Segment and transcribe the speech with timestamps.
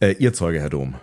[0.00, 0.94] Äh, ihr Zeuge, Herr Dom.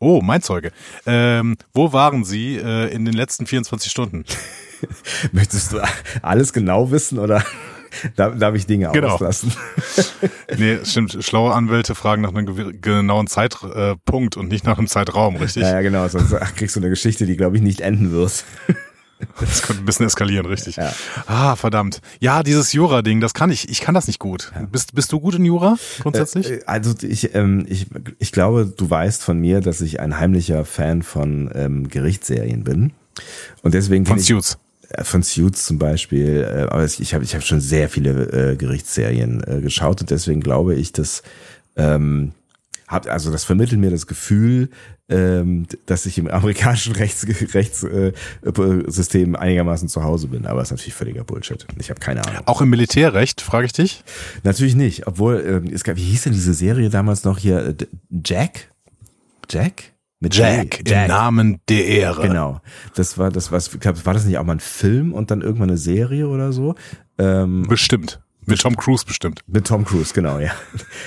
[0.00, 0.72] Oh, mein Zeuge.
[1.06, 4.24] Ähm, wo waren Sie äh, in den letzten 24 Stunden?
[5.32, 5.80] Möchtest du
[6.22, 7.44] alles genau wissen oder
[8.16, 9.10] darf, darf ich Dinge genau.
[9.10, 9.52] auslassen?
[10.56, 11.18] nee, stimmt.
[11.20, 15.62] Schlaue Anwälte fragen nach einem genauen Zeitpunkt und nicht nach einem Zeitraum, richtig?
[15.62, 16.08] Ja, ja genau.
[16.08, 18.44] Sonst kriegst du eine Geschichte, die, glaube ich, nicht enden wird.
[19.40, 20.76] Das könnte ein bisschen eskalieren, richtig.
[20.76, 20.92] Ja.
[21.26, 22.00] Ah, verdammt.
[22.20, 24.52] Ja, dieses Jura-Ding, das kann ich, ich kann das nicht gut.
[24.54, 24.62] Ja.
[24.70, 26.50] Bist, bist du gut in Jura grundsätzlich?
[26.50, 27.86] Äh, also ich, ähm, ich,
[28.18, 32.92] ich glaube, du weißt von mir, dass ich ein heimlicher Fan von ähm, Gerichtsserien bin.
[33.62, 34.58] Und deswegen von Suits.
[34.88, 36.42] Äh, von Suits zum Beispiel.
[36.42, 40.40] Äh, aber ich habe ich hab schon sehr viele äh, Gerichtsserien äh, geschaut und deswegen
[40.40, 41.22] glaube ich, dass
[41.76, 42.32] ähm,
[42.88, 44.70] hat also das vermittelt mir das Gefühl,
[45.10, 48.12] ähm, dass ich im amerikanischen Rechtssystem Rechts, äh,
[48.86, 50.46] System einigermaßen zu Hause bin.
[50.46, 51.66] Aber das ist natürlich völliger Bullshit.
[51.78, 52.42] Ich habe keine Ahnung.
[52.46, 54.04] Auch im Militärrecht, frage ich dich?
[54.44, 55.06] Natürlich nicht.
[55.06, 57.66] Obwohl, äh, es gab, wie hieß denn diese Serie damals noch hier?
[57.66, 57.74] Äh,
[58.24, 58.70] Jack?
[59.50, 59.92] Jack?
[60.22, 62.28] Mit Jack, Jack, im Namen der Ehre.
[62.28, 62.60] Genau.
[62.94, 63.72] Das war das was
[64.04, 66.74] war das nicht auch mal ein Film und dann irgendwann eine Serie oder so?
[67.16, 68.20] Ähm, Bestimmt.
[68.46, 69.42] Mit Tom Cruise bestimmt.
[69.46, 70.50] Mit Tom Cruise, genau, ja.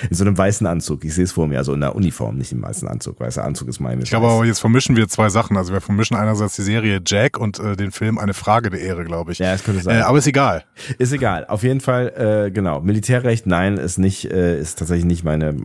[0.09, 1.03] In so einem weißen Anzug.
[1.03, 3.19] Ich sehe es vor mir, also in der Uniform, nicht im weißen Anzug.
[3.19, 4.01] Weißer Anzug ist mein.
[4.01, 5.57] Ich glaube aber jetzt vermischen wir zwei Sachen.
[5.57, 9.03] Also wir vermischen einerseits die Serie Jack und äh, den Film Eine Frage der Ehre,
[9.03, 9.39] glaube ich.
[9.39, 9.99] Ja, es könnte sein.
[9.99, 10.63] Äh, aber ist egal.
[10.97, 11.45] Ist egal.
[11.47, 12.81] Auf jeden Fall, äh, genau.
[12.81, 15.55] Militärrecht, nein, ist nicht, äh, ist tatsächlich nicht meine.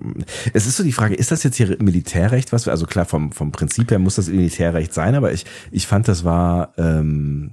[0.54, 3.32] Es ist so die Frage, ist das jetzt hier Militärrecht, was wir, also klar, vom,
[3.32, 7.52] vom Prinzip her muss das Militärrecht sein, aber ich, ich fand, das war, ähm,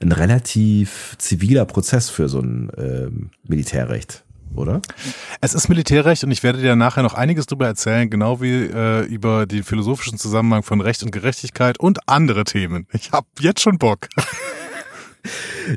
[0.00, 4.24] ein relativ ziviler Prozess für so ein ähm, Militärrecht
[4.54, 4.82] oder?
[5.40, 9.04] Es ist Militärrecht und ich werde dir nachher noch einiges darüber erzählen, genau wie äh,
[9.06, 12.86] über den philosophischen Zusammenhang von Recht und Gerechtigkeit und andere Themen.
[12.92, 14.08] Ich habe jetzt schon Bock.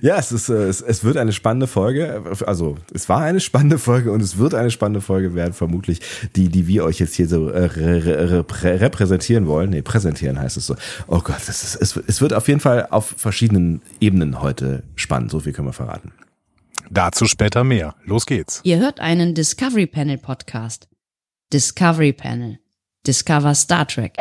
[0.02, 2.24] Ja, es ist, äh, es, es wird eine spannende Folge.
[2.46, 6.00] Also, es war eine spannende Folge und es wird eine spannende Folge werden, vermutlich,
[6.36, 9.70] die, die wir euch jetzt hier so äh, re, re, repräsentieren wollen.
[9.70, 10.76] Nee, präsentieren heißt es so.
[11.08, 15.31] Oh Gott, das ist, es, es wird auf jeden Fall auf verschiedenen Ebenen heute spannend.
[15.31, 16.12] So viel können wir verraten.
[16.90, 17.96] Dazu später mehr.
[18.03, 18.62] Los geht's.
[18.64, 20.88] Ihr hört einen Discovery Panel Podcast.
[21.53, 22.59] Discovery Panel.
[23.06, 24.14] Discover Star Trek.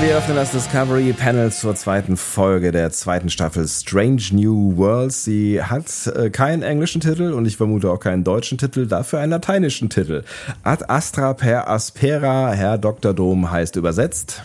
[0.00, 5.24] Wir öffnen das Discovery Panel zur zweiten Folge der zweiten Staffel Strange New Worlds.
[5.24, 9.32] Sie hat äh, keinen englischen Titel und ich vermute auch keinen deutschen Titel, dafür einen
[9.32, 10.24] lateinischen Titel.
[10.62, 13.12] Ad Astra per Aspera, Herr Dr.
[13.12, 14.44] Dom heißt übersetzt.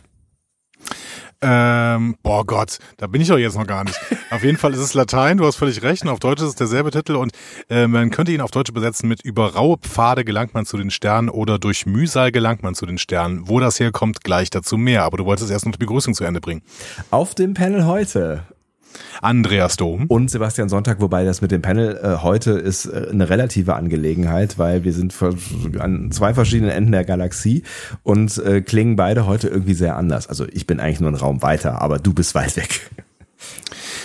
[1.42, 4.00] Ähm, boah Gott, da bin ich doch jetzt noch gar nicht.
[4.32, 6.56] auf jeden Fall ist es Latein, du hast völlig recht, und auf Deutsch ist es
[6.56, 7.34] derselbe Titel und
[7.70, 10.92] äh, man könnte ihn auf Deutsch übersetzen mit über raue Pfade gelangt man zu den
[10.92, 13.48] Sternen oder durch Mühsal gelangt man zu den Sternen.
[13.48, 16.42] Wo das herkommt, gleich dazu mehr, aber du wolltest erst noch die Begrüßung zu Ende
[16.42, 16.62] bringen.
[17.12, 18.44] Auf dem Panel heute
[19.22, 20.06] Andreas Dom.
[20.08, 24.58] Und Sebastian Sonntag, wobei das mit dem Panel äh, heute ist äh, eine relative Angelegenheit,
[24.58, 25.14] weil wir sind
[25.80, 27.64] an zwei verschiedenen Enden der Galaxie
[28.04, 30.28] und äh, klingen beide heute irgendwie sehr anders.
[30.28, 32.92] Also ich bin eigentlich nur ein Raum weiter, aber du bist weit weg.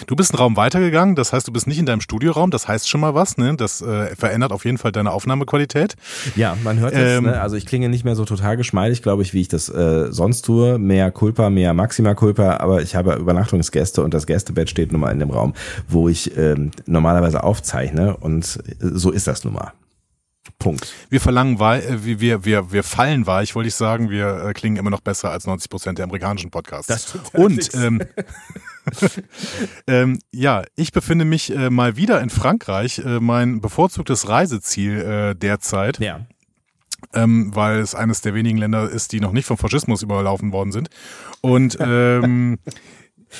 [0.06, 2.88] Du bist einen Raum weitergegangen, das heißt, du bist nicht in deinem Studioraum, das heißt
[2.88, 3.55] schon mal was, ne?
[3.56, 5.97] Das äh, verändert auf jeden Fall deine Aufnahmequalität.
[6.37, 7.41] Ja, man hört es, ähm, ne?
[7.41, 10.43] also ich klinge nicht mehr so total geschmeidig, glaube ich, wie ich das äh, sonst
[10.43, 10.78] tue.
[10.78, 15.11] Mehr Culpa, mehr Maxima Culpa, aber ich habe Übernachtungsgäste und das Gästebett steht nun mal
[15.11, 15.55] in dem Raum,
[15.88, 19.72] wo ich ähm, normalerweise aufzeichne und so ist das nun mal.
[20.60, 20.94] Punkt.
[21.09, 24.10] Wir verlangen weich, äh, wir, wir, wir fallen weich, wollte ich sagen.
[24.10, 26.87] Wir äh, klingen immer noch besser als 90 Prozent der amerikanischen Podcasts.
[26.87, 28.00] Das Und ähm,
[29.88, 35.34] ähm, ja, ich befinde mich äh, mal wieder in Frankreich, äh, mein bevorzugtes Reiseziel äh,
[35.34, 35.99] derzeit.
[35.99, 36.26] Ja.
[37.15, 40.70] Ähm, weil es eines der wenigen Länder ist, die noch nicht vom Faschismus überlaufen worden
[40.70, 40.91] sind.
[41.41, 42.59] Und ähm,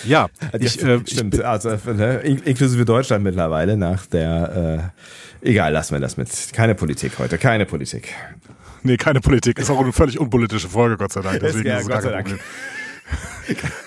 [0.05, 0.29] ja,
[0.59, 4.93] ich, äh, stimmt, ich, also ne, inklusive Deutschland mittlerweile nach der
[5.43, 6.29] äh, egal, lassen wir das mit.
[6.53, 8.15] Keine Politik heute, keine Politik.
[8.83, 9.59] Nee, keine Politik.
[9.59, 11.41] Ist auch eine völlig unpolitische Folge, Gott sei Dank.
[11.41, 12.41] Deswegen ist, ja, ist es Gott sei Dank.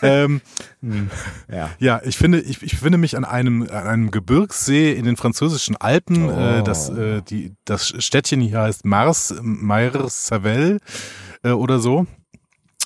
[0.02, 0.42] Ähm,
[0.82, 1.10] hm,
[1.50, 1.70] ja.
[1.80, 5.78] ja, ich finde, ich, ich finde mich an einem, an einem Gebirgssee in den französischen
[5.78, 6.30] Alpen.
[6.30, 6.60] Oh.
[6.60, 10.80] Äh, das, äh, die, das Städtchen hier heißt Mars, Mars Savel
[11.44, 12.06] äh, oder so.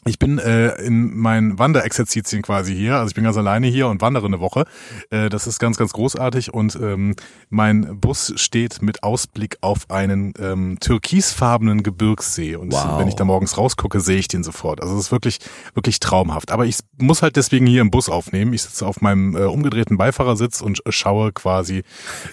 [0.08, 4.02] Ich bin äh, in meinen Wanderexerzitien quasi hier, also ich bin ganz alleine hier und
[4.02, 4.66] wandere eine Woche.
[5.10, 7.16] Äh, das ist ganz, ganz großartig und ähm,
[7.50, 13.00] mein Bus steht mit Ausblick auf einen ähm, türkisfarbenen Gebirgssee und Wow.
[13.00, 14.82] wenn ich da morgens rausgucke, sehe ich den sofort.
[14.82, 15.40] Also es ist wirklich,
[15.74, 16.52] wirklich traumhaft.
[16.52, 18.54] Aber ich muss halt deswegen hier im Bus aufnehmen.
[18.54, 21.84] Ich sitze auf meinem äh, umgedrehten Beifahrersitz und schaue quasi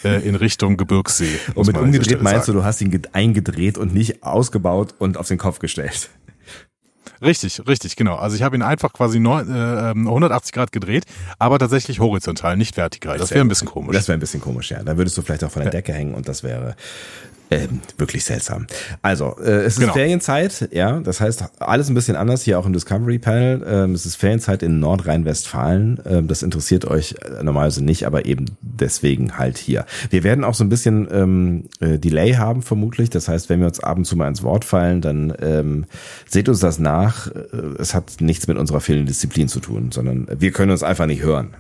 [0.05, 1.39] äh, in Richtung Gebirgssee.
[1.55, 5.29] Und mit umgedreht meinst du, du hast ihn ge- eingedreht und nicht ausgebaut und auf
[5.29, 6.11] den Kopf gestellt.
[7.23, 8.17] Richtig, richtig, genau.
[8.17, 11.05] Also ich habe ihn einfach quasi neun, äh, ähm, 180 Grad gedreht,
[11.39, 13.19] aber tatsächlich horizontal, nicht vertikal.
[13.19, 13.95] Das wäre ein bisschen komisch.
[13.95, 14.83] Das wäre ein bisschen komisch, ja.
[14.83, 16.77] Dann würdest du vielleicht auch von der Decke hängen und das wäre
[17.51, 18.67] ähm, wirklich seltsam.
[19.03, 19.93] Also, äh, es ist Genau.
[19.93, 21.01] Ferienzeit, ja.
[21.01, 23.63] Das heißt, alles ein bisschen anders hier auch im Discovery Panel.
[23.67, 26.01] Ähm, es ist Ferienzeit in Nordrhein-Westfalen.
[26.07, 29.85] Ähm, das interessiert euch äh, normalerweise nicht, aber eben deswegen halt hier.
[30.11, 33.11] Wir werden auch so ein bisschen ähm, äh, Delay haben vermutlich.
[33.11, 35.85] Das heißt, wenn wir uns ab und zu mal ins Wort fallen, dann ähm,
[36.29, 37.29] seht uns das nach.
[37.29, 37.41] Äh,
[37.79, 41.23] Es hat nichts mit unserer fehlenden Disziplin zu tun, sondern wir können uns einfach nicht
[41.23, 41.51] hören.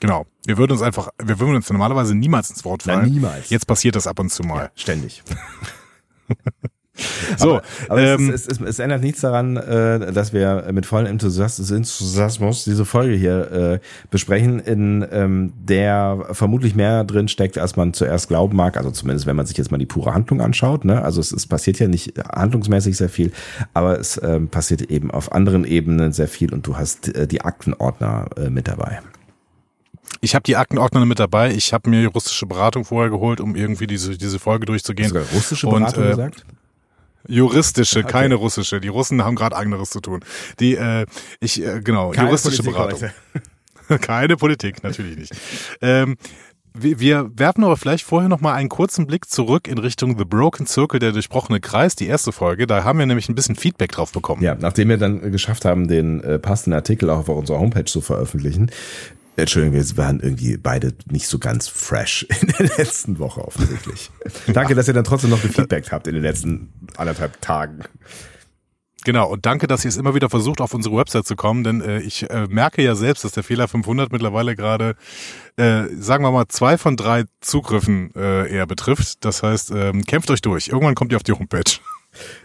[0.00, 0.26] Genau.
[0.46, 3.10] Wir würden uns einfach, wir würden uns normalerweise niemals ins Wort Na, fallen.
[3.10, 3.50] niemals.
[3.50, 4.70] Jetzt passiert das ab und zu mal.
[4.74, 5.22] Ständig.
[7.36, 10.86] So, aber, aber ähm, es, es, es, es ändert nichts daran, äh, dass wir mit
[10.86, 13.78] vollem Enthusiasmus, Enthusiasmus diese Folge hier äh,
[14.10, 18.76] besprechen, in ähm, der vermutlich mehr drin steckt, als man zuerst glauben mag.
[18.76, 20.84] Also zumindest, wenn man sich jetzt mal die pure Handlung anschaut.
[20.84, 21.00] Ne?
[21.02, 23.32] Also es, es passiert ja nicht handlungsmäßig sehr viel,
[23.74, 27.42] aber es ähm, passiert eben auf anderen Ebenen sehr viel und du hast äh, die
[27.42, 29.00] Aktenordner äh, mit dabei.
[30.20, 31.52] Ich habe die Aktenordner mit dabei.
[31.52, 35.08] Ich habe mir juristische Beratung vorher geholt, um irgendwie diese, diese Folge durchzugehen.
[35.08, 36.44] Sogar russische Und, Beratung äh, gesagt?
[37.26, 38.80] Juristische, keine russische.
[38.80, 40.20] Die Russen haben gerade anderes zu tun.
[40.60, 41.04] Die, äh,
[41.40, 43.10] ich, äh, genau, Keine juristische Politik Beratung.
[44.02, 45.32] Keine Politik, natürlich nicht.
[45.80, 46.18] Ähm,
[46.74, 50.24] wir, wir werfen aber vielleicht vorher noch mal einen kurzen Blick zurück in Richtung The
[50.24, 52.66] Broken Circle, der durchbrochene Kreis, die erste Folge.
[52.66, 54.42] Da haben wir nämlich ein bisschen Feedback drauf bekommen.
[54.42, 58.00] Ja, nachdem wir dann geschafft haben, den äh, passenden Artikel auch auf unserer Homepage zu
[58.00, 58.70] veröffentlichen.
[59.42, 64.10] Entschuldigung, wir waren irgendwie beide nicht so ganz fresh in der letzten Woche offensichtlich.
[64.48, 67.84] Danke, dass ihr dann trotzdem noch gefeedbackt habt in den letzten anderthalb Tagen.
[69.04, 71.80] Genau, und danke, dass ihr es immer wieder versucht, auf unsere Website zu kommen, denn
[71.80, 74.96] äh, ich äh, merke ja selbst, dass der Fehler 500 mittlerweile gerade,
[75.56, 79.24] äh, sagen wir mal, zwei von drei Zugriffen äh, eher betrifft.
[79.24, 80.68] Das heißt, ähm, kämpft euch durch.
[80.68, 81.62] Irgendwann kommt ihr auf die Homepage.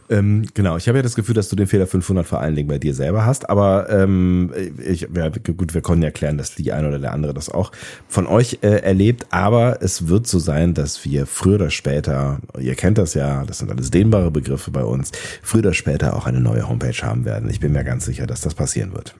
[0.09, 2.67] Ähm, genau, ich habe ja das Gefühl, dass du den Fehler 500 vor allen Dingen
[2.67, 4.51] bei dir selber hast, aber ähm,
[4.85, 7.71] ich, ja, gut, wir konnten ja klären, dass die eine oder der andere das auch
[8.07, 12.75] von euch äh, erlebt, aber es wird so sein, dass wir früher oder später, ihr
[12.75, 15.11] kennt das ja, das sind alles dehnbare Begriffe bei uns,
[15.41, 17.49] früher oder später auch eine neue Homepage haben werden.
[17.49, 19.15] Ich bin mir ganz sicher, dass das passieren wird.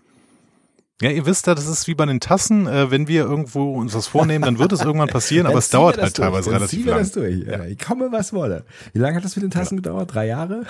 [1.02, 2.68] Ja, ihr wisst ja, das ist wie bei den Tassen.
[2.68, 5.98] Äh, wenn wir irgendwo uns was vornehmen, dann wird es irgendwann passieren, aber es dauert
[5.98, 7.00] halt durch, teilweise dann relativ lang.
[7.00, 7.46] das durch.
[7.46, 7.66] Ja.
[7.66, 8.64] Ich komme, was wolle.
[8.94, 10.14] Wie lange hat das mit den Tassen gedauert?
[10.14, 10.64] Drei Jahre?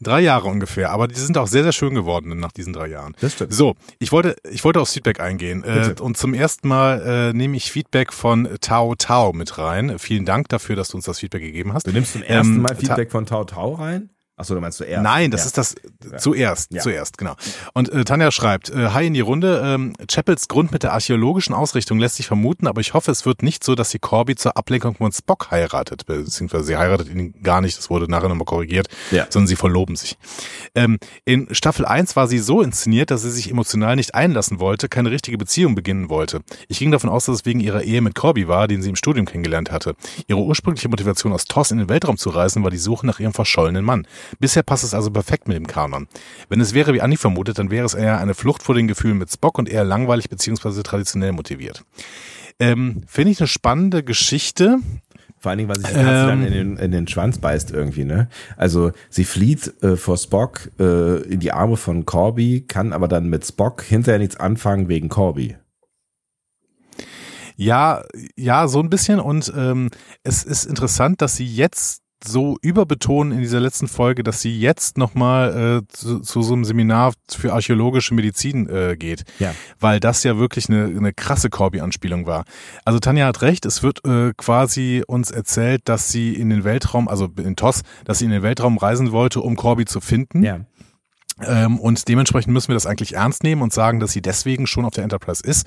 [0.00, 3.14] Drei Jahre ungefähr, aber die sind auch sehr, sehr schön geworden nach diesen drei Jahren.
[3.20, 3.52] Das stimmt.
[3.54, 5.62] So, ich wollte, ich wollte aufs Feedback eingehen.
[5.62, 10.00] Äh, und zum ersten Mal äh, nehme ich Feedback von Tao Tao mit rein.
[10.00, 11.86] Vielen Dank dafür, dass du uns das Feedback gegeben hast.
[11.86, 14.10] Du nimmst zum ersten Ähm, Mal Ta- Feedback von Tau Tau rein?
[14.42, 15.04] Achso, du meinst zuerst.
[15.04, 15.46] Nein, das ja.
[15.46, 15.74] ist das
[16.20, 16.82] zuerst, Ja.
[16.82, 17.36] zuerst, genau.
[17.74, 21.54] Und äh, Tanja schreibt, äh, hi in die Runde, ähm, Chapels Grund mit der archäologischen
[21.54, 24.56] Ausrichtung lässt sich vermuten, aber ich hoffe, es wird nicht so, dass sie Corby zur
[24.56, 28.88] Ablenkung von Spock heiratet, beziehungsweise sie heiratet ihn gar nicht, das wurde nachher nochmal korrigiert,
[29.30, 30.18] sondern sie verloben sich.
[30.74, 34.88] Ähm, in Staffel 1 war sie so inszeniert, dass sie sich emotional nicht einlassen wollte,
[34.88, 36.40] keine richtige Beziehung beginnen wollte.
[36.66, 38.96] Ich ging davon aus, dass es wegen ihrer Ehe mit Corby war, den sie im
[38.96, 39.94] Studium kennengelernt hatte.
[40.26, 43.32] Ihre ursprüngliche Motivation aus TOS in den Weltraum zu reisen, war die Suche nach ihrem
[43.32, 44.04] verschollenen Mann.
[44.38, 46.08] Bisher passt es also perfekt mit dem Kanon.
[46.48, 49.18] Wenn es wäre, wie Annie vermutet, dann wäre es eher eine Flucht vor den Gefühlen
[49.18, 50.82] mit Spock und eher langweilig bzw.
[50.82, 51.84] traditionell motiviert.
[52.58, 54.78] Ähm, Finde ich eine spannende Geschichte.
[55.38, 56.46] Vor allen Dingen, weil sich die Katze dann Ähm.
[56.46, 58.28] in den, in den Schwanz beißt irgendwie, ne?
[58.56, 63.28] Also sie flieht äh, vor Spock äh, in die Arme von Corby, kann aber dann
[63.28, 65.56] mit Spock hinterher nichts anfangen wegen Corby.
[67.56, 68.02] Ja,
[68.36, 69.20] ja, so ein bisschen.
[69.20, 69.90] Und ähm,
[70.22, 74.98] es ist interessant, dass sie jetzt so überbetonen in dieser letzten Folge, dass sie jetzt
[74.98, 79.24] nochmal äh, zu, zu so einem Seminar für archäologische Medizin äh, geht.
[79.38, 79.54] Ja.
[79.80, 82.44] Weil das ja wirklich eine, eine krasse Corby-Anspielung war.
[82.84, 87.08] Also Tanja hat recht, es wird äh, quasi uns erzählt, dass sie in den Weltraum,
[87.08, 90.42] also in TOS, dass sie in den Weltraum reisen wollte, um Corby zu finden.
[90.42, 90.60] Ja.
[91.40, 94.84] Ähm, und dementsprechend müssen wir das eigentlich ernst nehmen und sagen, dass sie deswegen schon
[94.84, 95.66] auf der Enterprise ist.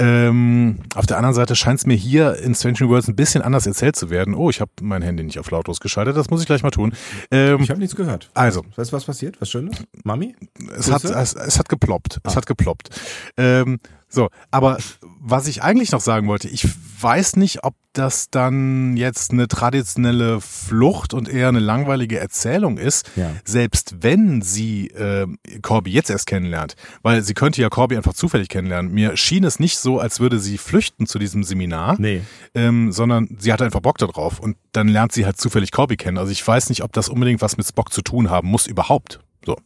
[0.00, 3.66] Ähm, auf der anderen Seite scheint es mir hier in Strange Worlds ein bisschen anders
[3.66, 4.34] erzählt zu werden.
[4.34, 6.92] Oh, ich habe mein Handy nicht auf lautlos geschaltet, das muss ich gleich mal tun.
[7.32, 8.30] Ähm, Ich habe nichts gehört.
[8.34, 8.64] Also.
[8.76, 9.40] Weißt du, was passiert?
[9.40, 9.76] Was Schönes?
[10.04, 10.36] Mami?
[10.76, 12.20] es, hat, es, es hat geploppt.
[12.22, 12.90] Es hat geploppt.
[13.36, 14.78] Ähm, So, aber
[15.20, 16.66] was ich eigentlich noch sagen wollte, ich
[17.00, 23.10] weiß nicht, ob das dann jetzt eine traditionelle Flucht und eher eine langweilige Erzählung ist,
[23.16, 23.32] Ja.
[23.44, 25.26] selbst wenn sie äh,
[25.60, 28.92] Corby jetzt erst kennenlernt, weil sie könnte ja Corby einfach zufällig kennenlernen.
[28.92, 32.22] Mir schien es nicht so, als würde sie flüchten zu diesem Seminar, Nee.
[32.54, 36.16] ähm, sondern sie hat einfach Bock darauf und dann lernt sie halt zufällig Corby kennen.
[36.18, 39.20] Also ich weiß nicht, ob das unbedingt was mit Spock zu tun haben muss überhaupt.
[39.44, 39.56] So.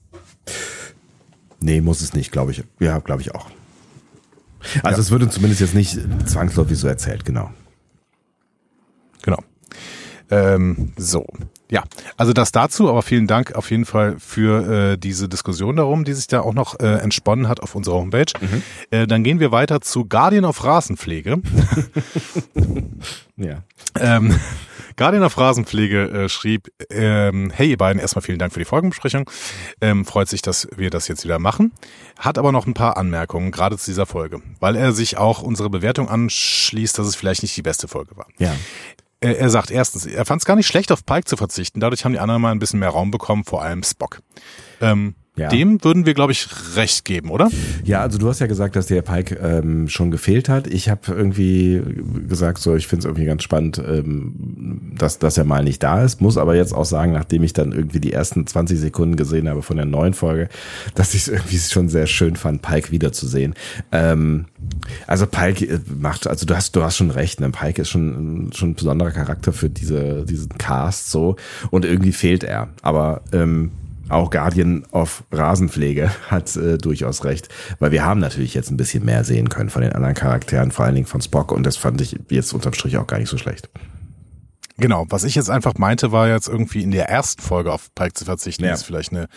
[1.61, 2.65] Nee, muss es nicht, glaube ich.
[2.81, 3.49] Ja, glaube ich auch.
[4.83, 7.51] Also es wird uns zumindest jetzt nicht zwangsläufig so erzählt, genau.
[9.23, 9.39] Genau.
[10.31, 11.27] Ähm, so.
[11.71, 11.85] Ja,
[12.17, 16.13] also das dazu, aber vielen Dank auf jeden Fall für äh, diese Diskussion darum, die
[16.13, 18.33] sich da auch noch äh, entsponnen hat auf unserer Homepage.
[18.91, 21.41] Äh, dann gehen wir weiter zu Guardian of Rasenpflege.
[23.37, 23.63] Ja.
[23.99, 24.39] Ähm,
[25.03, 29.29] Guardian of Rasenpflege äh, schrieb, ähm, hey ihr beiden, erstmal vielen Dank für die Folgenbesprechung.
[29.81, 31.73] Ähm, freut sich, dass wir das jetzt wieder machen.
[32.21, 35.71] Hat aber noch ein paar Anmerkungen, gerade zu dieser Folge, weil er sich auch unsere
[35.71, 38.29] Bewertung anschließt, dass es vielleicht nicht die beste Folge war.
[38.39, 38.55] Ja.
[39.19, 41.81] Er, er sagt erstens, er fand es gar nicht schlecht, auf Pike zu verzichten.
[41.81, 44.21] Dadurch haben die anderen mal ein bisschen mehr Raum bekommen, vor allem Spock.
[44.81, 45.49] Ähm, Ja.
[45.49, 46.47] Dem würden wir, glaube ich,
[46.77, 47.49] recht geben, oder?
[47.85, 50.67] Ja, also du hast ja gesagt, dass der Pike ähm, schon gefehlt hat.
[50.67, 51.83] Ich habe irgendwie
[52.29, 56.05] gesagt, so ich finde es irgendwie ganz spannend, ähm, dass, dass er mal nicht da
[56.05, 56.21] ist.
[56.21, 59.63] Muss aber jetzt auch sagen, nachdem ich dann irgendwie die ersten 20 Sekunden gesehen habe
[59.63, 60.51] von der neuen Folge,
[60.95, 63.55] dass ich es irgendwie schon sehr schön fand, Pike wiederzusehen.
[63.91, 64.45] Ähm,
[65.07, 67.49] also Pike äh, macht, also du hast, du hast schon recht, ne?
[67.49, 71.37] Pike ist schon, schon ein besonderer Charakter für diese, diesen Cast so
[71.71, 72.69] und irgendwie fehlt er.
[72.83, 73.71] Aber ähm,
[74.09, 79.05] auch Guardian of Rasenpflege hat äh, durchaus recht, weil wir haben natürlich jetzt ein bisschen
[79.05, 82.01] mehr sehen können von den anderen Charakteren, vor allen Dingen von Spock und das fand
[82.01, 83.69] ich jetzt unterm Strich auch gar nicht so schlecht.
[84.79, 88.15] Genau, was ich jetzt einfach meinte, war jetzt irgendwie in der ersten Folge auf Pike
[88.15, 88.73] zu verzichten, Ja.
[88.73, 89.29] ist vielleicht eine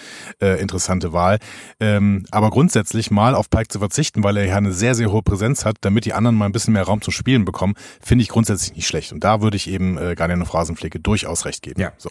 [0.41, 1.39] äh, interessante Wahl.
[1.79, 5.21] Ähm, aber grundsätzlich mal auf Pike zu verzichten, weil er ja eine sehr, sehr hohe
[5.21, 8.29] Präsenz hat, damit die anderen mal ein bisschen mehr Raum zum Spielen bekommen, finde ich
[8.29, 9.11] grundsätzlich nicht schlecht.
[9.11, 11.81] Und da würde ich eben äh, Guardian of Rasenpflege durchaus recht geben.
[11.81, 11.91] Ja.
[11.97, 12.09] So.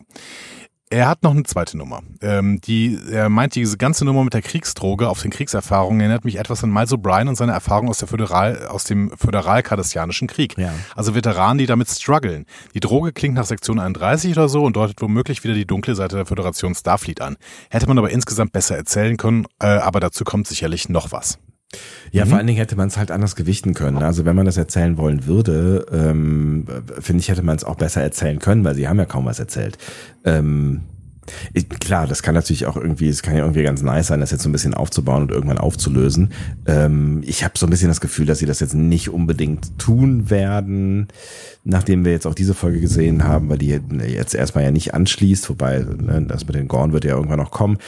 [0.94, 2.02] Er hat noch eine zweite Nummer.
[2.22, 6.38] Ähm, die, er meint, diese ganze Nummer mit der Kriegsdroge auf den Kriegserfahrungen erinnert mich
[6.38, 10.56] etwas an Miles O'Brien und seine Erfahrung aus, der Föderal, aus dem föderal-kardassianischen Krieg.
[10.56, 10.72] Ja.
[10.94, 12.46] Also Veteranen, die damit strugglen.
[12.74, 16.14] Die Droge klingt nach Sektion 31 oder so und deutet womöglich wieder die dunkle Seite
[16.14, 17.38] der Föderation Starfleet an.
[17.70, 21.40] Hätte man aber insgesamt besser erzählen können, äh, aber dazu kommt sicherlich noch was.
[22.12, 23.98] Ja, vor allen Dingen hätte man es halt anders gewichten können.
[23.98, 26.66] Also wenn man das erzählen wollen würde, ähm,
[27.00, 29.40] finde ich, hätte man es auch besser erzählen können, weil sie haben ja kaum was
[29.40, 29.78] erzählt.
[30.24, 30.82] Ähm,
[31.52, 34.30] ich, klar, das kann natürlich auch irgendwie, es kann ja irgendwie ganz nice sein, das
[34.30, 36.32] jetzt so ein bisschen aufzubauen und irgendwann aufzulösen.
[36.66, 40.30] Ähm, ich habe so ein bisschen das Gefühl, dass sie das jetzt nicht unbedingt tun
[40.30, 41.08] werden,
[41.64, 45.48] nachdem wir jetzt auch diese Folge gesehen haben, weil die jetzt erstmal ja nicht anschließt,
[45.48, 47.78] wobei ne, das mit den Gorn wird ja irgendwann noch kommen.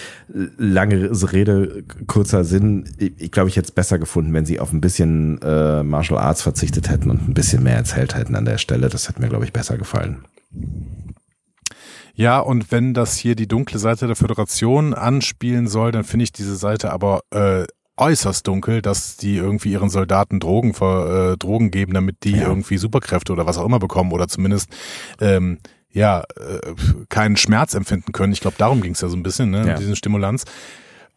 [0.57, 2.85] Lange Rede, kurzer Sinn.
[2.99, 6.43] Ich, glaube, ich hätte es besser gefunden, wenn sie auf ein bisschen äh, Martial Arts
[6.43, 8.89] verzichtet hätten und ein bisschen mehr erzählt hätten an der Stelle.
[8.89, 10.25] Das hätte mir, glaube ich, besser gefallen.
[12.17, 16.33] Ja, und wenn das hier die dunkle Seite der Föderation anspielen soll, dann finde ich
[16.33, 17.65] diese Seite aber äh,
[17.99, 22.49] äußerst dunkel, dass die irgendwie ihren Soldaten Drogen, ver, äh, Drogen geben, damit die Ja.
[22.49, 24.71] irgendwie Superkräfte oder was auch immer bekommen oder zumindest
[25.21, 25.59] ähm,
[25.93, 26.75] ja äh,
[27.11, 28.33] keinen Schmerz empfinden können.
[28.33, 29.65] Ich glaube, darum ging es ja so ein bisschen, ne, Ja.
[29.67, 30.45] mit diesen Stimulanz.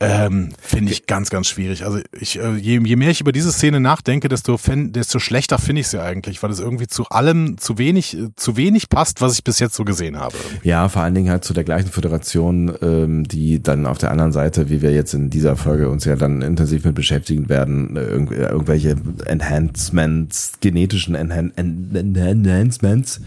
[0.02, 1.84] Ähm, Finde ich ganz, ganz schwierig.
[1.84, 5.58] Also ich, äh, je, je mehr ich über diese Szene nachdenke, desto, fänd- desto schlechter
[5.58, 9.20] finde ich sie eigentlich, weil es irgendwie zu allem zu wenig, äh, zu wenig passt,
[9.20, 10.36] was ich bis jetzt so gesehen habe.
[10.64, 14.32] Ja, vor allen Dingen halt zu der gleichen Föderation, ähm, die dann auf der anderen
[14.32, 18.00] Seite, wie wir jetzt in dieser Folge uns ja dann intensiv mit beschäftigen werden, äh,
[18.00, 23.20] irgendw- irgendwelche Enhancements, genetischen Enhan En- En- Enhancements,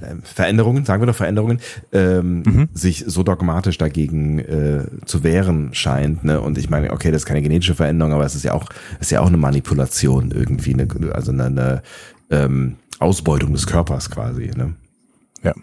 [0.00, 1.60] äh, Veränderungen, sagen wir doch Veränderungen,
[1.92, 6.05] ähm, sich so dogmatisch dagegen äh, zu wehren scheint.
[6.08, 6.40] Ne?
[6.40, 8.66] Und ich meine, okay, das ist keine genetische Veränderung, aber es ist ja auch,
[9.00, 11.82] ist ja auch eine Manipulation irgendwie, eine, also eine, eine
[12.30, 14.50] ähm, Ausbeutung des Körpers quasi.
[14.56, 14.74] Ne?
[15.42, 15.54] Ja.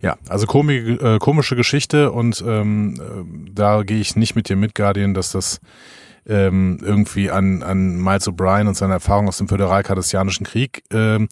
[0.00, 4.56] Ja, also komische, äh, komische Geschichte und ähm, äh, da gehe ich nicht mit dir
[4.56, 5.60] mit, Guardian, dass das
[6.26, 11.28] ähm, irgendwie an, an Miles O'Brien und seine Erfahrung aus dem föderal-kardassianischen Krieg ähm,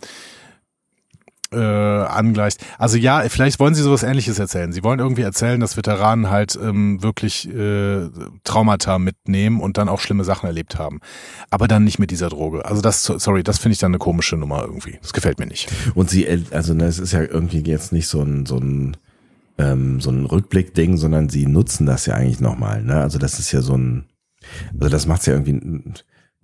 [1.53, 2.65] äh, angleicht.
[2.79, 4.73] Also ja, vielleicht wollen sie sowas ähnliches erzählen.
[4.73, 8.09] Sie wollen irgendwie erzählen, dass Veteranen halt ähm, wirklich äh,
[8.45, 11.01] Traumata mitnehmen und dann auch schlimme Sachen erlebt haben.
[11.51, 12.65] Aber dann nicht mit dieser Droge.
[12.65, 14.99] Also das, sorry, das finde ich dann eine komische Nummer irgendwie.
[15.01, 15.71] Das gefällt mir nicht.
[15.95, 18.97] Und sie, äh, also ne, es ist ja irgendwie jetzt nicht so ein, so ein,
[19.59, 22.83] ähm, so ein Rückblick-Ding, sondern sie nutzen das ja eigentlich nochmal.
[22.83, 23.01] Ne?
[23.01, 24.05] Also das ist ja so ein,
[24.79, 25.93] also das macht's ja irgendwie.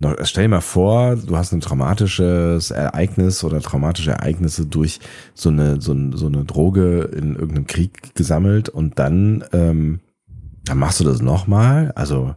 [0.05, 4.99] Noch, stell dir mal vor, du hast ein traumatisches Ereignis oder traumatische Ereignisse durch
[5.33, 9.99] so eine so, ein, so eine Droge in irgendeinem Krieg gesammelt und dann ähm,
[10.65, 11.91] dann machst du das nochmal.
[11.95, 12.35] Also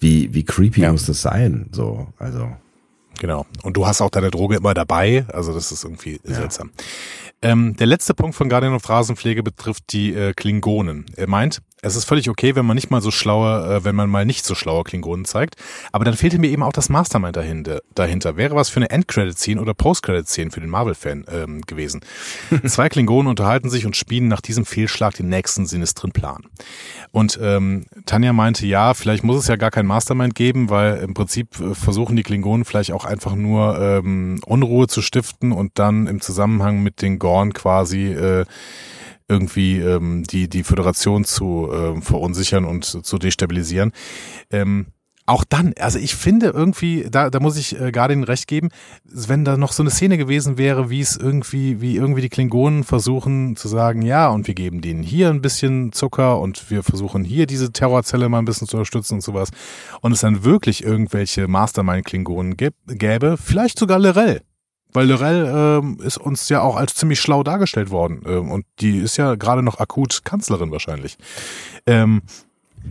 [0.00, 0.92] wie wie creepy Ja.
[0.92, 1.68] muss das sein?
[1.72, 2.48] So also
[3.20, 3.46] Genau.
[3.62, 5.24] Und du hast auch deine Droge immer dabei.
[5.32, 6.34] Also das ist irgendwie ja.
[6.34, 6.70] seltsam.
[7.42, 11.06] Ähm, der letzte Punkt von Guardian of Rasenpflege betrifft die äh, Klingonen.
[11.16, 14.08] Er meint, es ist völlig okay, wenn man nicht mal so schlaue, äh, wenn man
[14.08, 15.56] mal nicht so schlaue Klingonen zeigt.
[15.92, 17.82] Aber dann fehlte mir eben auch das Mastermind dahinter.
[17.94, 18.36] dahinter.
[18.36, 22.00] Wäre was für eine Endcredit-Scene oder Post-Credit-Scene für den Marvel-Fan ähm, gewesen.
[22.66, 26.44] Zwei Klingonen unterhalten sich und spielen nach diesem Fehlschlag den nächsten sinistren Plan.
[27.12, 31.14] Und ähm, Tanja meinte, ja, vielleicht muss es ja gar kein Mastermind geben, weil im
[31.14, 36.06] Prinzip äh, versuchen die Klingonen vielleicht auch einfach nur ähm, Unruhe zu stiften und dann
[36.06, 38.46] im Zusammenhang mit den Gorn quasi äh,
[39.28, 43.92] irgendwie ähm, die, die Föderation zu äh, verunsichern und zu destabilisieren.
[44.50, 44.86] Ähm,
[45.26, 48.68] auch dann, also ich finde irgendwie, da, da muss ich äh, Guardian recht geben,
[49.04, 52.84] wenn da noch so eine Szene gewesen wäre, wie es irgendwie, wie irgendwie die Klingonen
[52.84, 57.24] versuchen zu sagen, ja, und wir geben denen hier ein bisschen Zucker und wir versuchen
[57.24, 59.48] hier diese Terrorzelle mal ein bisschen zu unterstützen und sowas.
[60.02, 64.42] Und es dann wirklich irgendwelche Mastermind-Klingonen gäbe, vielleicht sogar Lorel,
[64.94, 68.22] weil Lorel ähm, ist uns ja auch als ziemlich schlau dargestellt worden.
[68.26, 71.18] Ähm, und die ist ja gerade noch akut Kanzlerin wahrscheinlich.
[71.86, 72.22] Ähm,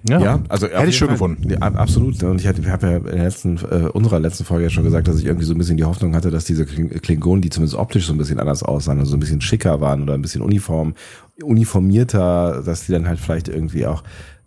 [0.10, 1.50] ja, ja, also hätte ich schön Fall, gefunden.
[1.50, 2.22] Ja, absolut.
[2.24, 5.20] Und ich habe ja in der letzten, äh, unserer letzten Folge ja schon gesagt, dass
[5.20, 8.14] ich irgendwie so ein bisschen die Hoffnung hatte, dass diese Klingonen, die zumindest optisch so
[8.14, 10.96] ein bisschen anders aussahen und so ein bisschen schicker waren oder ein bisschen uniform,
[11.42, 14.04] uniformierter, dass die dann halt vielleicht irgendwie auch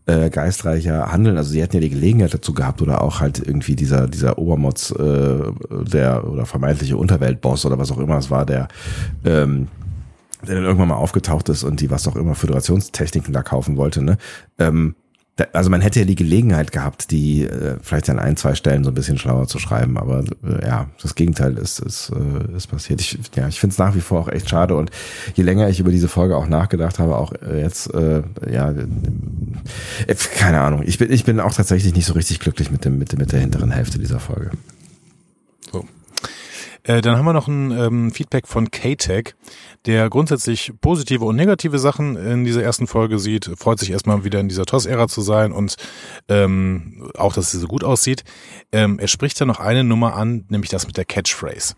[0.07, 1.37] äh, geistreicher handeln.
[1.37, 4.93] Also sie hätten ja die Gelegenheit dazu gehabt oder auch halt irgendwie dieser dieser Obermods
[4.93, 5.39] äh,
[5.71, 8.69] der oder vermeintliche Unterweltboss oder was auch immer es war, der
[9.25, 9.69] ähm,
[10.47, 14.03] der dann irgendwann mal aufgetaucht ist und die was auch immer Föderationstechniken da kaufen wollte,
[14.03, 14.17] ne?
[14.59, 14.95] Ähm,
[15.52, 18.90] also man hätte ja die Gelegenheit gehabt, die äh, vielleicht an ein, zwei Stellen so
[18.90, 23.02] ein bisschen schlauer zu schreiben, aber äh, ja, das Gegenteil ist, ist, äh, ist passiert.
[23.02, 24.90] Ich, ja, ich finde es nach wie vor auch echt schade und
[25.35, 30.14] je länger ich über diese Folge auch nachgedacht habe, auch äh, jetzt, äh, ja, äh,
[30.37, 30.83] keine Ahnung.
[30.87, 33.40] Ich bin, ich bin auch tatsächlich nicht so richtig glücklich mit dem, mit, mit der
[33.40, 34.52] hinteren Hälfte dieser Folge.
[36.87, 39.35] Äh, dann haben wir noch ein ähm, Feedback von K-Tech
[39.87, 44.40] der grundsätzlich positive und negative Sachen in dieser ersten Folge sieht, freut sich erstmal wieder
[44.40, 45.76] in dieser TOS-Ära zu sein und
[46.28, 48.25] ähm, auch, dass sie so gut aussieht.
[48.73, 51.75] Ähm, er spricht da noch eine Nummer an, nämlich das mit der Catchphrase.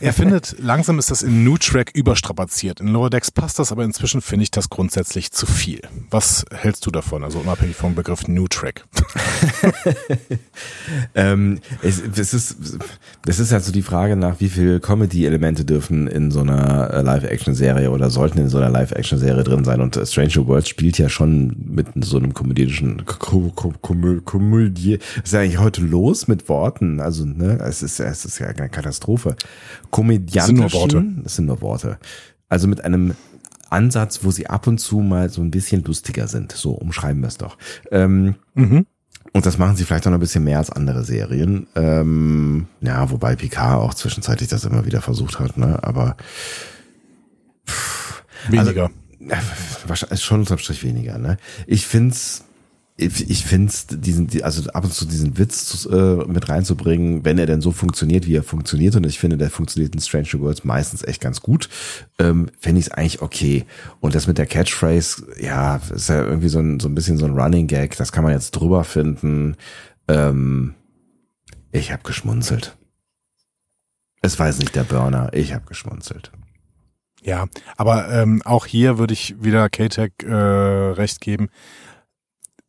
[0.00, 2.80] Er findet, langsam ist das in New Track überstrapaziert.
[2.80, 5.82] In Lower Decks passt das, aber inzwischen finde ich das grundsätzlich zu viel.
[6.10, 8.86] Was hältst du davon, also unabhängig vom Begriff New Track?
[11.14, 12.56] ähm, es, es, ist,
[13.26, 17.02] es ist halt so die Frage nach, wie viel Comedy-Elemente dürfen in so einer äh,
[17.02, 19.82] Live-Action-Serie oder sollten in so einer Live-Action-Serie drin sein.
[19.82, 24.98] Und Stranger Worlds spielt ja schon mit so einem komödischen Komödie.
[25.16, 27.00] Was ist eigentlich heute los mit Worten?
[27.00, 29.36] Also, ne, es ist, es ist ja eine Katastrophe
[29.90, 31.04] komödiantischen, das sind nur Worte.
[31.22, 31.98] Das sind nur Worte.
[32.48, 33.14] Also mit einem
[33.70, 36.52] Ansatz, wo sie ab und zu mal so ein bisschen lustiger sind.
[36.52, 37.56] So umschreiben wir es doch.
[37.90, 38.86] Ähm, mhm.
[39.32, 41.68] Und das machen sie vielleicht auch noch ein bisschen mehr als andere Serien.
[41.76, 45.78] Ähm, ja, wobei Picard auch zwischenzeitlich das immer wieder versucht hat, ne?
[45.82, 46.16] Aber
[47.68, 48.90] pff, weniger.
[49.28, 51.36] Also, wahrscheinlich schon unterm Strich weniger, ne?
[51.66, 52.44] Ich find's
[53.00, 57.62] ich finde diesen, also ab und zu diesen Witz äh, mit reinzubringen, wenn er denn
[57.62, 61.20] so funktioniert, wie er funktioniert, und ich finde, der funktioniert in Stranger Worlds meistens echt
[61.20, 61.70] ganz gut,
[62.18, 63.64] ähm, fände ich es eigentlich okay.
[64.00, 67.24] Und das mit der Catchphrase, ja, ist ja irgendwie so ein, so ein bisschen so
[67.24, 69.56] ein Running Gag, das kann man jetzt drüber finden.
[70.06, 70.74] Ähm,
[71.72, 72.76] ich habe geschmunzelt.
[74.20, 76.32] Es weiß nicht der Burner, ich habe geschmunzelt.
[77.22, 81.48] Ja, aber ähm, auch hier würde ich wieder K-Tech äh, recht geben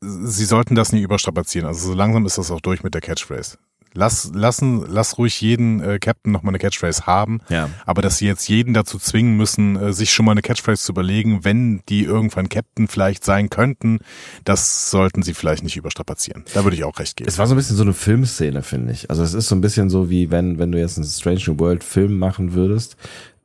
[0.02, 1.68] sie sollten das nie überstrapazieren.
[1.68, 3.58] Also so langsam ist das auch durch mit der Catchphrase.
[3.94, 7.42] Lass, lassen, lass ruhig jeden äh, Captain noch mal eine Catchphrase haben.
[7.50, 7.70] Ja.
[7.86, 10.94] Aber dass sie jetzt jeden dazu zwingen müssen, äh, sich schon mal eine Catchphrase zu
[10.94, 14.00] überlegen, wenn die irgendwann Captain vielleicht sein könnten,
[14.46, 16.46] das sollten sie vielleicht nicht überstrapazieren.
[16.54, 17.28] Da würde ich auch recht geben.
[17.28, 19.10] Es war so ein bisschen so eine Filmszene, finde ich.
[19.10, 21.60] Also es ist so ein bisschen so wie wenn, wenn du jetzt einen Strange New
[21.60, 22.96] World Film machen würdest,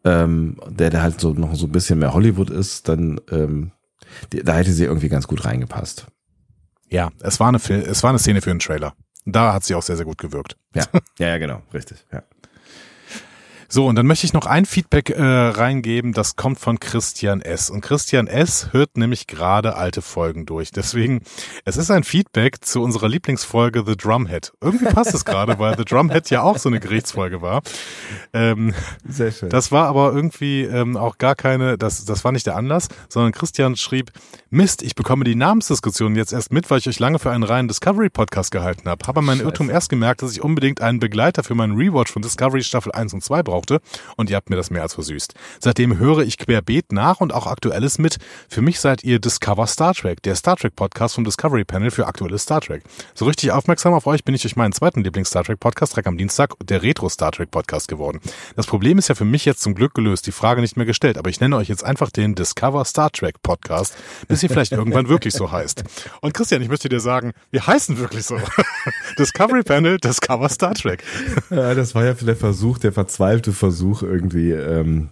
[0.04, 3.72] ähm, der, der halt so noch so ein bisschen mehr Hollywood ist, dann ähm,
[4.30, 6.06] da hätte sie irgendwie ganz gut reingepasst.
[6.88, 8.94] Ja, es war eine, es war eine Szene für einen Trailer.
[9.24, 10.56] Da hat sie auch sehr, sehr gut gewirkt.
[10.74, 10.84] Ja,
[11.18, 12.04] ja, ja genau, richtig.
[12.12, 12.22] Ja.
[13.68, 17.70] So, und dann möchte ich noch ein Feedback äh, reingeben, das kommt von Christian S.
[17.70, 18.68] Und Christian S.
[18.72, 20.70] hört nämlich gerade alte Folgen durch.
[20.70, 21.22] Deswegen,
[21.64, 24.52] es ist ein Feedback zu unserer Lieblingsfolge The Drumhead.
[24.60, 27.62] Irgendwie passt es gerade, weil The Drumhead ja auch so eine Gerichtsfolge war.
[28.32, 28.74] Ähm,
[29.08, 29.50] Sehr schön.
[29.50, 33.32] Das war aber irgendwie ähm, auch gar keine, das, das war nicht der Anlass, sondern
[33.32, 34.12] Christian schrieb,
[34.50, 37.68] Mist, ich bekomme die Namensdiskussion jetzt erst mit, weil ich euch lange für einen reinen
[37.68, 39.04] Discovery-Podcast gehalten habe.
[39.06, 42.62] Habe meinen Irrtum erst gemerkt, dass ich unbedingt einen Begleiter für meinen Rewatch von Discovery
[42.62, 43.80] Staffel 1 und 2 brauche brauchte
[44.16, 45.34] und ihr habt mir das mehr als versüßt.
[45.60, 48.18] Seitdem höre ich querbeet nach und auch Aktuelles mit.
[48.48, 52.06] Für mich seid ihr Discover Star Trek, der Star Trek Podcast vom Discovery Panel für
[52.06, 52.82] aktuelles Star Trek.
[53.14, 56.18] So richtig aufmerksam auf euch bin ich durch meinen zweiten Lieblings-Star Trek Podcast, Trek am
[56.18, 58.20] Dienstag, der Retro Star Trek Podcast geworden.
[58.56, 61.16] Das Problem ist ja für mich jetzt zum Glück gelöst, die Frage nicht mehr gestellt,
[61.16, 63.96] aber ich nenne euch jetzt einfach den Discover Star Trek Podcast,
[64.28, 65.84] bis ihr vielleicht irgendwann wirklich so heißt.
[66.20, 68.38] Und Christian, ich möchte dir sagen, wir heißen wirklich so.
[69.18, 71.02] Discovery Panel, Discover Star Trek.
[71.50, 72.92] Ja, das war ja der Versuch, der
[73.46, 75.10] verzweifelte Versuch irgendwie, ähm,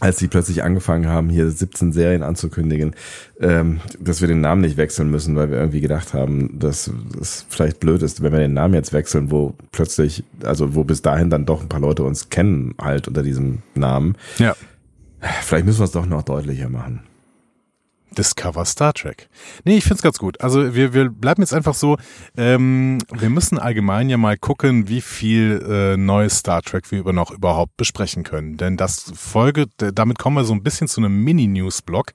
[0.00, 2.94] als sie plötzlich angefangen haben, hier 17 Serien anzukündigen,
[3.40, 7.46] ähm, dass wir den Namen nicht wechseln müssen, weil wir irgendwie gedacht haben, dass es
[7.48, 11.30] vielleicht blöd ist, wenn wir den Namen jetzt wechseln, wo plötzlich, also wo bis dahin
[11.30, 14.16] dann doch ein paar Leute uns kennen halt unter diesem Namen.
[14.38, 14.56] Ja.
[15.42, 17.00] Vielleicht müssen wir es doch noch deutlicher machen.
[18.14, 19.28] Discover Star Trek.
[19.64, 20.40] Nee, ich find's ganz gut.
[20.40, 21.96] Also wir, wir bleiben jetzt einfach so,
[22.36, 27.30] ähm, wir müssen allgemein ja mal gucken, wie viel äh, neues Star Trek wir noch
[27.30, 28.56] überhaupt besprechen können.
[28.56, 32.12] Denn das Folge, damit kommen wir so ein bisschen zu einem Mini-News-Block.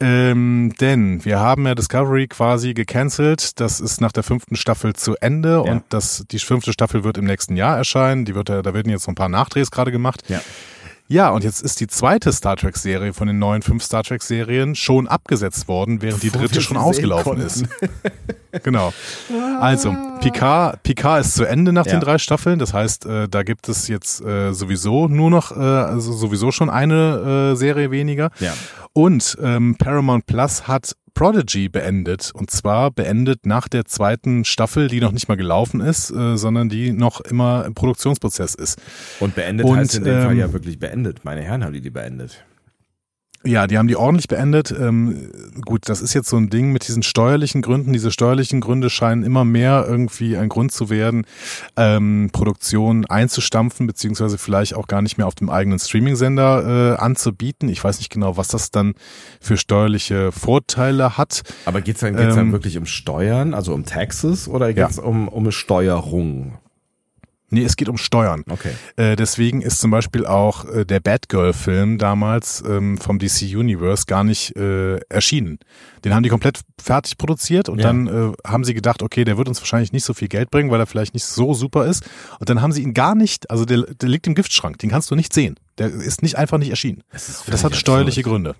[0.00, 3.60] Ähm, denn wir haben ja Discovery quasi gecancelt.
[3.60, 5.72] Das ist nach der fünften Staffel zu Ende Ja.
[5.72, 8.24] und das, die fünfte Staffel wird im nächsten Jahr erscheinen.
[8.24, 10.24] Die wird, da werden jetzt noch ein paar Nachdrehs gerade gemacht.
[10.28, 10.40] Ja.
[11.12, 15.06] Ja, und jetzt ist die zweite Star Trek-Serie von den neuen fünf Star Trek-Serien schon
[15.06, 17.46] abgesetzt worden, während die dritte schon ausgelaufen konnten.
[17.46, 17.66] ist.
[18.62, 18.94] genau.
[19.60, 21.92] Also, Picard, Picard ist zu Ende nach Ja.
[21.92, 22.58] den drei Staffeln.
[22.58, 26.70] Das heißt, äh, da gibt es jetzt äh, sowieso nur noch, äh, also sowieso schon
[26.70, 28.30] eine äh, Serie weniger.
[28.40, 28.54] Ja.
[28.94, 32.30] Und ähm, Paramount Plus hat Prodigy beendet.
[32.34, 36.68] Und zwar beendet nach der zweiten Staffel, die noch nicht mal gelaufen ist, äh, sondern
[36.68, 38.80] die noch immer im Produktionsprozess ist.
[39.20, 41.24] Und beendet Und, heißt in dem Fall ähm, ja wirklich beendet.
[41.24, 42.44] Meine Herren haben die die beendet.
[43.44, 44.70] Ja, die haben die ordentlich beendet.
[44.70, 45.30] Ähm,
[45.64, 47.92] gut, das ist jetzt so ein Ding mit diesen steuerlichen Gründen.
[47.92, 51.26] Diese steuerlichen Gründe scheinen immer mehr irgendwie ein Grund zu werden,
[51.76, 57.68] ähm, Produktion einzustampfen, beziehungsweise vielleicht auch gar nicht mehr auf dem eigenen Streaming-Sender äh, anzubieten.
[57.68, 58.94] Ich weiß nicht genau, was das dann
[59.40, 61.42] für steuerliche Vorteile hat.
[61.64, 64.86] Aber geht's dann, geht's dann Ähm, wirklich um Steuern, also um Taxes oder Ja.
[64.86, 66.58] geht's um, um Steuerung?
[67.52, 68.44] Nee, es geht um Steuern.
[68.48, 68.72] Okay.
[68.96, 74.24] Äh, deswegen ist zum Beispiel auch äh, der Batgirl-Film damals ähm, vom DC Universe gar
[74.24, 75.58] nicht äh, erschienen.
[76.04, 77.88] Den haben die komplett fertig produziert und Ja.
[77.88, 80.70] dann äh, haben sie gedacht, okay, der wird uns wahrscheinlich nicht so viel Geld bringen,
[80.70, 82.04] weil er vielleicht nicht so super ist.
[82.40, 85.10] Und dann haben sie ihn gar nicht, also der, der liegt im Giftschrank, den kannst
[85.10, 85.56] du nicht sehen.
[85.78, 87.02] Der ist nicht einfach nicht erschienen.
[87.12, 88.54] Das, das hat steuerliche Gründe.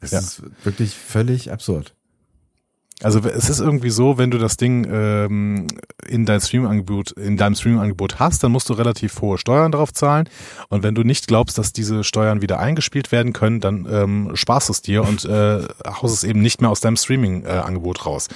[0.00, 0.18] Das Ja.
[0.20, 1.94] ist wirklich völlig absurd.
[3.02, 5.66] Also es ist irgendwie so, wenn du das Ding ähm,
[6.06, 10.28] in dein Streaming-Angebot, in deinem Streaming-Angebot hast, dann musst du relativ hohe Steuern drauf zahlen.
[10.68, 14.68] Und wenn du nicht glaubst, dass diese Steuern wieder eingespielt werden können, dann ähm, sparst
[14.68, 18.28] du es dir und äh, haust es eben nicht mehr aus deinem Streaming-Angebot raus.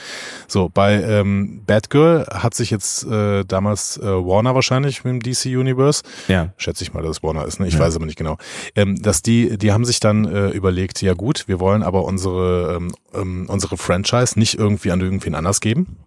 [0.49, 5.47] So, bei ähm, Batgirl hat sich jetzt äh, damals äh, Warner wahrscheinlich mit dem DC
[5.59, 6.51] Universe Ja.
[6.57, 7.69] schätze ich mal, dass es Warner ist, ne?
[7.69, 7.81] ich Ja.
[7.81, 8.37] weiß aber nicht genau,
[8.75, 12.77] ähm, dass die, die haben sich dann äh, überlegt, ja gut, wir wollen aber unsere,
[12.77, 15.99] ähm, ähm, unsere Franchise nicht irgendwie an irgendwen anders geben.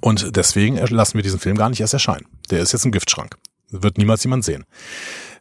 [0.00, 2.26] Und deswegen lassen wir diesen Film gar nicht erst erscheinen.
[2.50, 3.36] Der ist jetzt im Giftschrank.
[3.70, 4.64] Wird niemals jemand sehen.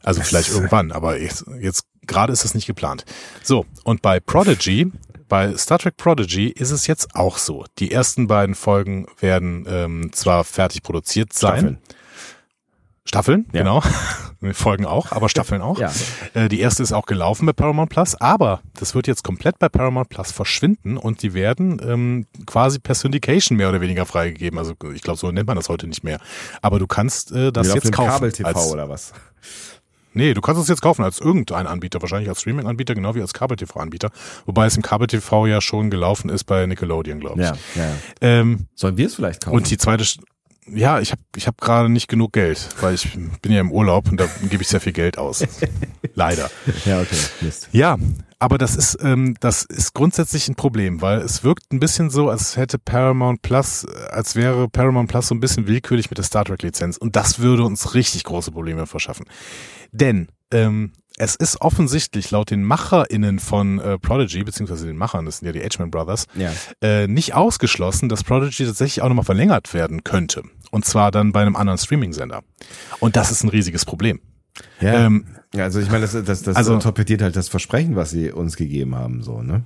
[0.04, 3.06] Also vielleicht irgendwann, aber jetzt, jetzt gerade ist es nicht geplant.
[3.42, 4.92] So, und bei Prodigy,
[5.28, 7.66] bei Star Trek Prodigy ist es jetzt auch so.
[7.80, 11.52] Die ersten beiden Folgen werden ähm, zwar fertig produziert sein.
[11.52, 11.78] Staffeln.
[13.08, 13.60] Staffeln, Ja.
[13.62, 13.84] genau.
[14.54, 15.80] Folgen auch, aber Staffeln auch.
[15.80, 15.92] Ja.
[16.36, 19.70] Äh, die erste ist auch gelaufen bei Paramount Plus, aber das wird jetzt komplett bei
[19.70, 24.60] Paramount Plus verschwinden und die werden ähm, quasi per Syndication mehr oder weniger freigegeben.
[24.60, 26.20] Also ich glaube, so nennt man das heute nicht mehr.
[26.62, 28.10] Aber du kannst äh, das jetzt kaufen.
[28.10, 29.14] Kabel-TV als, oder was?
[30.14, 33.34] Nee, du kannst es jetzt kaufen als irgendein Anbieter, wahrscheinlich als Streaming-Anbieter, genau wie als
[33.34, 34.12] Kabel-TV-Anbieter.
[34.46, 37.48] Wobei es im Kabel-TV ja schon gelaufen ist bei Nickelodeon, glaube ich.
[37.48, 37.92] Ja, ja.
[38.22, 39.56] Ähm, Sollen wir es vielleicht kaufen?
[39.58, 40.06] und die zweite,
[40.68, 44.10] ja, ich habe ich hab gerade nicht genug Geld, weil ich bin ja im Urlaub
[44.10, 45.46] und da gebe ich sehr viel Geld aus.
[46.16, 46.50] Leider.
[46.86, 47.18] ja, okay.
[47.42, 47.70] Mist.
[47.72, 47.98] Ja,
[48.40, 52.30] aber das ist, ähm, das ist grundsätzlich ein Problem, weil es wirkt ein bisschen so,
[52.30, 56.26] als hätte Paramount Plus, äh, als wäre Paramount Plus so ein bisschen willkürlich mit der
[56.26, 59.26] Star Trek Lizenz und das würde uns richtig große Probleme verschaffen.
[59.92, 65.38] Denn ähm, es ist offensichtlich laut den MacherInnen von äh, Prodigy, beziehungsweise den Machern, das
[65.40, 66.52] sind ja die H-Man Brothers, Ja.
[66.82, 70.44] äh, nicht ausgeschlossen, dass Prodigy tatsächlich auch nochmal verlängert werden könnte.
[70.72, 72.44] Und zwar dann bei einem anderen Streaming-Sender.
[73.00, 74.20] Und das ist ein riesiges Problem.
[74.82, 75.06] Ja.
[75.06, 78.32] Ähm, ja, also ich meine, das, das, das also- torpediert halt das Versprechen, was sie
[78.32, 79.64] uns gegeben haben, so, ne?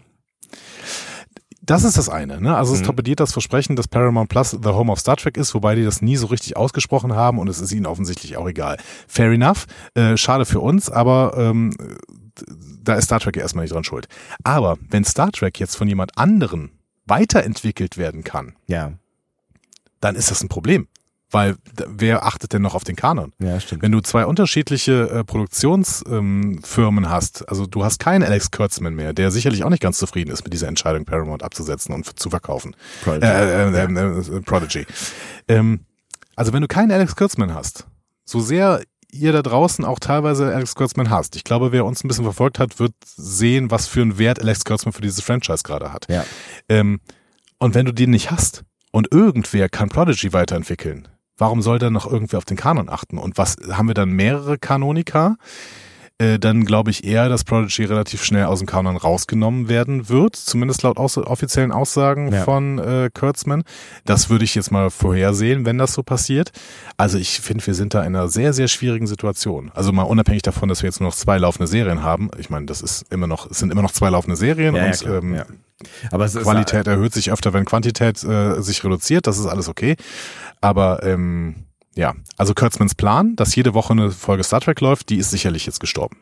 [1.69, 2.41] Das ist das eine.
[2.41, 2.55] Ne?
[2.55, 2.85] Also es Mhm.
[2.85, 6.01] torpediert das Versprechen, dass Paramount Plus The Home of Star Trek ist, wobei die das
[6.01, 8.77] nie so richtig ausgesprochen haben und es ist ihnen offensichtlich auch egal.
[9.07, 9.67] Fair enough.
[9.93, 11.75] Äh, schade für uns, aber ähm,
[12.83, 14.07] da ist Star Trek ja erstmal nicht dran schuld.
[14.43, 16.71] Aber wenn Star Trek jetzt von jemand anderen
[17.05, 18.93] weiterentwickelt werden kann, Ja.
[19.99, 20.87] dann ist das ein Problem.
[21.31, 23.33] Weil wer achtet denn noch auf den Kanon?
[23.39, 23.83] Ja, stimmt.
[23.83, 29.13] Wenn du zwei unterschiedliche äh, Produktionsfirmen ähm, hast, also du hast keinen Alex Kurtzman mehr,
[29.13, 32.75] der sicherlich auch nicht ganz zufrieden ist mit dieser Entscheidung, Paramount abzusetzen und zu verkaufen.
[33.03, 33.27] Prodigy.
[33.27, 34.87] Äh, äh, äh, äh, Prodigy.
[35.47, 35.81] Ähm,
[36.35, 37.85] also wenn du keinen Alex Kurtzman hast,
[38.25, 41.35] so sehr ihr da draußen auch teilweise Alex Kurtzman hasst.
[41.35, 44.65] Ich glaube, wer uns ein bisschen verfolgt hat, wird sehen, was für einen Wert Alex
[44.65, 46.07] Kurtzman für dieses Franchise gerade hat.
[46.09, 46.25] Ja.
[46.69, 46.99] Ähm,
[47.57, 51.07] und wenn du den nicht hast und irgendwer kann Prodigy weiterentwickeln,
[51.39, 53.17] warum soll dann noch irgendwer auf den Kanon achten?
[53.17, 55.37] Und was haben wir dann mehrere Kanonika?
[56.19, 60.35] Äh, dann glaube ich eher, dass Prodigy relativ schnell aus dem Kanon rausgenommen werden wird,
[60.35, 62.43] zumindest laut aus offiziellen Aussagen Ja.
[62.43, 63.63] von äh, Kurtzman.
[64.05, 66.51] Das würde ich jetzt mal vorhersehen, wenn das so passiert.
[66.97, 69.71] Also ich finde, wir sind da in einer sehr, sehr schwierigen Situation.
[69.73, 72.29] Also mal unabhängig davon, dass wir jetzt nur noch zwei laufende Serien haben.
[72.37, 75.05] Ich meine, das ist immer noch, es sind immer noch zwei laufende Serien Ja, und
[75.05, 75.45] ähm, ja.
[76.11, 79.25] Aber es ist Qualität erhöht sich öfter, wenn Quantität äh, sich reduziert.
[79.27, 79.95] Das ist alles okay.
[80.59, 81.55] Aber ähm,
[81.99, 85.65] ja, also Kurtzmans Plan, dass jede Woche eine Folge Star Trek läuft, die ist sicherlich
[85.65, 86.15] jetzt gestorben.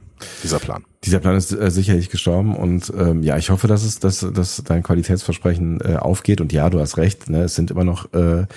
[0.44, 0.84] Dieser Plan.
[1.04, 4.64] Dieser Plan ist äh, sicherlich gestorben und ähm, ja, ich hoffe, dass es, dass, dass
[4.66, 8.48] dein Qualitätsversprechen äh, aufgeht und ja, du hast recht, ne, es sind immer noch äh,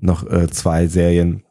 [0.00, 1.42] noch äh, zwei Serien.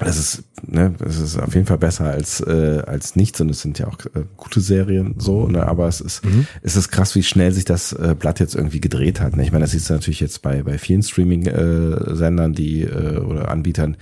[0.00, 3.62] Das ist, ne, das ist auf jeden Fall besser als äh, als nichts und es
[3.62, 6.22] sind ja auch äh, gute Serien so, ne, aber es ist
[6.60, 9.34] es ist krass, wie schnell sich das äh, Blatt jetzt irgendwie gedreht hat.
[9.34, 9.42] Ne?
[9.42, 13.16] Ich meine, das siehst du natürlich jetzt bei bei vielen Streaming äh, Sendern, die äh,
[13.16, 13.96] oder Anbietern,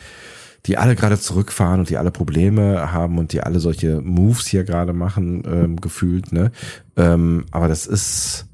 [0.66, 4.64] die alle gerade zurückfahren und die alle Probleme haben und die alle solche Moves hier
[4.64, 6.50] gerade machen, ähm, gefühlt, ne?
[6.96, 8.46] Ähm, aber das ist,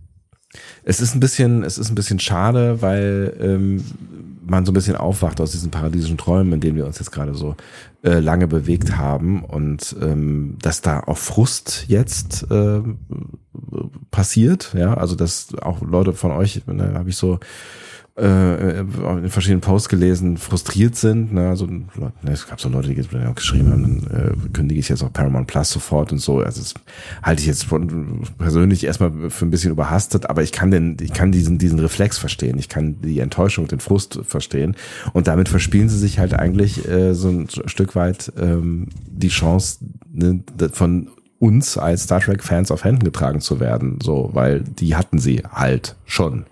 [0.85, 3.85] es ist ein bisschen, es ist ein bisschen schade, weil ähm,
[4.45, 7.35] man so ein bisschen aufwacht aus diesen paradiesischen Träumen, in denen wir uns jetzt gerade
[7.35, 7.57] so
[8.03, 12.81] äh, lange bewegt haben und ähm, dass da auch Frust jetzt äh,
[14.11, 17.39] passiert, ja, also dass auch Leute von euch, ne, habe ich so
[18.19, 21.33] äh, in verschiedenen Posts gelesen, frustriert sind.
[21.33, 21.49] Ne?
[21.49, 25.03] Also, ne, es gab so Leute, die auch geschrieben haben, dann äh, kündige ich jetzt
[25.03, 26.41] auch Paramount Plus sofort und so.
[26.41, 26.75] Also das
[27.23, 31.13] halte ich jetzt von, persönlich erstmal für ein bisschen überhastet, aber ich kann den, ich
[31.15, 32.59] kann diesen, diesen Reflex verstehen.
[32.59, 34.77] Ich kann die Enttäuschung, den Frust verstehen.
[35.15, 39.79] Und damit verspielen sie sich halt eigentlich äh, so ein Stück weit ähm, die Chance
[40.13, 44.95] ne, von uns als Star Trek Fans auf Händen getragen zu werden, so, weil die
[44.95, 46.45] hatten sie halt schon.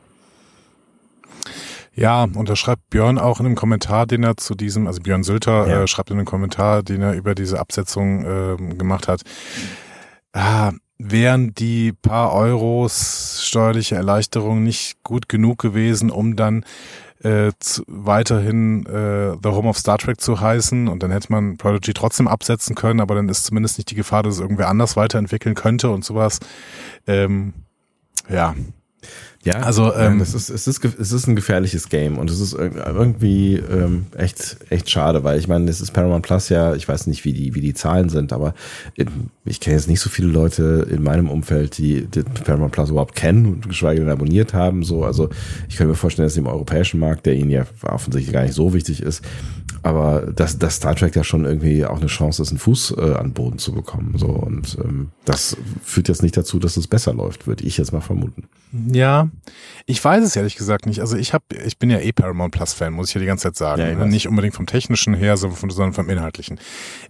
[1.95, 5.23] Ja, und da schreibt Björn auch in einem Kommentar, den er zu diesem, also Björn
[5.25, 5.83] Sülter Ja.
[5.83, 9.23] äh, schreibt in einem Kommentar, den er über diese Absetzung ähm, gemacht hat,
[10.33, 16.65] ah, wären die paar Euros steuerliche Erleichterung nicht gut genug gewesen, um dann
[17.23, 21.57] äh, zu, weiterhin äh, The Home of Star Trek zu heißen und dann hätte man
[21.59, 24.97] Prodigy trotzdem absetzen können, aber dann ist zumindest nicht die Gefahr, dass es irgendwer anders
[24.97, 26.39] weiterentwickeln könnte und sowas.
[27.07, 27.53] Ähm,
[28.29, 28.55] ja,
[29.43, 32.55] Ja, Also, ähm, es ist, es ist, es ist ein gefährliches Game und es ist
[32.55, 36.87] irg- irgendwie ähm, echt, echt schade, weil ich meine, es ist Paramount Plus ja, ich
[36.87, 38.53] weiß nicht, wie die, wie die Zahlen sind, aber
[38.99, 42.91] ähm, ich kenne jetzt nicht so viele Leute in meinem Umfeld, die, die Paramount Plus
[42.91, 44.83] überhaupt kennen und geschweige denn abonniert haben.
[44.83, 45.31] So, also
[45.71, 48.75] ich könnte mir vorstellen, dass im europäischen Markt, der ihnen ja offensichtlich gar nicht so
[48.75, 49.25] wichtig ist,
[49.83, 53.15] aber dass, dass Star Trek ja schon irgendwie auch eine Chance ist, einen Fuß äh,
[53.15, 54.17] an Boden zu bekommen.
[54.19, 57.95] So und ähm, das führt jetzt nicht dazu, dass es besser läuft, würde ich jetzt
[57.95, 58.45] mal vermuten.
[58.73, 59.29] Ja,
[59.87, 61.01] ich weiß es ehrlich gesagt nicht.
[61.01, 63.45] Also ich habe, ich bin ja eh Paramount Plus Fan, muss ich ja die ganze
[63.45, 63.83] Zeit sagen.
[63.83, 64.07] Ja, Ne?
[64.07, 66.61] nicht unbedingt vom technischen her, sondern vom, sondern vom inhaltlichen.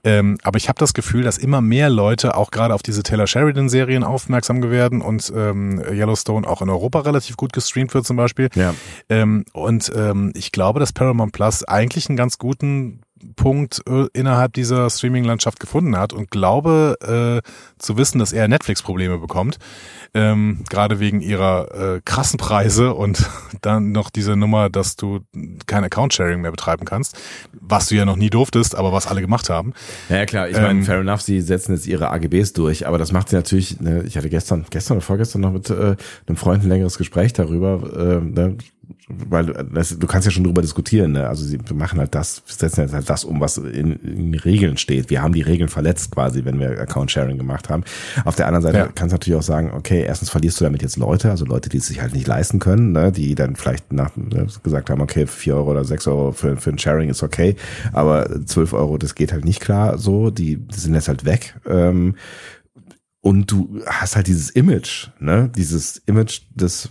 [0.03, 3.27] Ähm, aber ich habe das Gefühl, dass immer mehr Leute auch gerade auf diese Taylor
[3.27, 8.17] Sheridan Serien aufmerksam werden und ähm, Yellowstone auch in Europa relativ gut gestreamt wird zum
[8.17, 8.49] Beispiel.
[8.55, 8.75] Ja.
[9.09, 13.01] Ähm, und ähm, ich glaube, dass Paramount Plus eigentlich einen ganz guten
[13.37, 19.19] Punkt äh, innerhalb dieser Streaming-Landschaft gefunden hat und glaube äh, zu wissen, dass er Netflix-Probleme
[19.19, 19.59] bekommt,
[20.15, 23.29] ähm, gerade wegen ihrer äh, krassen Preise und
[23.61, 25.21] dann noch diese Nummer, dass du
[25.67, 27.19] kein Account-Sharing mehr betreiben kannst,
[27.53, 29.73] was du ja noch nie durftest, aber was alle gemacht haben.
[30.09, 33.13] Ja, klar, ich Ähm, meine, fair enough, sie setzen jetzt ihre AGBs durch, aber das
[33.13, 36.65] macht sie natürlich, ne, ich hatte gestern, gestern oder vorgestern noch mit äh, einem Freund
[36.65, 38.57] ein längeres Gespräch darüber, äh, ne,
[39.09, 41.29] weil das, du kannst ja schon drüber diskutieren, ne?
[41.29, 45.11] also sie machen halt das, setzen jetzt halt das um, was in, in Regeln steht.
[45.11, 47.85] Wir haben die Regeln verletzt quasi, wenn wir Account-Sharing gemacht haben.
[48.25, 48.87] Auf der anderen Seite Ja.
[48.87, 51.79] kannst du natürlich auch sagen, okay, erstens verlierst du damit jetzt Leute, also Leute, die
[51.79, 53.13] es sich halt nicht leisten können, ne?
[53.13, 56.71] die dann vielleicht nach, ne, gesagt haben, okay, vier Euro oder sechs Euro für, für
[56.71, 57.57] ein Sharing ist okay,
[57.93, 61.57] aber zwölf Euro, das geht halt nicht klar so, die, die sind jetzt halt weg.
[61.67, 62.15] Ähm,
[63.23, 65.51] und du hast halt dieses Image, ne?
[65.55, 66.89] Dieses Image des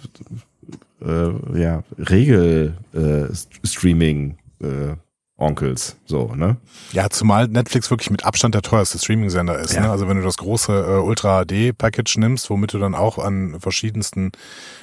[1.02, 3.34] äh, ja, Regel äh,
[3.66, 4.96] Streaming äh,
[5.40, 6.58] Onkels, so, ne?
[6.92, 9.74] Ja, zumal Netflix wirklich mit Abstand der teuerste Streaming-Sender ist.
[9.74, 9.82] Ja.
[9.82, 9.90] Ne?
[9.92, 14.32] Also wenn du das große äh, Ultra HD-Package nimmst, womit du dann auch an verschiedensten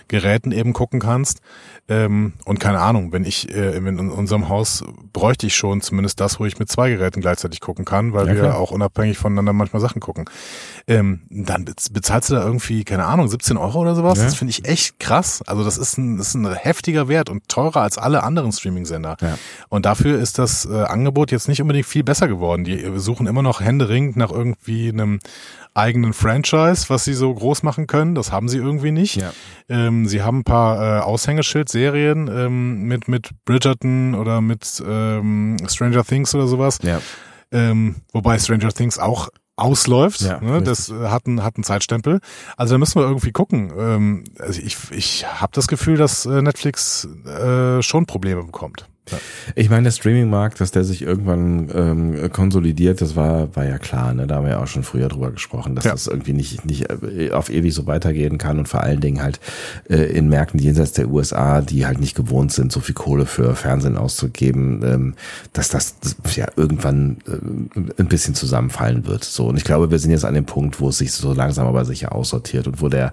[0.09, 1.40] Geräten eben gucken kannst.
[1.88, 6.40] Ähm, und keine Ahnung, wenn ich äh, in unserem Haus bräuchte ich schon zumindest das,
[6.40, 8.59] wo ich mit zwei Geräten gleichzeitig gucken kann, weil Ja, wir klar.
[8.59, 10.25] auch unabhängig voneinander manchmal Sachen gucken.
[10.88, 14.19] Ähm, dann bez- bezahlst du da irgendwie, keine Ahnung, 17 Euro oder sowas.
[14.19, 14.25] Ja.
[14.25, 15.42] Das finde ich echt krass.
[15.47, 19.16] Also das ist ein, das ist ein heftiger Wert und teurer als alle anderen Streaming-Sender.
[19.69, 22.65] Und dafür ist das äh, Angebot jetzt nicht unbedingt viel besser geworden.
[22.65, 25.19] Die äh, suchen immer noch händeringend nach irgendwie einem
[25.75, 28.15] eigenen Franchise, was sie so groß machen können.
[28.15, 29.17] Das haben sie irgendwie nicht.
[29.17, 29.33] Ja.
[29.69, 36.05] Ähm, sie haben ein paar äh, Aushängeschild-Serien ähm, mit, mit Bridgerton oder mit ähm, Stranger
[36.05, 36.79] Things oder sowas.
[36.83, 37.01] Ja.
[37.53, 40.21] Ähm, wobei Stranger Things auch ausläuft.
[40.21, 40.63] Ja, ne?
[40.63, 42.21] Das äh, hat einen, hat einen Zeitstempel.
[42.57, 43.73] Also da müssen wir irgendwie gucken.
[43.77, 48.89] Ähm, also ich, ich habe das Gefühl, dass äh, Netflix äh, schon Probleme bekommt.
[49.55, 54.12] Ich meine, der Streaming-Markt, dass der sich irgendwann ähm, konsolidiert, das war, war ja klar,
[54.14, 54.27] ne?
[54.27, 55.92] Da haben wir ja auch schon früher drüber gesprochen, dass Ja.
[55.92, 59.38] das irgendwie nicht, nicht äh, auf ewig so weitergehen kann und vor allen Dingen halt
[59.88, 63.55] äh, in Märkten jenseits der USA, die halt nicht gewohnt sind, so viel Kohle für
[63.55, 65.14] Fernsehen auszugeben, ähm,
[65.53, 69.23] dass das, das ja irgendwann äh, ein bisschen zusammenfallen wird.
[69.25, 69.47] So.
[69.47, 71.85] Und ich glaube, wir sind jetzt an dem Punkt, wo es sich so langsam aber
[71.85, 73.12] sicher aussortiert und wo der,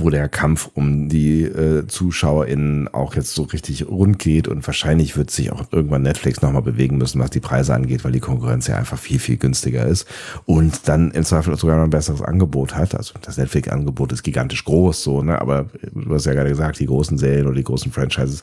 [0.00, 5.16] wo der Kampf um die äh, ZuschauerInnen auch jetzt so richtig rund geht und wahrscheinlich
[5.16, 8.66] wird sich auch irgendwann Netflix nochmal bewegen müssen, was die Preise angeht, weil die Konkurrenz
[8.66, 10.06] ja einfach viel, viel günstiger ist
[10.46, 12.94] und dann im Zweifel sogar noch ein besseres Angebot hat.
[12.94, 15.40] Also das Netflix-Angebot ist gigantisch groß, so, ne?
[15.40, 18.42] Aber du hast ja gerade gesagt, die großen Serien oder die großen Franchises,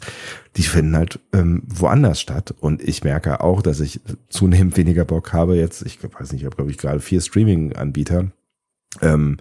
[0.55, 2.53] die finden halt ähm, woanders statt.
[2.59, 6.45] Und ich merke auch, dass ich zunehmend weniger Bock habe jetzt, ich weiß nicht, ich
[6.45, 8.31] habe, glaube ich, gerade vier Streaming-Anbieter,
[9.01, 9.37] ähm,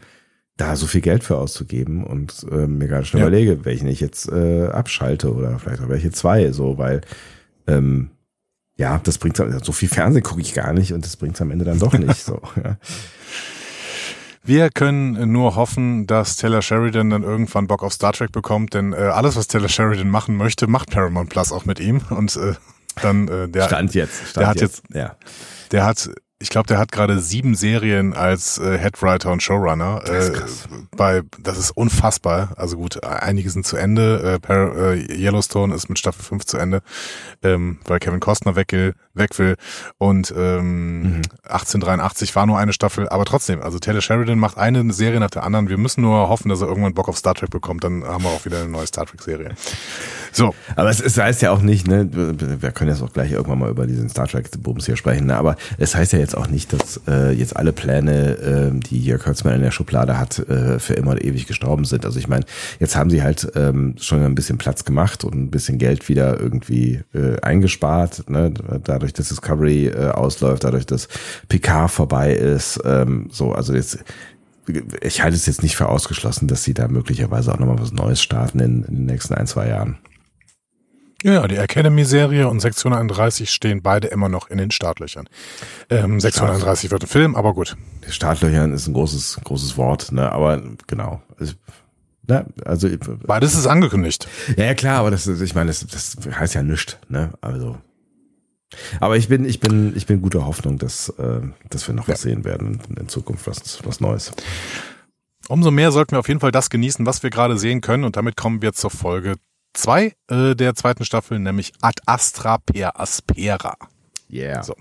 [0.57, 3.27] da so viel Geld für auszugeben und äh, mir gerade schon Ja.
[3.27, 7.03] überlege, welchen ich jetzt äh, abschalte oder vielleicht auch welche zwei, so, weil
[7.66, 8.11] ähm,
[8.77, 11.64] ja, das bringt so viel Fernsehen gucke ich gar nicht und das bringt's am Ende
[11.64, 12.23] dann doch nicht.
[12.25, 12.40] so.
[12.62, 12.77] Ja.
[14.45, 18.92] Wir können nur hoffen, dass Taylor Sheridan dann irgendwann Bock auf Star Trek bekommt, denn
[18.92, 22.01] äh, alles, was Taylor Sheridan machen möchte, macht Paramount Plus auch mit ihm.
[22.11, 22.55] Und äh,
[23.03, 24.29] dann äh, der, Stand jetzt.
[24.29, 24.83] Stand der hat jetzt.
[24.95, 25.16] Ja.
[25.73, 30.03] der hat, ich glaube, der hat gerade sieben Serien als äh, Headwriter und Showrunner.
[30.05, 32.51] Das ist äh, bei, das ist unfassbar.
[32.57, 34.35] Also gut, einige sind zu Ende.
[34.35, 36.83] Äh, Par äh, Yellowstone ist mit Staffel 5 zu Ende,
[37.42, 38.94] ähm, weil Kevin Costner weg will.
[39.14, 39.57] Weg will.
[39.99, 41.22] Und ähm, Mhm.
[41.44, 45.42] 1883 war nur eine Staffel, aber trotzdem, also Taylor Sheridan macht eine Serie nach der
[45.42, 45.68] anderen.
[45.70, 47.83] Wir müssen nur hoffen, dass er irgendwann Bock auf Star Trek bekommt.
[47.85, 49.55] Dann haben wir auch wieder eine neue Star Trek-Serie.
[50.33, 53.59] So, Aber es, es heißt ja auch nicht, ne, wir können jetzt auch gleich irgendwann
[53.59, 56.73] mal über diesen Star Trek-Bums hier sprechen, ne, aber es heißt ja jetzt auch nicht,
[56.73, 60.95] dass äh, jetzt alle Pläne, äh, die Jörg Kurtzmann in der Schublade hat, äh, für
[60.95, 62.05] immer und ewig gestorben sind.
[62.05, 62.45] Also ich meine,
[62.81, 66.41] jetzt haben sie halt ähm, schon ein bisschen Platz gemacht und ein bisschen Geld wieder
[66.41, 71.09] irgendwie äh, eingespart, ne, dadurch, dass Discovery äh, ausläuft, dadurch, dass
[71.49, 73.99] Picard vorbei ist, ähm, so, also jetzt
[75.01, 78.21] ich halte es jetzt nicht für ausgeschlossen, dass sie da möglicherweise auch nochmal was Neues
[78.21, 79.99] starten in, in den nächsten ein, zwei Jahren.
[81.27, 85.29] Ja, die Academy-Serie und Sektion 31 stehen beide immer noch in den Startlöchern.
[85.91, 87.77] Ähm, Sektion 31 wird ein Film, aber gut.
[88.09, 90.31] Startlöchern ist ein großes, großes Wort, ne?
[90.31, 91.21] Aber genau.
[91.37, 91.55] Also,
[92.29, 92.89] na, also
[93.27, 94.29] Beides ist angekündigt.
[94.57, 97.33] ja, ja klar, aber das, ist- ich meine, das, das heißt ja nichts, ne?
[97.41, 97.77] Also.
[99.01, 102.23] Aber ich bin, ich bin, ich bin guter Hoffnung, dass, äh, dass wir noch was
[102.23, 104.31] sehen werden in, in Zukunft, was, was Neues.
[105.49, 108.05] Umso mehr sollten wir auf jeden Fall das genießen, was wir gerade sehen können.
[108.05, 109.35] Und damit kommen wir zur Folge
[109.77, 113.77] zwei äh, der zweiten Staffel, nämlich Ad Astra per Aspera.
[114.31, 114.62] Yeah.
[114.62, 114.75] So.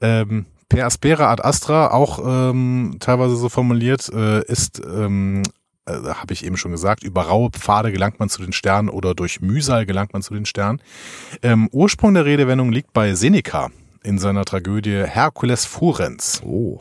[0.00, 5.42] Ähm, per Aspera ad Astra, auch ähm, teilweise so formuliert, äh, ist, ähm,
[5.84, 9.14] äh, habe ich eben schon gesagt, über raue Pfade gelangt man zu den Sternen oder
[9.14, 10.80] durch Mühsal gelangt man zu den Sternen.
[11.42, 13.70] Ähm, Ursprung der Redewendung liegt bei Seneca
[14.02, 16.40] in seiner Tragödie Herkules Furens.
[16.44, 16.80] Oh.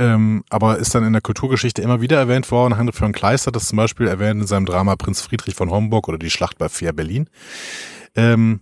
[0.00, 2.76] Ähm, aber ist dann in der Kulturgeschichte immer wieder erwähnt worden.
[2.76, 6.08] Heinrich von Kleist hat das zum Beispiel erwähnt in seinem Drama Prinz Friedrich von Homburg
[6.08, 7.28] oder die Schlacht bei Fair Berlin.
[8.14, 8.60] Ähm,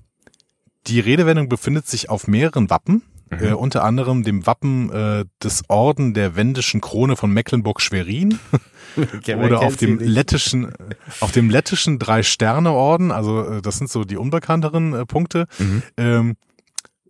[0.87, 6.15] die Redewendung befindet sich auf mehreren Wappen, äh, unter anderem dem Wappen äh, des Orden
[6.15, 8.39] der wendischen Krone von Mecklenburg-Schwerin
[9.27, 10.73] oder auf dem lettischen,
[11.21, 13.11] auf dem lettischen Drei-Sterne-Orden.
[13.11, 15.47] Also äh, das sind so die unbekannteren äh, Punkte.
[15.59, 15.83] Mhm.
[15.97, 16.37] Ähm,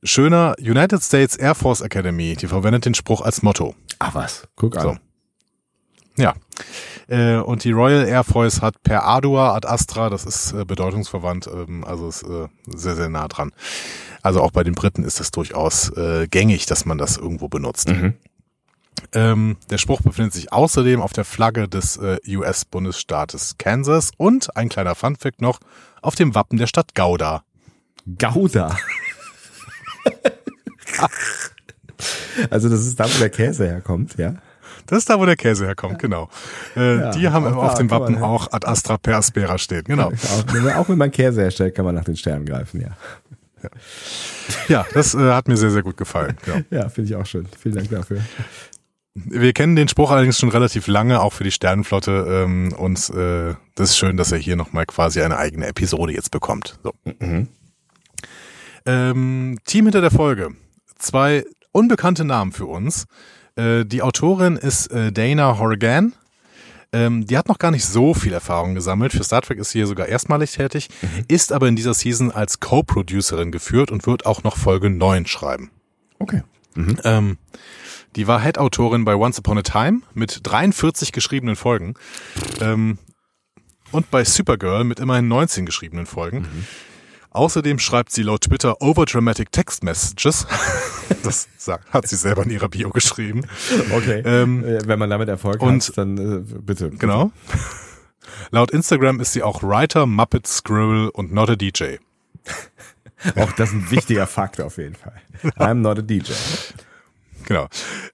[0.07, 3.75] schöner United States Air Force Academy, die verwendet den Spruch als Motto.
[3.99, 4.83] Ach was, guck an.
[4.83, 4.97] So.
[6.17, 6.35] Ja.
[7.09, 11.49] Äh, und die Royal Air Force hat per Ardua ad Astra, das ist äh, bedeutungsverwandt,
[11.53, 13.53] ähm, also ist äh, sehr, sehr nah dran.
[14.23, 17.89] Also auch bei den Briten ist es durchaus äh, gängig, dass man das irgendwo benutzt.
[17.89, 18.15] Mhm.
[19.13, 24.69] Ähm, der Spruch befindet sich außerdem auf der Flagge des äh, US-Bundesstaates Kansas und ein
[24.69, 25.61] kleiner Funfact noch
[26.03, 27.45] auf dem Wappen der Stadt Gouda.
[28.19, 28.77] Gouda.
[32.51, 34.35] also das ist da, wo der Käse herkommt, ja.
[34.87, 36.29] Das ist da, wo der Käse herkommt, genau.
[36.77, 40.09] Äh, Ja, die haben auf dem Wappen man- auch Ad Astra per Aspera stehen, genau.
[40.13, 42.91] Auch, wenn man- auch wenn man Käse herstellt, kann man nach den Sternen greifen, ja.
[44.69, 46.37] Ja, das äh, hat mir sehr, sehr gut gefallen.
[46.47, 46.61] Ja.
[46.83, 47.49] Ja, finde ich auch schön.
[47.61, 48.21] Vielen Dank dafür.
[49.15, 52.45] Wir kennen den Spruch allerdings schon relativ lange, auch für die Sternenflotte.
[52.45, 56.31] Ähm, und äh, das ist schön, dass er hier nochmal quasi eine eigene Episode jetzt
[56.31, 56.79] bekommt.
[56.85, 56.93] So.
[58.87, 60.51] Ähm, Team hinter der Folge.
[60.97, 63.07] Zwei unbekannte Namen für uns.
[63.57, 66.15] Äh, die Autorin ist äh, Dana Horgan.
[66.93, 69.13] Ähm, die hat noch gar nicht so viel Erfahrung gesammelt.
[69.13, 70.89] Für Star Trek ist sie hier sogar erstmalig tätig,
[71.29, 75.71] ist aber in dieser Season als Co-Producerin geführt und wird auch noch Folge 9 schreiben.
[76.19, 76.43] Okay.
[77.05, 77.39] Ähm,
[78.15, 81.95] die war Head-Autorin bei Once Upon a Time mit 43 geschriebenen Folgen.
[82.61, 82.99] Ähm,
[83.93, 86.47] und bei Supergirl mit immerhin 19 geschriebenen Folgen.
[87.37, 90.47] Außerdem schreibt sie laut Twitter overdramatic text messages.
[91.23, 91.49] das
[91.91, 93.43] hat sie selber in ihrer Bio geschrieben.
[93.93, 94.23] Okay.
[94.25, 96.91] Ähm, Äh, Wenn man damit Erfolg und- hat, dann äh, bitte.
[96.91, 97.31] Genau.
[98.51, 101.97] Laut Instagram ist sie auch Writer, Muppet, Scribble und not a DJ.
[103.37, 105.15] Auch das ist ein wichtiger Fakt auf jeden Fall.
[105.59, 106.33] I'm not a DJ.
[107.47, 107.67] Genau.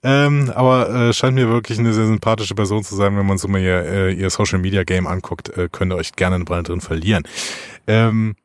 [0.03, 3.47] Ähm, aber äh, scheint mir wirklich eine sehr sympathische Person zu sein, wenn man so
[3.47, 6.63] mal ihr, äh, ihr Social Media Game anguckt, äh, könnt ihr euch gerne eine Brille
[6.63, 7.23] drin verlieren.
[7.87, 8.35] Ähm,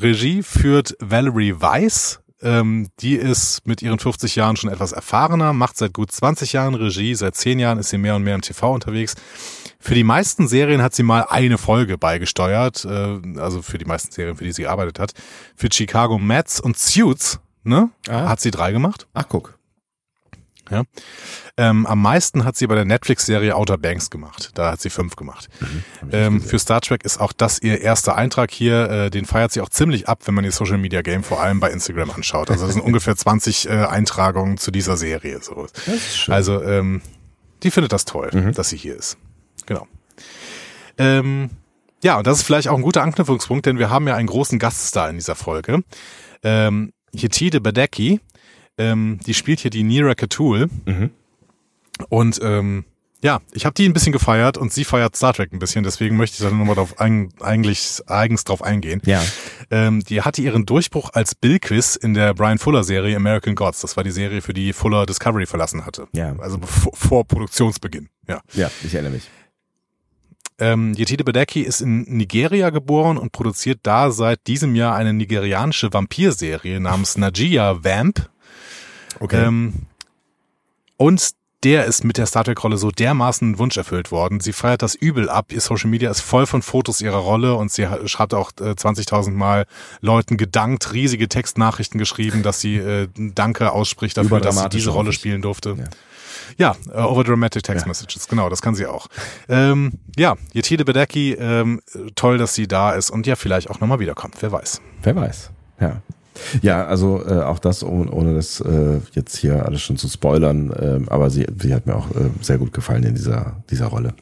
[0.00, 2.20] Regie führt Valerie Weiss.
[2.42, 6.74] Ähm, die ist mit ihren 50 Jahren schon etwas erfahrener, macht seit gut 20 Jahren
[6.74, 9.14] Regie, seit 10 Jahren ist sie mehr und mehr im TV unterwegs.
[9.80, 14.12] Für die meisten Serien hat sie mal eine Folge beigesteuert, äh, also für die meisten
[14.12, 15.12] Serien, für die sie gearbeitet hat.
[15.56, 18.28] Für Chicago Mets und Suits, ne, Ah.
[18.28, 19.06] hat sie drei gemacht.
[19.14, 19.58] Ach, guck.
[20.70, 20.84] Ja.
[21.56, 24.50] Ähm, am meisten hat sie bei der Netflix-Serie Outer Banks gemacht.
[24.54, 25.48] Da hat sie fünf gemacht.
[26.10, 28.90] Ähm, für Star Trek ist auch das ihr erster Eintrag hier.
[28.90, 31.60] Äh, den feiert sie auch ziemlich ab, wenn man ihr Social Media Game vor allem
[31.60, 32.50] bei Instagram anschaut.
[32.50, 35.40] Also das sind ungefähr 20 äh, Eintragungen zu dieser Serie.
[35.42, 35.66] So.
[35.86, 36.34] Das ist schön.
[36.34, 37.02] Also ähm,
[37.62, 39.16] die findet das toll, dass sie hier ist.
[39.66, 39.86] Genau.
[40.98, 41.50] Ähm,
[42.02, 44.58] ja, und das ist vielleicht auch ein guter Anknüpfungspunkt, denn wir haben ja einen großen
[44.58, 45.82] Gaststar in dieser Folge.
[46.42, 48.20] Ähm, Yetide Badecki,
[48.78, 50.68] ähm, die spielt hier die Nira Katul.
[50.86, 51.10] Mhm.
[52.08, 52.84] Und ähm,
[53.24, 56.18] ja, ich habe die ein bisschen gefeiert und sie feiert Star Trek ein bisschen, deswegen
[56.18, 59.00] möchte ich da nochmal drauf ein, eigentlich eigens drauf eingehen.
[59.06, 59.22] Ja.
[59.70, 63.80] Ähm, die hatte ihren Durchbruch als Bill-Quiz in der Brian Fuller-Serie American Gods.
[63.80, 66.06] Das war die Serie, für die Fuller Discovery verlassen hatte.
[66.12, 66.36] Ja.
[66.38, 68.10] Also bevor, vor Produktionsbeginn.
[68.28, 68.42] Ja.
[68.52, 69.30] Ja, ich erinnere mich.
[70.58, 75.92] Ähm, Yetide Badecki ist in Nigeria geboren und produziert da seit diesem Jahr eine nigerianische
[75.92, 78.30] Vampirserie namens Najia Vamp.
[79.20, 79.44] Okay.
[79.44, 79.74] Ähm,
[80.96, 81.30] und
[81.64, 84.40] der ist mit der Star Trek-Rolle so dermaßen ein Wunsch erfüllt worden.
[84.40, 85.50] Sie feiert das übel ab.
[85.50, 89.30] Ihr Social Media ist voll von Fotos ihrer Rolle und sie schreibt auch äh, 20.000
[89.30, 89.66] Mal
[90.02, 95.12] Leuten gedankt, riesige Textnachrichten geschrieben, dass sie äh, Danke ausspricht dafür, dass sie diese Rolle
[95.12, 95.76] spielen durfte.
[95.78, 95.84] Ja.
[96.58, 97.88] Ja, äh, overdramatic text Ja.
[97.88, 99.06] messages, genau, das kann sie auch.
[99.48, 101.80] Ähm, ja, Yetide Badecki, ähm,
[102.14, 104.82] toll, dass sie da ist und ja, vielleicht auch nochmal wiederkommt, wer weiß.
[105.02, 105.50] Wer weiß.
[105.80, 106.02] Ja.
[106.62, 110.74] Ja, also äh, auch das, ohne, ohne das äh, jetzt hier alles schon zu spoilern,
[110.78, 114.14] ähm, aber sie, sie hat mir auch äh, sehr gut gefallen in dieser, dieser Rolle.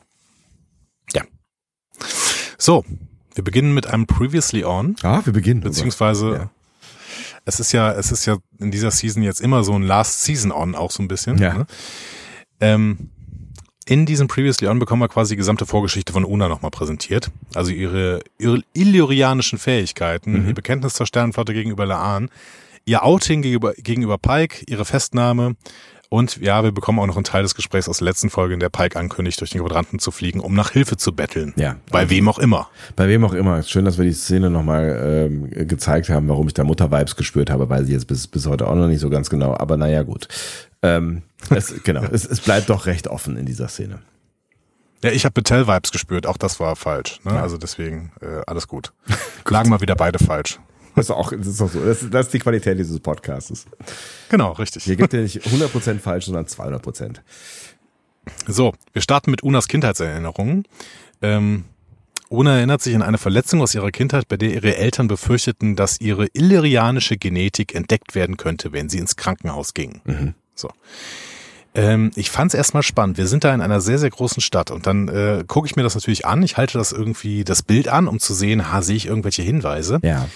[2.59, 2.85] So,
[3.35, 4.95] wir beginnen mit einem Previously On.
[5.03, 5.63] Ah, wir beginnen.
[5.63, 6.51] Beziehungsweise Ja.
[7.45, 10.53] es ist ja, es ist ja in dieser Season jetzt immer so ein Last Season
[10.53, 11.39] On auch so ein bisschen.
[11.39, 11.55] Ja.
[11.55, 11.67] Ne?
[12.61, 13.11] Ähm,
[13.87, 17.31] in diesem Previously On bekommen wir quasi die gesamte Vorgeschichte von Una nochmal präsentiert.
[17.55, 20.49] Also ihre, ihre illyrianischen Fähigkeiten, Mhm.
[20.49, 22.31] ihr Bekenntnis zur Sternenflotte gegenüber Laan,
[22.85, 25.57] ihr Outing gegenüber, gegenüber Pike, ihre Festnahme
[26.09, 28.61] und ja, wir bekommen auch noch einen Teil des Gesprächs aus der letzten Folge, in
[28.61, 31.55] der Pike ankündigt, durch den Quadranten zu fliegen, um nach Hilfe zu betteln.
[31.57, 31.77] Ja.
[31.91, 32.69] Bei wem auch immer.
[32.97, 33.63] Bei wem auch immer.
[33.63, 37.71] Schön, dass wir die Szene nochmal ähm, gezeigt haben, warum ich da Mutter-Vibes gespürt habe,
[37.71, 40.29] weil sie jetzt bis, bis heute auch noch nicht so ganz genau, aber naja, gut.
[40.83, 44.01] Ähm, es, genau, es, es bleibt doch recht offen in dieser Szene.
[45.05, 47.19] Ja, ich habe Betel-Vibes gespürt, auch das war falsch.
[47.25, 47.33] Ne?
[47.41, 48.93] Also deswegen äh, alles gut.
[49.49, 50.61] Lagen mal wieder beide falsch.
[50.95, 51.85] Das ist auch, das ist auch so.
[51.85, 53.65] Das, ist- das ist die Qualität dieses Podcasts.
[54.29, 54.85] Genau, richtig.
[54.85, 57.17] Hier gibt es nicht 100% falsch, sondern 200%.
[58.47, 60.65] So, wir starten mit Unas Kindheitserinnerungen.
[61.23, 61.65] Ähm,
[62.29, 66.01] Una erinnert sich an eine Verletzung aus ihrer Kindheit, bei der ihre Eltern befürchteten, dass
[66.01, 70.35] ihre illyrianische Genetik entdeckt werden könnte, wenn sie ins Krankenhaus gingen.
[70.55, 70.71] So.
[71.75, 73.17] Ähm, ich fand es erstmal spannend.
[73.17, 75.83] Wir sind da in einer sehr, sehr großen Stadt und dann äh, gucke ich mir
[75.83, 76.43] das natürlich an.
[76.43, 79.99] Ich halte das irgendwie das Bild an, um zu sehen, ha, sehe ich irgendwelche Hinweise.
[80.03, 80.29] Ja.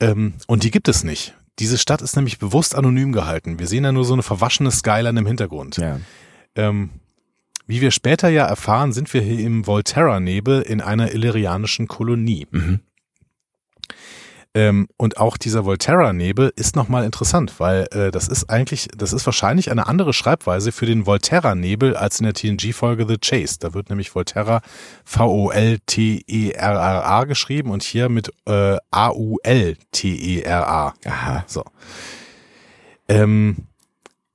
[0.00, 1.34] Ähm, und die gibt es nicht.
[1.58, 3.58] Diese Stadt ist nämlich bewusst anonym gehalten.
[3.58, 5.78] Wir sehen da nur so eine verwaschene Skyline im Hintergrund.
[5.78, 5.98] Ja.
[6.54, 6.90] Ähm,
[7.66, 12.46] wie wir später ja erfahren, sind wir hier im Volterra-Nebel in einer illyrianischen Kolonie.
[12.50, 12.80] Mhm.
[14.54, 19.26] Ähm, und auch dieser Volterra-Nebel ist nochmal interessant, weil äh, das ist eigentlich, das ist
[19.26, 23.58] wahrscheinlich eine andere Schreibweise für den Volterra-Nebel als in der TNG-Folge The Chase.
[23.60, 24.62] Da wird nämlich Volterra
[25.04, 25.64] V-O-L-T-E-R-R-A
[27.24, 29.34] geschrieben und hier mit äh, A-U-L-T-E-R-A.
[31.04, 31.44] Aha.
[31.46, 31.64] So.
[33.08, 33.67] Ähm,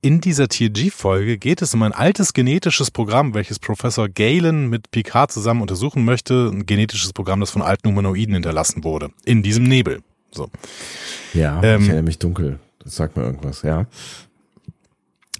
[0.04, 5.32] in dieser TNG-Folge geht es um ein altes genetisches Programm, welches Professor Galen mit Picard
[5.32, 6.50] zusammen untersuchen möchte.
[6.52, 9.12] Ein genetisches Programm, das von alten Humanoiden hinterlassen wurde.
[9.24, 10.02] In diesem Nebel.
[10.30, 10.50] So.
[11.32, 12.58] Ja, Ähm, ich erinnere mich dunkel.
[12.80, 13.86] Das sagt mir irgendwas, ja.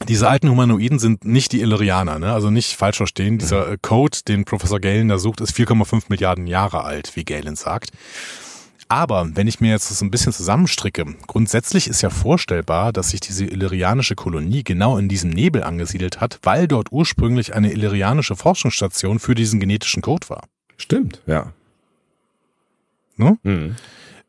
[0.08, 2.32] Diese alten Humanoiden sind nicht die Illyrianer, ne?
[2.32, 3.36] also nicht falsch verstehen.
[3.36, 7.56] Dieser äh, Code, den Professor Galen da sucht, ist 4,5 Milliarden Jahre alt, wie Galen
[7.56, 7.90] sagt.
[8.89, 13.20] Aber wenn ich mir jetzt das ein bisschen zusammenstricke, grundsätzlich ist ja vorstellbar, dass sich
[13.20, 19.18] diese illyrianische Kolonie genau in diesem Nebel angesiedelt hat, weil dort ursprünglich eine illyrianische Forschungsstation
[19.18, 20.45] für diesen genetischen Code war.
[20.76, 21.53] Stimmt, ja.
[23.16, 23.39] Ne?
[23.43, 23.76] Mhm.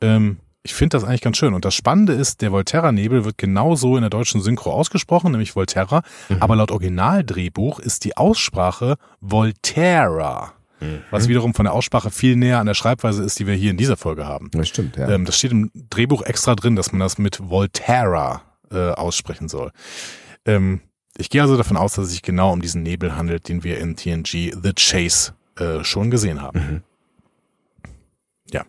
[0.01, 1.53] Ähm, ich finde das eigentlich ganz schön.
[1.53, 6.01] Und das Spannende ist, der Volterra-Nebel wird genauso in der deutschen Synchro ausgesprochen, nämlich Volterra.
[6.39, 10.55] Aber laut Originaldrehbuch ist die Aussprache Volterra.
[11.09, 13.78] Was wiederum von der Aussprache viel näher an der Schreibweise ist, die wir hier in
[13.78, 14.49] dieser Folge haben.
[14.51, 15.09] Das stimmt, ja.
[15.09, 19.71] Ähm, das steht im Drehbuch extra drin, dass man das mit Volterra äh, aussprechen soll.
[20.45, 20.82] Ähm,
[21.17, 23.78] ich gehe also davon aus, dass es sich genau um diesen Nebel handelt, den wir
[23.80, 26.59] in TNG The Chase äh, schon gesehen haben.
[26.59, 26.84] Mhm.
[28.51, 28.65] Ja.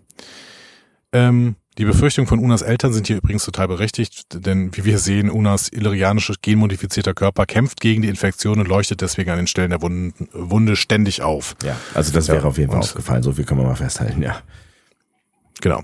[1.12, 5.30] Ähm, die Befürchtungen von Unas Eltern sind hier übrigens total berechtigt, denn wie wir sehen,
[5.30, 9.82] Unas illyrianisches genmodifizierter Körper kämpft gegen die Infektion und leuchtet deswegen an den Stellen der
[9.82, 11.54] Wunden, Wunde ständig auf.
[11.62, 14.22] ja, also das Ja, wäre auf jeden Fall aufgefallen, so viel kann man mal festhalten,
[14.22, 14.40] ja.
[15.60, 15.82] Genau.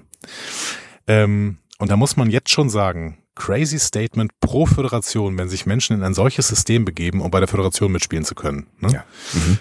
[1.07, 5.97] Ähm, und da muss man jetzt schon sagen, crazy Statement pro Föderation, wenn sich Menschen
[5.97, 8.67] in ein solches System begeben, um bei der Föderation mitspielen zu können.
[8.81, 8.93] Ne?
[8.93, 9.05] Ja.
[9.33, 9.59] Mhm.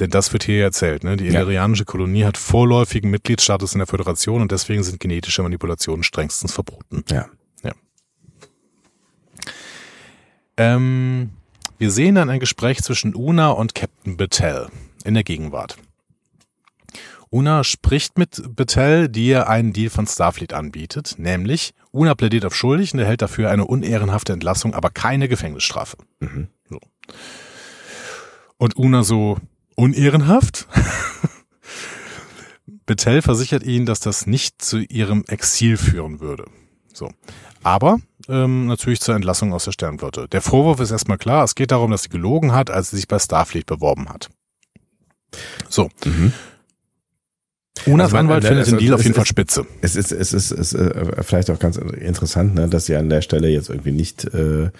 [0.00, 1.04] Denn das wird hier erzählt.
[1.04, 1.16] Ne?
[1.16, 1.40] Die Ja.
[1.40, 7.04] illyrianische Kolonie hat vorläufigen Mitgliedsstatus in der Föderation und deswegen sind genetische Manipulationen strengstens verboten.
[7.10, 7.28] Ja.
[10.56, 11.30] Ähm,
[11.78, 14.68] wir sehen dann ein Gespräch zwischen Una und Captain Battelle
[15.04, 15.78] in der Gegenwart.
[17.30, 22.54] Una spricht mit Battelle, die ihr einen Deal von Starfleet anbietet, nämlich Una plädiert auf
[22.54, 25.96] schuldig und erhält dafür eine unehrenhafte Entlassung, aber keine Gefängnisstrafe.
[26.18, 26.48] Mhm.
[26.68, 26.78] So.
[28.58, 29.38] Und Una so
[29.76, 30.66] unehrenhaft?
[32.86, 36.44] Battelle versichert ihnen, dass das nicht zu ihrem Exil führen würde.
[36.92, 37.10] So.
[37.62, 37.98] Aber
[38.28, 40.28] ähm, natürlich zur Entlassung aus der Sternflotte.
[40.28, 43.08] Der Vorwurf ist erstmal klar, es geht darum, dass sie gelogen hat, als sie sich
[43.08, 44.28] bei Starfleet beworben hat.
[45.68, 45.88] So.
[46.04, 46.32] Mhm.
[47.86, 49.66] Unas Also Anwalt äh, findet also den Deal auf es jeden Fall ist- spitze.
[49.80, 53.08] Es ist, es ist, es ist äh, vielleicht auch ganz interessant, ne, dass sie an
[53.08, 54.70] der Stelle jetzt irgendwie nicht äh,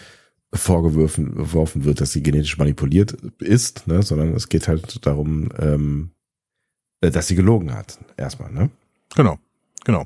[0.53, 6.11] vorgeworfen geworfen wird, dass sie genetisch manipuliert ist, ne, sondern es geht halt darum, ähm,
[7.01, 8.70] äh, dass sie gelogen hat, erstmal, ne?
[9.14, 9.38] Genau.
[9.84, 10.05] Genau.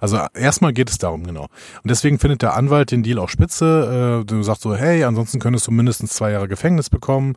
[0.00, 1.48] Also erstmal geht es darum, genau.
[1.82, 4.20] Und deswegen findet der Anwalt den Deal auch spitze.
[4.22, 7.34] Äh, du sagst so, hey, ansonsten könntest du mindestens zwei Jahre Gefängnis bekommen.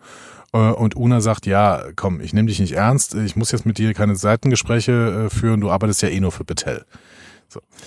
[0.54, 3.16] Äh, und Una sagt, ja, komm, ich nehme dich nicht ernst.
[3.16, 5.62] Ich muss jetzt mit dir keine Seitengespräche äh, führen.
[5.62, 6.86] Du arbeitest ja eh nur für Betel.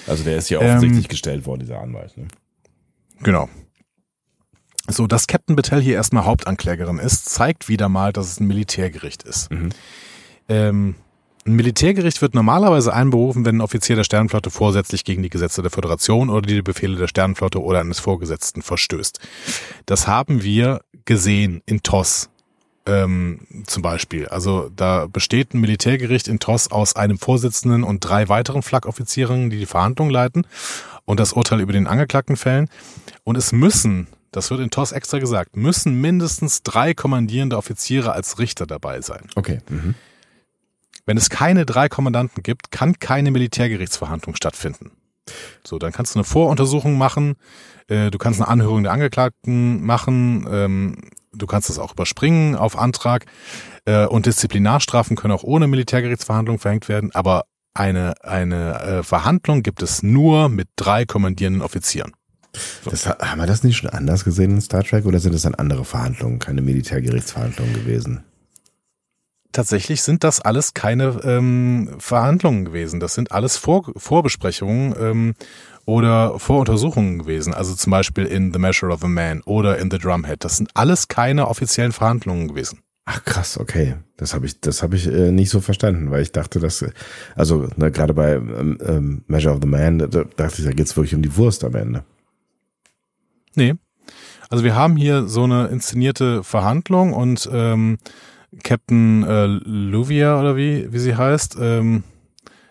[0.08, 2.26] Also der ist ja Ähm, offensichtlich gestellt worden, dieser Anwalt, ne?
[3.22, 3.48] Genau.
[4.88, 9.22] So, dass Captain Battelle hier erstmal Hauptanklägerin ist, zeigt wieder mal, dass es ein Militärgericht
[9.22, 9.50] ist.
[9.50, 9.70] Mhm.
[10.48, 10.94] Ähm,
[11.44, 15.72] ein Militärgericht wird normalerweise einberufen, wenn ein Offizier der Sternenflotte vorsätzlich gegen die Gesetze der
[15.72, 19.18] Föderation oder die Befehle der Sternenflotte oder eines Vorgesetzten verstößt.
[19.86, 22.30] Das haben wir gesehen in TOS
[22.86, 24.28] ähm, zum Beispiel.
[24.28, 29.58] Also da besteht ein Militärgericht in TOS aus einem Vorsitzenden und drei weiteren Flak-Offizieren, die
[29.58, 30.46] die Verhandlung leiten
[31.04, 32.68] und das Urteil über den Angeklagten fällen.
[33.24, 38.38] Und es müssen, das wird in TOS extra gesagt, müssen mindestens drei kommandierende Offiziere als
[38.38, 39.28] Richter dabei sein.
[39.36, 39.60] Okay.
[39.68, 39.94] Mhm.
[41.04, 44.92] Wenn es keine drei Kommandanten gibt, kann keine Militärgerichtsverhandlung stattfinden.
[45.64, 47.36] So, dann kannst du eine Voruntersuchung machen,
[47.88, 50.96] äh, du kannst eine Anhörung der Angeklagten machen, ähm,
[51.32, 53.26] du kannst das auch überspringen auf Antrag
[53.84, 59.82] äh, und Disziplinarstrafen können auch ohne Militärgerichtsverhandlung verhängt werden, aber eine, eine äh, Verhandlung gibt
[59.82, 62.12] es nur mit drei kommandierenden Offizieren.
[62.84, 65.54] Das, haben wir das nicht schon anders gesehen in Star Trek oder sind das dann
[65.54, 68.24] andere Verhandlungen, keine Militärgerichtsverhandlungen gewesen?
[69.52, 73.00] Tatsächlich sind das alles keine ähm, Verhandlungen gewesen.
[73.00, 75.34] Das sind alles Vor Vorbesprechungen ähm,
[75.84, 77.52] oder Voruntersuchungen gewesen.
[77.52, 80.42] Also zum Beispiel in The Measure of a Man oder in The Drumhead.
[80.42, 82.80] Das sind alles keine offiziellen Verhandlungen gewesen.
[83.04, 83.96] Ach krass, okay.
[84.16, 86.84] Das habe ich, das habe ich äh, nicht so verstanden, weil ich dachte, dass,
[87.34, 90.96] also ne, gerade bei ähm, ähm, Measure of the Man, da dachte ich, da geht's
[90.96, 92.04] wirklich um die Wurst am Ende.
[93.54, 93.74] Nee.
[94.50, 97.98] Also wir haben hier so eine inszenierte Verhandlung und ähm,
[98.62, 102.04] Captain äh, Luvia oder wie, wie sie heißt, ähm,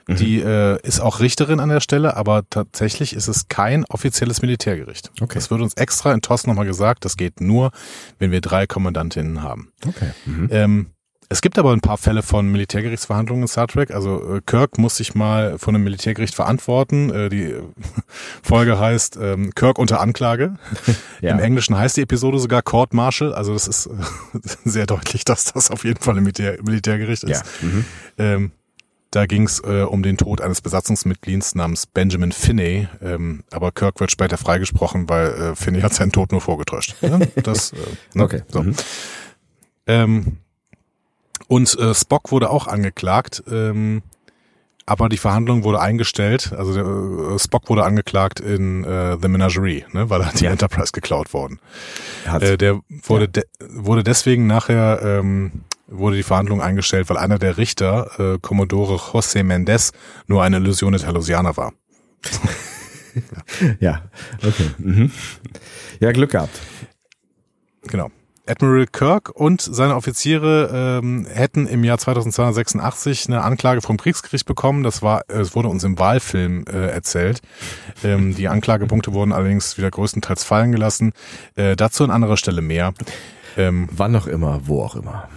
[0.07, 5.11] Die äh, ist auch Richterin an der Stelle, aber tatsächlich ist es kein offizielles Militärgericht.
[5.21, 5.35] Okay.
[5.35, 7.05] Das wird uns extra in TOS nochmal gesagt.
[7.05, 7.71] Das geht nur,
[8.19, 9.71] wenn wir drei Kommandantinnen haben.
[9.87, 10.11] Okay.
[10.25, 10.49] Mhm.
[10.51, 10.87] Ähm,
[11.31, 13.91] es gibt aber ein paar Fälle von Militärgerichtsverhandlungen in Star Trek.
[13.91, 17.09] Also äh, Kirk muss sich mal von einem Militärgericht verantworten.
[17.09, 17.55] Äh, die
[18.43, 20.55] Folge heißt ähm, Kirk unter Anklage.
[21.21, 21.33] Ja.
[21.33, 23.31] Im Englischen heißt die Episode sogar Court Martial.
[23.31, 23.91] Also das ist äh,
[24.65, 27.29] sehr deutlich, dass das auf jeden Fall ein Militär Militärgericht Ja.
[27.29, 27.45] ist.
[27.61, 27.85] Mhm.
[28.17, 28.51] Ähm,
[29.11, 32.87] da ging es äh, um den Tod eines Besatzungsmitglieds namens Benjamin Finney.
[33.03, 36.95] Ähm, aber Kirk wird später freigesprochen, weil äh, Finney hat seinen Tod nur vorgetäuscht.
[37.01, 37.75] Ja, das, äh,
[38.15, 38.23] ne?
[38.23, 38.41] Okay.
[38.47, 38.63] So.
[38.63, 38.75] Mhm.
[39.85, 40.37] Ähm,
[41.51, 44.03] und äh, Spock wurde auch angeklagt, ähm,
[44.85, 46.53] aber die Verhandlung wurde eingestellt.
[46.57, 46.85] Also der,
[47.35, 50.51] äh, Spock wurde angeklagt in äh, The Menagerie, ne, weil er die Ja.
[50.51, 51.59] Enterprise geklaut worden.
[52.39, 57.57] Äh, der wurde de wurde deswegen nachher ähm, wurde die Verhandlung eingestellt, weil einer der
[57.57, 59.91] Richter, äh, Commodore José Mendez,
[60.27, 61.73] nur eine Illusion der Talosianer war.
[63.81, 64.03] ja.
[64.37, 64.69] Okay.
[64.77, 65.11] Mhm.
[65.99, 66.57] Ja, Glück gehabt.
[67.87, 68.09] Genau.
[68.47, 74.83] Admiral Kirk und seine Offiziere ähm, hätten im Jahr 2286 eine Anklage vom Kriegsgericht bekommen.
[74.83, 77.41] Das war, es wurde uns im Wahlfilm äh, erzählt.
[78.03, 81.13] Ähm, die Anklagepunkte wurden allerdings wieder größtenteils fallen gelassen.
[81.55, 82.93] Äh, dazu an anderer Stelle mehr.
[83.57, 85.29] Ähm, Wann auch immer, wo auch immer.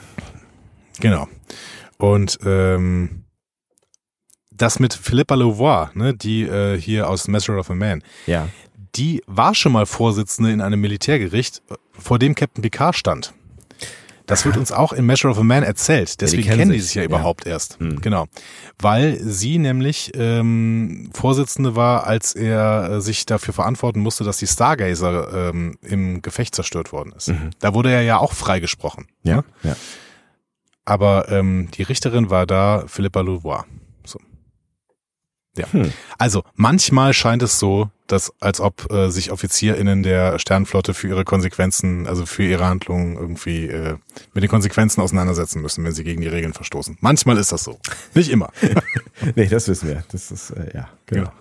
[1.00, 1.28] Genau.
[1.98, 3.24] Und ähm,
[4.50, 8.48] das mit Philippa Louvois, ne, die äh, hier aus Measure of a Man, Ja.
[8.96, 13.34] Die war schon mal Vorsitzende in einem Militärgericht, äh, vor dem Captain Picard stand.
[14.26, 16.20] Das wird uns auch in Measure of a Man erzählt.
[16.22, 17.08] Deswegen kennen kennen die sich, sich ja ja.
[17.08, 17.78] überhaupt erst.
[17.78, 18.00] Hm.
[18.00, 18.26] Genau.
[18.78, 24.46] Weil sie nämlich ähm, Vorsitzende war, als er äh, sich dafür verantworten musste, dass die
[24.46, 27.28] Stargazer ähm, im Gefecht zerstört worden ist.
[27.28, 27.50] Mhm.
[27.60, 29.08] Da wurde er ja auch freigesprochen.
[29.24, 29.44] Ja.
[29.62, 29.76] Ja.
[30.86, 33.64] Aber ähm, die Richterin war da Philippa Louvois.
[34.04, 34.18] So.
[35.56, 35.70] Ja.
[35.70, 35.92] Hm.
[36.18, 41.24] Also manchmal scheint es so, dass als ob äh, sich OffizierInnen der Sternenflotte für ihre
[41.24, 43.96] Konsequenzen, also für ihre Handlungen irgendwie äh,
[44.34, 46.98] mit den Konsequenzen auseinandersetzen müssen, wenn sie gegen die Regeln verstoßen.
[47.00, 47.78] Manchmal ist das so.
[48.14, 48.50] Nicht immer.
[49.36, 50.04] Nee, das wissen wir.
[50.10, 51.22] Das ist, äh, ja, genau.
[51.24, 51.32] Genau.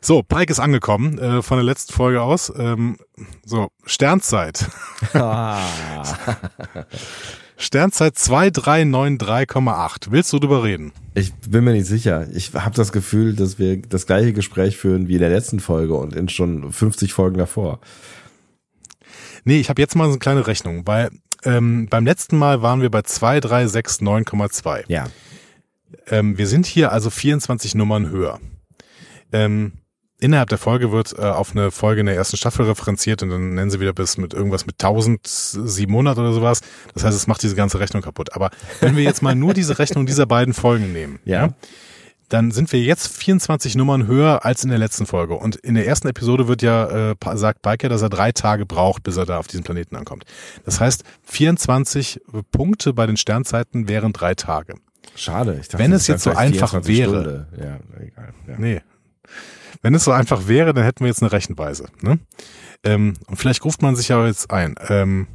[0.00, 2.52] So, Pike ist angekommen äh, von der letzten Folge aus.
[2.54, 2.98] Ähm,
[3.46, 4.68] so, Sternzeit.
[5.14, 5.62] Ah.
[7.56, 10.10] Sternzeit 2393,8.
[10.10, 10.92] Willst du drüber reden?
[11.14, 12.26] Ich bin mir nicht sicher.
[12.34, 15.94] Ich habe das Gefühl, dass wir das gleiche Gespräch führen wie in der letzten Folge
[15.94, 17.78] und in schon 50 Folgen davor.
[19.44, 21.10] Nee, ich habe jetzt mal so eine kleine Rechnung, weil
[21.44, 24.84] ähm, beim letzten Mal waren wir bei 2369,2.
[24.88, 25.06] Ja.
[26.08, 28.40] Ähm, wir sind hier also 24 Nummern höher.
[29.32, 29.72] Ähm,
[30.20, 33.54] innerhalb der Folge wird äh, auf eine Folge in der ersten Staffel referenziert und dann
[33.54, 36.60] nennen sie wieder bis mit irgendwas mit 1700 oder sowas.
[36.94, 38.32] Das heißt, es macht diese ganze Rechnung kaputt.
[38.34, 38.50] Aber
[38.80, 41.50] wenn wir jetzt mal nur diese Rechnung dieser beiden Folgen nehmen, Ja.
[42.30, 45.34] dann sind wir jetzt 24 Nummern höher als in der letzten Folge.
[45.34, 49.02] Und in der ersten Episode wird ja, äh, sagt Biker, dass er drei Tage braucht,
[49.02, 50.24] bis er da auf diesen Planeten ankommt.
[50.64, 54.74] Das heißt, 24 Punkte bei den Sternzeiten wären drei Tage.
[55.16, 55.58] Schade.
[55.60, 57.10] Ich dachte, Wenn es jetzt so einfach 24 wäre.
[57.10, 57.46] Stunde.
[57.58, 58.34] Ja, egal.
[58.48, 58.54] Ja.
[58.58, 58.80] Nee.
[59.84, 61.88] Wenn es so einfach wäre, dann hätten wir jetzt eine Rechenweise.
[62.00, 62.18] Ne?
[62.84, 64.76] Ähm, und vielleicht ruft man sich ja jetzt ein.
[64.88, 65.26] Ähm,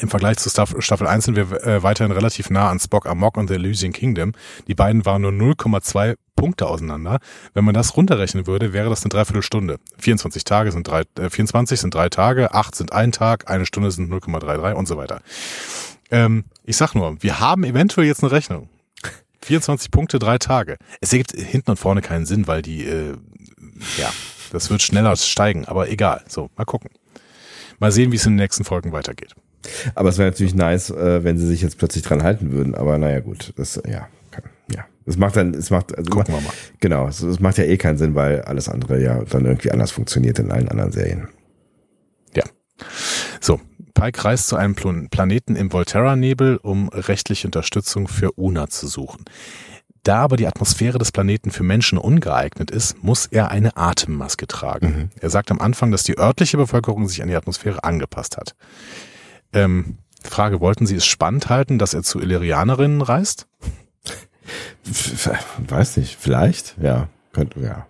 [0.00, 3.36] Im Vergleich zu Staff Staffel 1 sind wir äh, weiterhin relativ nah an Spock, Amok
[3.36, 4.32] und The Elysian Kingdom.
[4.66, 7.18] Die beiden waren nur 0,2 Punkte auseinander.
[7.52, 9.76] Wenn man das runterrechnen würde, wäre das eine Dreiviertelstunde.
[9.98, 13.90] 24 Tage sind drei, äh, 24 sind drei Tage, 8 sind ein Tag, eine Stunde
[13.90, 15.20] sind 0,33 und so weiter.
[16.10, 18.70] Ähm, ich sag nur, wir haben eventuell jetzt eine Rechnung.
[19.44, 20.76] 24 Punkte, drei Tage.
[21.00, 23.14] Es ergibt hinten und vorne keinen Sinn, weil die, äh,
[23.98, 24.10] ja,
[24.52, 26.22] das wird schneller steigen, aber egal.
[26.28, 26.90] So, mal gucken.
[27.78, 29.34] Mal sehen, wie es in den nächsten Folgen weitergeht.
[29.94, 32.74] Aber es wäre natürlich nice, äh, wenn sie sich jetzt plötzlich dran halten würden.
[32.74, 33.52] Aber naja, gut.
[33.56, 34.84] Das, ja, kann, ja.
[35.06, 36.52] Das macht dann, es macht, also Gucken wir mal.
[36.80, 39.90] Genau, es, es macht ja eh keinen Sinn, weil alles andere ja dann irgendwie anders
[39.90, 41.28] funktioniert in allen anderen Serien.
[42.34, 42.44] Ja.
[43.44, 43.60] So,
[43.92, 49.26] Pike reist zu einem Plan- Planeten im Volterra-Nebel, um rechtliche Unterstützung für Una zu suchen.
[50.02, 55.10] Da aber die Atmosphäre des Planeten für Menschen ungeeignet ist, muss er eine Atemmaske tragen.
[55.20, 58.54] Er sagt am Anfang, dass die örtliche Bevölkerung sich an die Atmosphäre angepasst hat.
[59.52, 63.46] Ähm, Frage, wollten Sie es spannend halten, dass er zu Illyrianerinnen reist?
[65.58, 67.86] Weiß nicht, vielleicht, ja, könnte, ja.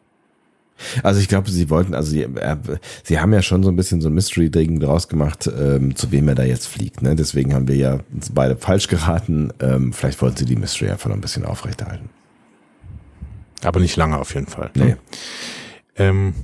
[1.03, 2.57] Also ich glaube, sie wollten, also sie, äh,
[3.05, 6.29] sie haben ja schon so ein bisschen so ein Mystery-Ding draus gemacht, ähm, zu wem
[6.29, 7.03] er da jetzt fliegt.
[7.03, 7.15] Ne?
[7.17, 9.53] Deswegen haben wir ja uns beide falsch geraten.
[9.61, 12.11] Ähm, vielleicht wollten sie die Mystery einfach noch ein bisschen aufrechterhalten.
[13.63, 14.71] Aber nicht lange auf jeden Fall.
[14.75, 14.97] Nee.
[15.97, 16.35] Ähm,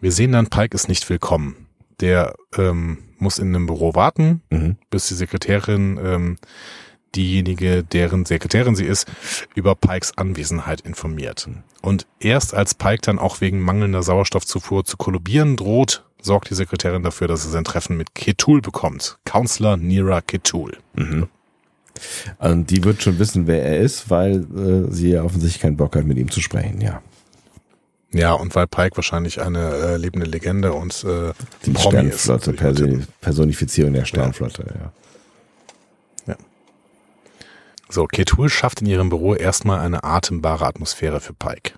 [0.00, 1.66] wir sehen dann, Pike ist nicht willkommen.
[2.00, 4.76] Der ähm, muss in einem Büro warten, Mhm.
[4.90, 6.36] bis die Sekretärin ähm,
[7.14, 9.06] diejenige, deren Sekretärin sie ist,
[9.54, 11.48] über Pikes Anwesenheit informiert.
[11.82, 17.02] Und erst als Pike dann auch wegen mangelnder Sauerstoffzufuhr zu kollabieren droht, sorgt die Sekretärin
[17.02, 19.18] dafür, dass er sein Treffen mit Ketul bekommt.
[19.24, 20.76] Counselor Nira Ketul.
[20.94, 21.28] Mhm.
[22.38, 25.96] Und die wird schon wissen, wer er ist, weil äh, sie ja offensichtlich keinen Bock
[25.96, 27.02] hat, mit ihm zu sprechen, ja.
[28.12, 31.32] Ja, und weil Pike wahrscheinlich eine äh, lebende Legende und äh,
[31.66, 34.80] die Promi Sternflotte, ist, Personifizierung der Sternflotte, ja.
[34.80, 34.92] ja.
[37.88, 41.72] So, Ketul schafft in ihrem Büro erstmal eine atembare Atmosphäre für Pike.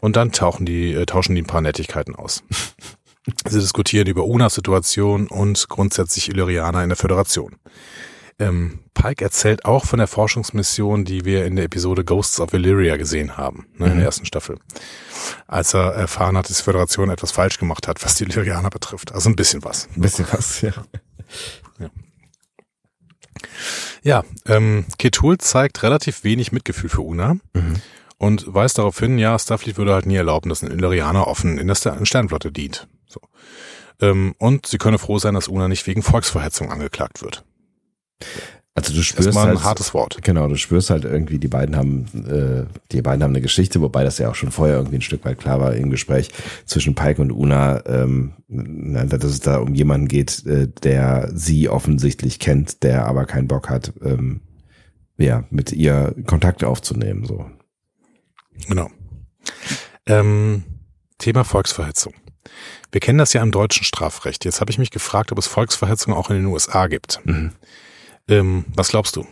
[0.00, 2.42] Und dann tauchen die, äh, tauschen die ein paar Nettigkeiten aus.
[3.48, 7.56] Sie diskutieren über Unas Situation und grundsätzlich Illyrianer in der Föderation.
[8.38, 12.96] Ähm, Pike erzählt auch von der Forschungsmission, die wir in der Episode Ghosts of Illyria
[12.98, 13.84] gesehen haben, ne, mhm.
[13.84, 14.02] in der mhm.
[14.02, 14.58] ersten Staffel.
[15.46, 19.12] Als er erfahren hat, dass die Föderation etwas falsch gemacht hat, was die Illyrianer betrifft.
[19.12, 19.88] Also ein bisschen was.
[19.96, 20.72] Ein bisschen was, ja.
[21.78, 21.88] Ja,
[24.02, 27.34] ja ähm, Ketul zeigt relativ wenig Mitgefühl für Una.
[27.54, 27.76] Mhm.
[28.18, 31.66] Und weist darauf hin, ja, Starfleet würde halt nie erlauben, dass ein Illyrianer offen in
[31.66, 32.88] der Sternflotte dient.
[33.06, 33.20] So.
[34.00, 37.44] Ähm, und sie könne froh sein, dass Una nicht wegen Volksverhetzung angeklagt wird.
[38.76, 40.18] Also du spürst mal ein halt, hartes Wort.
[40.22, 44.04] Genau, du spürst halt irgendwie, die beiden haben, äh, die beiden haben eine Geschichte, wobei
[44.04, 46.28] das ja auch schon vorher irgendwie ein Stück weit klar war im Gespräch
[46.66, 52.38] zwischen Pike und Una, ähm, dass es da um jemanden geht, äh, der sie offensichtlich
[52.38, 54.42] kennt, der aber keinen Bock hat, ähm,
[55.16, 57.24] ja, mit ihr Kontakt aufzunehmen.
[57.24, 57.46] So.
[58.68, 58.90] Genau.
[60.04, 60.64] Ähm,
[61.16, 62.12] Thema Volksverhetzung.
[62.92, 64.44] Wir kennen das ja im deutschen Strafrecht.
[64.44, 67.20] Jetzt habe ich mich gefragt, ob es Volksverhetzung auch in den USA gibt.
[67.24, 67.52] Mhm.
[68.28, 69.24] Ähm, was glaubst du?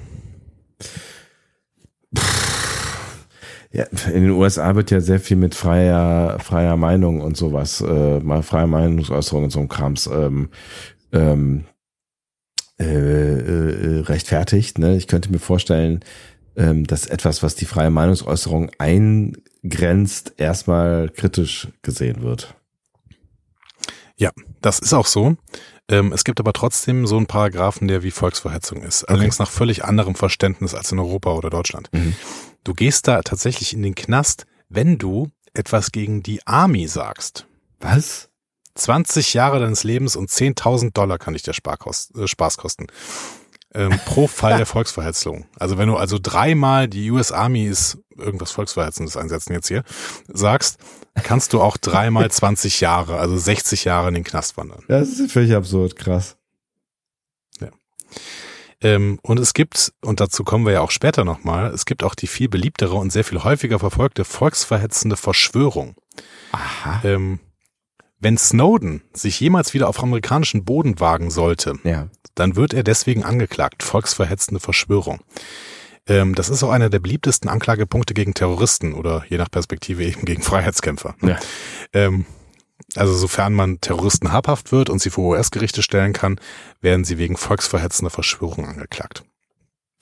[3.72, 8.20] Ja, in den USA wird ja sehr viel mit freier, freier Meinung und sowas, äh,
[8.20, 10.50] mal freie Meinungsäußerung und so ein Krams ähm,
[11.12, 11.64] ähm,
[12.78, 14.78] äh, äh, rechtfertigt.
[14.78, 14.96] Ne?
[14.96, 16.04] Ich könnte mir vorstellen,
[16.54, 22.54] ähm, dass etwas, was die freie Meinungsäußerung eingrenzt, erstmal kritisch gesehen wird.
[24.16, 24.30] Ja,
[24.60, 25.36] das ist auch so.
[25.88, 29.04] Ähm, es gibt aber trotzdem so einen Paragraphen, der wie Volksverhetzung ist.
[29.04, 29.44] Allerdings okay.
[29.44, 31.90] nach völlig anderem Verständnis als in Europa oder Deutschland.
[31.92, 32.14] Mhm.
[32.64, 37.46] Du gehst da tatsächlich in den Knast, wenn du etwas gegen die Army sagst.
[37.80, 38.30] Was?
[38.74, 42.86] 20 Jahre deines Lebens und 10.000 Dollar kann dich der Sparkost, äh, Spaß kosten.
[43.76, 45.46] Ähm, pro Fall der Volksverhetzung.
[45.58, 49.82] Also wenn du also dreimal die US Army ist irgendwas Volksverhetzendes einsetzen jetzt hier,
[50.28, 50.78] sagst,
[51.22, 54.84] kannst du auch dreimal 20 Jahre, also 60 Jahre in den Knast wandern.
[54.88, 56.36] Das ist völlig absurd, krass.
[57.60, 57.68] Ja.
[58.80, 62.14] Ähm, und es gibt, und dazu kommen wir ja auch später nochmal, es gibt auch
[62.14, 65.96] die viel beliebtere und sehr viel häufiger verfolgte volksverhetzende Verschwörung.
[66.52, 67.00] Aha.
[67.04, 67.40] Ähm,
[68.20, 72.08] wenn Snowden sich jemals wieder auf amerikanischen Boden wagen sollte, ja.
[72.34, 75.20] Dann wird er deswegen angeklagt, volksverhetzende Verschwörung.
[76.06, 80.24] Ähm, das ist auch einer der beliebtesten Anklagepunkte gegen Terroristen oder je nach Perspektive eben
[80.24, 81.14] gegen Freiheitskämpfer.
[81.22, 81.38] Ja.
[81.92, 82.26] Ähm,
[82.96, 86.38] also sofern man Terroristen habhaft wird und sie vor US-Gerichte stellen kann,
[86.80, 89.24] werden sie wegen volksverhetzender Verschwörung angeklagt.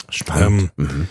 [0.09, 0.73] Spannend.
[0.79, 1.09] Ähm, mhm.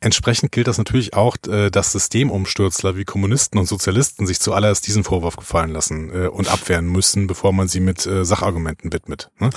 [0.00, 5.04] Entsprechend gilt das natürlich auch, äh, dass Systemumstürzler wie Kommunisten und Sozialisten sich zuallererst diesen
[5.04, 9.50] Vorwurf gefallen lassen äh, und abwehren müssen, bevor man sie mit äh, Sachargumenten widmet, ne?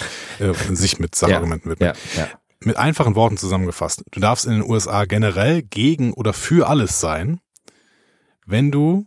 [0.72, 1.98] sich mit Sachargumenten widmet.
[2.16, 2.30] Ja, ja
[2.64, 4.04] mit einfachen Worten zusammengefasst.
[4.12, 7.40] Du darfst in den USA generell gegen oder für alles sein,
[8.46, 9.06] wenn du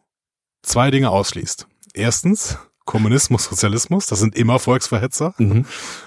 [0.62, 1.66] zwei Dinge ausschließt.
[1.94, 5.34] Erstens, Kommunismus, Sozialismus, das sind immer Volksverhetzer.
[5.38, 5.66] Mhm.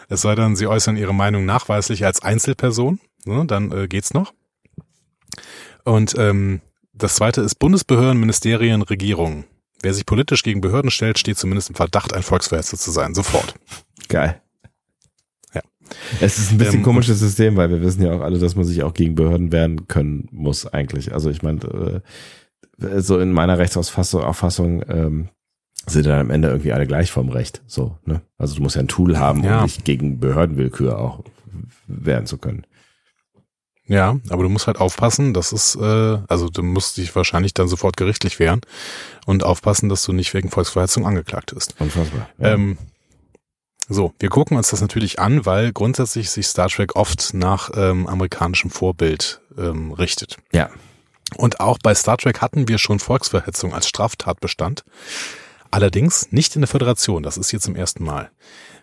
[0.09, 4.33] Es sei denn, sie äußern ihre Meinung nachweislich als Einzelperson, ne, dann äh, geht's noch.
[5.85, 6.59] Und ähm,
[6.93, 9.45] das zweite ist Bundesbehörden, Ministerien, Regierungen.
[9.81, 13.13] Wer sich politisch gegen Behörden stellt, steht zumindest im Verdacht, ein Volksverhetzer zu sein.
[13.13, 13.55] Sofort.
[14.09, 14.41] Geil.
[16.19, 18.65] Es ist ein bisschen ähm, komisches System, weil wir wissen ja auch alle, dass man
[18.65, 21.13] sich auch gegen Behörden wehren können muss eigentlich.
[21.13, 22.01] Also ich meine,
[22.79, 25.29] äh, so in meiner Rechtsauffassung Auffassung, ähm,
[25.87, 27.61] sind dann am Ende irgendwie alle gleich vom Recht.
[27.67, 28.21] So, ne?
[28.37, 29.59] Also du musst ja ein Tool haben, ja.
[29.59, 31.23] um dich gegen Behördenwillkür auch
[31.87, 32.65] wehren zu können.
[33.87, 37.67] Ja, aber du musst halt aufpassen, das ist, äh, also du musst dich wahrscheinlich dann
[37.67, 38.61] sofort gerichtlich wehren
[39.25, 41.75] und aufpassen, dass du nicht wegen Volksverhetzung angeklagt bist.
[41.79, 42.27] Unfassbar.
[42.39, 42.53] Ja.
[42.53, 42.77] Ähm,
[43.87, 48.07] so, wir gucken uns das natürlich an, weil grundsätzlich sich Star Trek oft nach ähm,
[48.07, 50.37] amerikanischem Vorbild ähm, richtet.
[50.51, 50.71] Ja.
[51.37, 54.83] Und auch bei Star Trek hatten wir schon Volksverhetzung als Straftatbestand.
[55.69, 58.31] Allerdings nicht in der Föderation, das ist hier zum ersten Mal.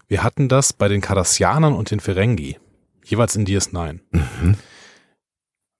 [0.07, 2.59] Wir hatten das bei den Cardassianern und den Ferengi,
[3.05, 4.01] jeweils in DS9.
[4.11, 4.57] Mhm.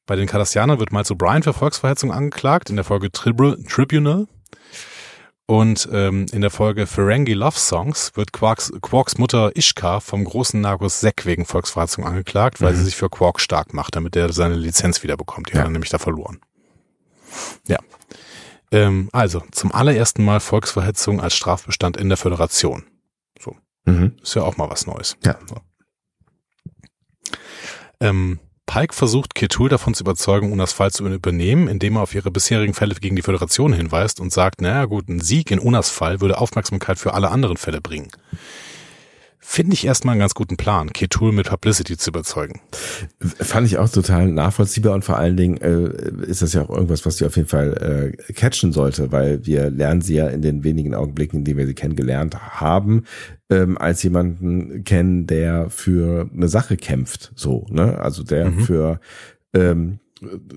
[0.07, 4.27] Bei den Cardassianern wird Miles O'Brien für Volksverhetzung angeklagt, in der Folge Tribunal.
[5.47, 10.61] Und ähm, in der Folge Ferengi Love Songs wird Quarks, Quarks Mutter Ishka vom großen
[10.61, 12.77] Nagus Sek wegen Volksverhetzung angeklagt, weil mhm.
[12.79, 15.51] sie sich für Quark stark macht, damit er seine Lizenz wieder bekommt.
[15.51, 15.59] Die ja.
[15.61, 16.41] hat er nämlich da verloren.
[17.67, 17.79] Ja.
[18.71, 22.85] Ähm, also, zum allerersten Mal Volksverhetzung als Strafbestand in der Föderation.
[23.39, 23.57] So.
[23.85, 24.17] Mhm.
[24.23, 25.17] Ist ja auch mal was Neues.
[25.25, 25.39] Ja.
[25.47, 25.57] So.
[28.01, 28.39] Ähm,
[28.73, 32.73] Pike versucht Ketul davon zu überzeugen, Unas Fall zu übernehmen, indem er auf ihre bisherigen
[32.73, 36.39] Fälle gegen die Föderation hinweist und sagt, naja gut, ein Sieg in Unas Fall würde
[36.39, 38.09] Aufmerksamkeit für alle anderen Fälle bringen.
[39.45, 42.61] Finde ich erstmal einen ganz guten Plan, Ketul mit Publicity zu überzeugen.
[43.19, 47.05] Fand ich auch total nachvollziehbar und vor allen Dingen äh, ist das ja auch irgendwas,
[47.05, 50.63] was sie auf jeden Fall äh, catchen sollte, weil wir lernen sie ja in den
[50.63, 53.03] wenigen Augenblicken, in denen wir sie kennengelernt haben,
[53.51, 57.99] ähm, als jemanden kennen, der für eine Sache kämpft, so, ne?
[57.99, 58.61] Also der mhm.
[58.61, 59.01] für
[59.55, 59.99] ähm,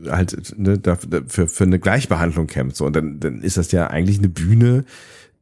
[0.08, 0.80] halt ne,
[1.28, 2.78] für, für eine Gleichbehandlung kämpft.
[2.78, 4.86] So, und dann, dann ist das ja eigentlich eine Bühne,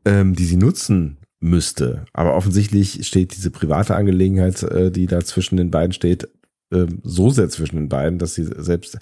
[0.05, 2.05] ähm, die sie nutzen müsste.
[2.13, 6.29] Aber offensichtlich steht diese private Angelegenheit, äh, die da zwischen den beiden steht,
[6.71, 8.97] äh, so sehr zwischen den beiden, dass sie selbst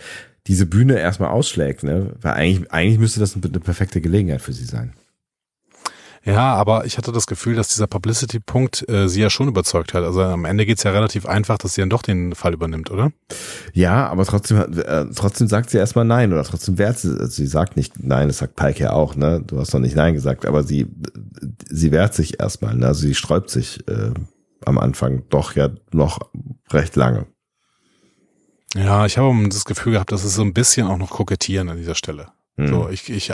[0.47, 1.83] diese Bühne erstmal ausschlägt.
[1.83, 2.13] Ne?
[2.19, 4.93] Weil eigentlich, eigentlich müsste das eine perfekte Gelegenheit für sie sein.
[6.23, 10.03] Ja, aber ich hatte das Gefühl, dass dieser Publicity-Punkt äh, sie ja schon überzeugt hat.
[10.03, 13.11] Also am Ende geht's ja relativ einfach, dass sie dann doch den Fall übernimmt, oder?
[13.73, 17.09] Ja, aber trotzdem, äh, trotzdem sagt sie erstmal nein oder trotzdem wehrt sie.
[17.09, 19.41] Also sie sagt nicht nein, das sagt Pike ja auch, ne?
[19.45, 20.85] Du hast noch nicht nein gesagt, aber sie,
[21.67, 22.85] sie wehrt sich erstmal, ne?
[22.87, 24.11] Also sie sträubt sich äh,
[24.63, 26.19] am Anfang doch ja noch
[26.69, 27.25] recht lange.
[28.75, 31.77] Ja, ich habe das Gefühl gehabt, das ist so ein bisschen auch noch kokettieren an
[31.77, 32.27] dieser Stelle.
[32.57, 32.93] So, hm.
[32.93, 33.33] ich, ich,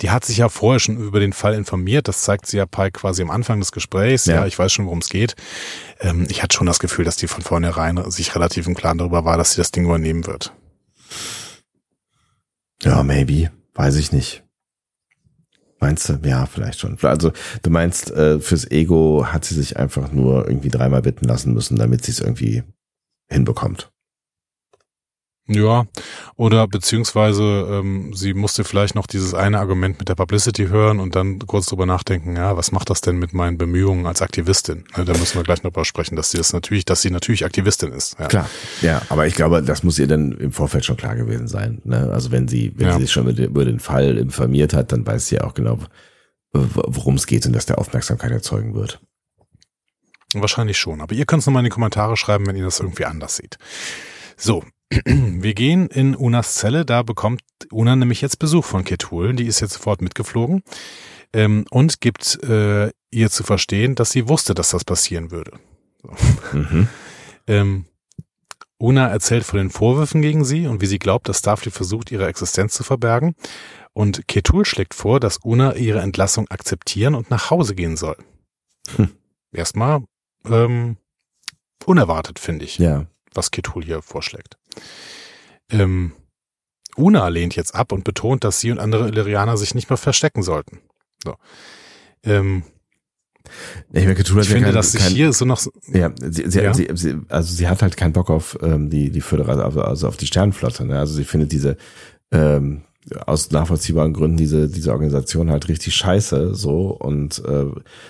[0.00, 2.08] die hat sich ja vorher schon über den Fall informiert.
[2.08, 4.26] Das zeigt sie ja Pike quasi am Anfang des Gesprächs.
[4.26, 5.34] Ja, ja ich weiß schon, worum es geht.
[6.00, 9.24] Ähm, ich hatte schon das Gefühl, dass die von vornherein sich relativ im Klaren darüber
[9.24, 10.52] war, dass sie das Ding übernehmen wird.
[12.82, 13.50] Ja, maybe.
[13.74, 14.42] Weiß ich nicht.
[15.80, 16.18] Meinst du?
[16.24, 16.96] Ja, vielleicht schon.
[17.02, 21.52] Also du meinst, äh, fürs Ego hat sie sich einfach nur irgendwie dreimal bitten lassen
[21.52, 22.62] müssen, damit sie es irgendwie
[23.28, 23.93] hinbekommt.
[25.46, 25.84] Ja,
[26.36, 31.14] oder beziehungsweise ähm, sie musste vielleicht noch dieses eine Argument mit der Publicity hören und
[31.16, 34.84] dann kurz drüber nachdenken, ja, was macht das denn mit meinen Bemühungen als Aktivistin?
[34.96, 37.44] Ja, da müssen wir gleich noch drüber sprechen, dass sie das natürlich, dass sie natürlich
[37.44, 38.18] Aktivistin ist.
[38.18, 38.28] Ja.
[38.28, 38.48] Klar,
[38.80, 41.82] ja, aber ich glaube, das muss ihr dann im Vorfeld schon klar gewesen sein.
[41.84, 42.10] Ne?
[42.10, 42.94] Also wenn sie, wenn ja.
[42.94, 45.78] sie sich schon über den Fall informiert hat, dann weiß sie ja auch genau,
[46.54, 49.02] worum es geht und dass der Aufmerksamkeit erzeugen wird.
[50.32, 53.04] Wahrscheinlich schon, aber ihr könnt es nochmal in die Kommentare schreiben, wenn ihr das irgendwie
[53.04, 53.58] anders seht.
[54.36, 54.64] So,
[55.04, 59.60] wir gehen in Unas Zelle, da bekommt Una nämlich jetzt Besuch von Ketul, die ist
[59.60, 60.62] jetzt sofort mitgeflogen
[61.32, 65.52] ähm, und gibt äh, ihr zu verstehen, dass sie wusste, dass das passieren würde.
[66.02, 66.58] So.
[66.58, 66.88] Mhm.
[67.46, 67.84] ähm,
[68.78, 72.26] Una erzählt von den Vorwürfen gegen sie und wie sie glaubt, dass Starfleet versucht, ihre
[72.26, 73.34] Existenz zu verbergen.
[73.92, 78.16] Und Ketul schlägt vor, dass Una ihre Entlassung akzeptieren und nach Hause gehen soll.
[78.96, 79.10] Hm.
[79.52, 80.02] Erstmal
[80.46, 80.96] ähm,
[81.86, 82.78] unerwartet, finde ich.
[82.78, 84.56] Ja was Ketul hier vorschlägt.
[85.70, 86.12] Ähm,
[86.96, 90.42] Una lehnt jetzt ab und betont, dass sie und andere Illyrianer sich nicht mehr verstecken
[90.42, 90.80] sollten.
[91.22, 91.34] So.
[92.22, 92.62] Ähm,
[93.92, 96.72] ich, meine, Ketul ich finde, kein, dass sich hier so noch ja, sie, sie, ja.
[96.72, 100.16] Sie, sie, also sie hat halt keinen Bock auf ähm, die die Föderation, also auf
[100.16, 100.84] die Sternenflotte.
[100.86, 100.98] Ne?
[100.98, 101.76] Also sie findet diese
[102.32, 102.84] ähm,
[103.26, 107.66] aus nachvollziehbaren Gründen diese diese Organisation halt richtig scheiße so und äh,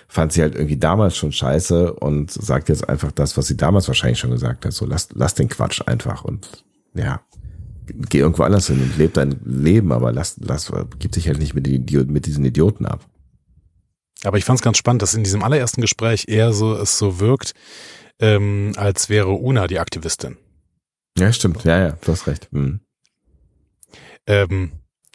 [0.07, 3.89] fand sie halt irgendwie damals schon scheiße und sagt jetzt einfach das, was sie damals
[3.89, 4.73] wahrscheinlich schon gesagt hat.
[4.73, 6.65] So lass lass den Quatsch einfach und
[6.95, 7.21] ja
[7.87, 11.55] geh irgendwo anders hin und leb dein Leben, aber lass lass gib dich halt nicht
[11.55, 13.05] mit, die, mit diesen Idioten ab.
[14.23, 17.21] Aber ich fand es ganz spannend, dass in diesem allerersten Gespräch eher so es so
[17.21, 17.53] wirkt,
[18.21, 20.39] ähm, als wäre Una die Aktivistin.
[21.19, 21.65] Ja, stimmt.
[21.65, 22.49] Ja, ja, du hast recht.
[22.53, 22.81] Hm.
[24.27, 24.73] Ähm,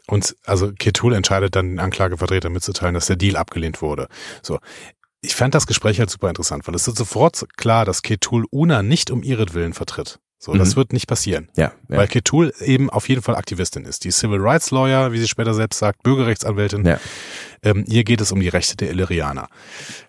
[0.09, 4.07] und also Ketul entscheidet dann den Anklagevertreter mitzuteilen, dass der Deal abgelehnt wurde.
[4.41, 4.59] So.
[5.21, 8.81] Ich fand das Gespräch halt super interessant, weil es ist sofort klar, dass Ketul Una
[8.81, 10.19] nicht um ihretwillen vertritt.
[10.41, 10.59] So, mhm.
[10.59, 11.49] das wird nicht passieren.
[11.57, 11.97] Ja, ja.
[11.97, 14.05] Weil Ketul eben auf jeden Fall Aktivistin ist.
[14.05, 16.85] Die Civil Rights Lawyer, wie sie später selbst sagt, Bürgerrechtsanwältin.
[16.85, 16.99] Ja.
[17.61, 19.49] Ähm, ihr geht es um die Rechte der Illyrianer.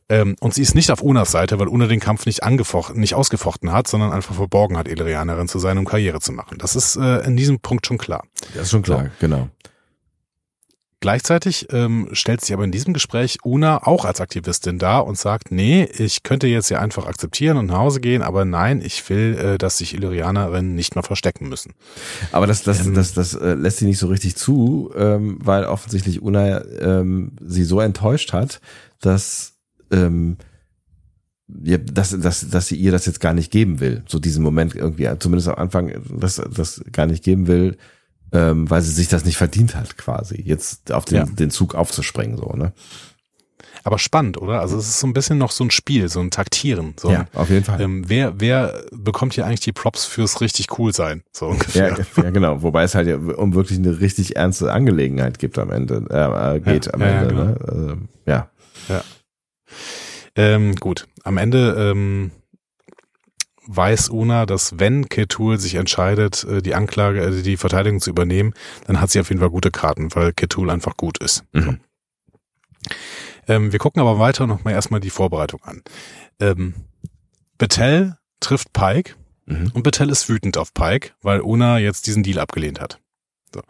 [0.09, 3.17] Ähm, und sie ist nicht auf Unas Seite, weil Una den Kampf nicht angefochten, nicht
[3.17, 6.59] ausgefochten hat, sondern einfach verborgen hat, Illyrianerin zu sein, um Karriere zu machen.
[6.59, 8.23] Das ist äh, in diesem Punkt schon klar.
[8.55, 9.11] Das ist schon klar, so.
[9.19, 9.49] genau.
[11.01, 15.51] Gleichzeitig ähm, stellt sich aber in diesem Gespräch Una auch als Aktivistin dar und sagt,
[15.51, 19.35] nee, ich könnte jetzt ja einfach akzeptieren und nach Hause gehen, aber nein, ich will,
[19.39, 21.73] äh, dass sich Illyrianerinnen nicht mehr verstecken müssen.
[22.33, 25.39] Aber das, das, ähm, das, das, das äh, lässt sie nicht so richtig zu, ähm,
[25.43, 28.61] weil offensichtlich Una ähm, sie so enttäuscht hat,
[29.01, 29.55] dass
[29.91, 30.37] ähm,
[31.65, 34.03] ja, dass, dass, dass sie ihr das jetzt gar nicht geben will.
[34.07, 37.77] So diesen Moment irgendwie, zumindest am Anfang, dass das gar nicht geben will,
[38.33, 41.25] ähm, weil sie sich das nicht verdient hat, quasi, jetzt auf den, Ja.
[41.25, 42.73] den Zug aufzuspringen, so, ne?
[43.83, 44.61] Aber spannend, oder?
[44.61, 46.93] Also es ist so ein bisschen noch so ein Spiel, so ein Taktieren.
[47.01, 47.11] So.
[47.11, 47.81] Ja, auf jeden Fall.
[47.81, 51.23] Ähm, wer, wer bekommt hier eigentlich die Props fürs richtig cool sein?
[51.33, 51.97] So ungefähr.
[52.17, 52.63] Ja, ja, genau.
[52.63, 56.61] Wobei es halt ja um wirklich eine richtig ernste Angelegenheit gibt am Ende, äh, äh,
[56.61, 57.29] geht Ja, am ja, ja, Ende.
[57.29, 57.45] genau.
[57.45, 57.57] ne?
[57.67, 58.51] also, ja.
[60.37, 62.31] Ähm, gut, am Ende ähm,
[63.77, 68.55] weiß Una, dass wenn Ketul sich entscheidet, äh, die Anklage, also die Verteidigung zu übernehmen,
[68.87, 71.45] dann hat sie auf jeden Fall gute Karten, weil Ketul einfach gut ist.
[71.53, 71.81] Mhm.
[73.49, 75.83] Ähm, wir gucken aber weiter noch mal erstmal die Vorbereitung an.
[76.41, 76.75] Ähm,
[77.59, 79.15] Betel trifft Pike
[79.47, 79.73] Mhm.
[79.75, 83.01] und Betel ist wütend auf Pike, weil Una jetzt diesen Deal abgelehnt hat.
[83.53, 83.63] So.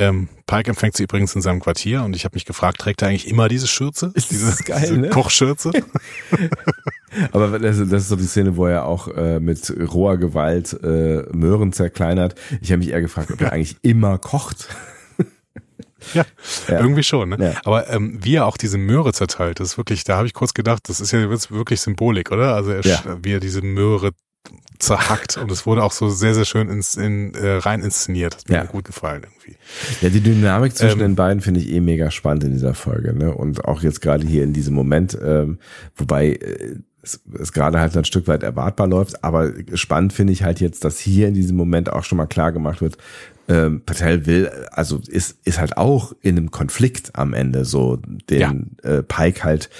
[0.00, 3.08] Ähm, Pike empfängt sie übrigens in seinem Quartier und ich habe mich gefragt, trägt er
[3.08, 4.10] eigentlich immer diese Schürze?
[4.14, 5.08] Ist diese, das geil, diese ne?
[5.10, 5.70] Kochschürze?
[7.32, 11.22] Aber das, das ist so die Szene, wo er auch äh, mit roher Gewalt äh,
[11.32, 12.34] Möhren zerkleinert.
[12.60, 14.68] Ich habe mich eher gefragt, ob er eigentlich immer kocht.
[16.14, 16.24] Ja,
[16.66, 16.80] Ja.
[16.80, 17.28] irgendwie schon.
[17.28, 17.36] Ne?
[17.38, 17.60] Ja.
[17.64, 20.54] Aber ähm, wie er auch diese Möhre zerteilt, das ist wirklich, da habe ich kurz
[20.54, 22.54] gedacht, das ist ja jetzt wirklich Symbolik, oder?
[22.54, 23.02] Also er, Ja.
[23.22, 24.12] wie er diese Möhre
[24.78, 28.36] zerhackt und es wurde auch so sehr, sehr schön ins, in, äh, rein inszeniert.
[28.36, 28.64] Hat mir Ja.
[28.64, 29.56] gut gefallen irgendwie.
[30.00, 33.12] Ja, die Dynamik zwischen Ähm, den beiden finde ich eh mega spannend in dieser Folge,
[33.12, 33.34] ne?
[33.34, 35.58] Und auch jetzt gerade hier in diesem Moment, ähm,
[35.96, 40.42] wobei äh, es, es gerade halt ein Stück weit erwartbar läuft, aber spannend finde ich
[40.42, 42.96] halt jetzt, dass hier in diesem Moment auch schon mal klar gemacht wird,
[43.48, 48.76] ähm, Patel will, also ist, ist halt auch in einem Konflikt am Ende so, den
[48.82, 49.70] äh, Pike halt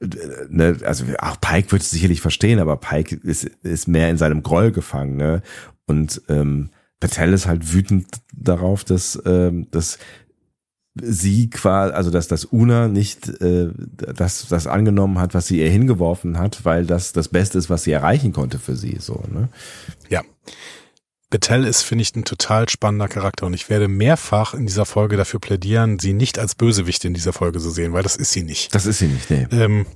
[0.00, 4.42] ne, also auch Pike wird es sicherlich verstehen, aber Pike ist, ist mehr in seinem
[4.42, 5.42] Groll gefangen, ne?
[5.86, 6.70] Und ähm,
[7.00, 9.98] Patel ist halt wütend darauf, dass, ähm, dass
[11.00, 15.70] sie quasi, also dass das Una nicht äh, das, das angenommen hat, was sie ihr
[15.70, 18.96] hingeworfen hat, weil das das Beste ist, was sie erreichen konnte für sie.
[18.98, 19.48] So, ne?
[20.08, 20.22] Ja.
[21.30, 25.16] Betel ist, finde ich, ein total spannender Charakter und ich werde mehrfach in dieser Folge
[25.16, 28.42] dafür plädieren, sie nicht als Bösewicht in dieser Folge zu sehen, weil das ist sie
[28.42, 28.74] nicht.
[28.74, 29.46] Das ist sie nicht, nee.
[29.50, 29.86] Ähm,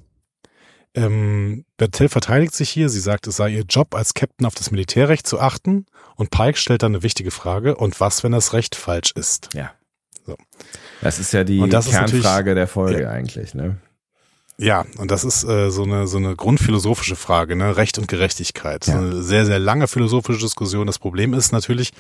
[0.94, 2.88] ähm, Bertel verteidigt sich hier.
[2.90, 5.86] Sie sagt, es sei ihr Job, als Captain auf das Militärrecht zu achten.
[6.16, 7.76] Und Pike stellt dann eine wichtige Frage.
[7.76, 9.48] Und was, wenn das Recht falsch ist?
[9.54, 9.72] Ja.
[10.26, 10.36] So.
[11.00, 13.10] Das ist ja die Kernfrage der Folge Ja.
[13.10, 13.78] eigentlich, ne?
[14.58, 17.76] Ja, und das ist äh, so eine so eine grundphilosophische Frage, ne?
[17.76, 18.86] Recht und Gerechtigkeit.
[18.86, 18.98] Ja.
[18.98, 20.86] Eine sehr sehr lange philosophische Diskussion.
[20.86, 21.92] Das Problem ist natürlich,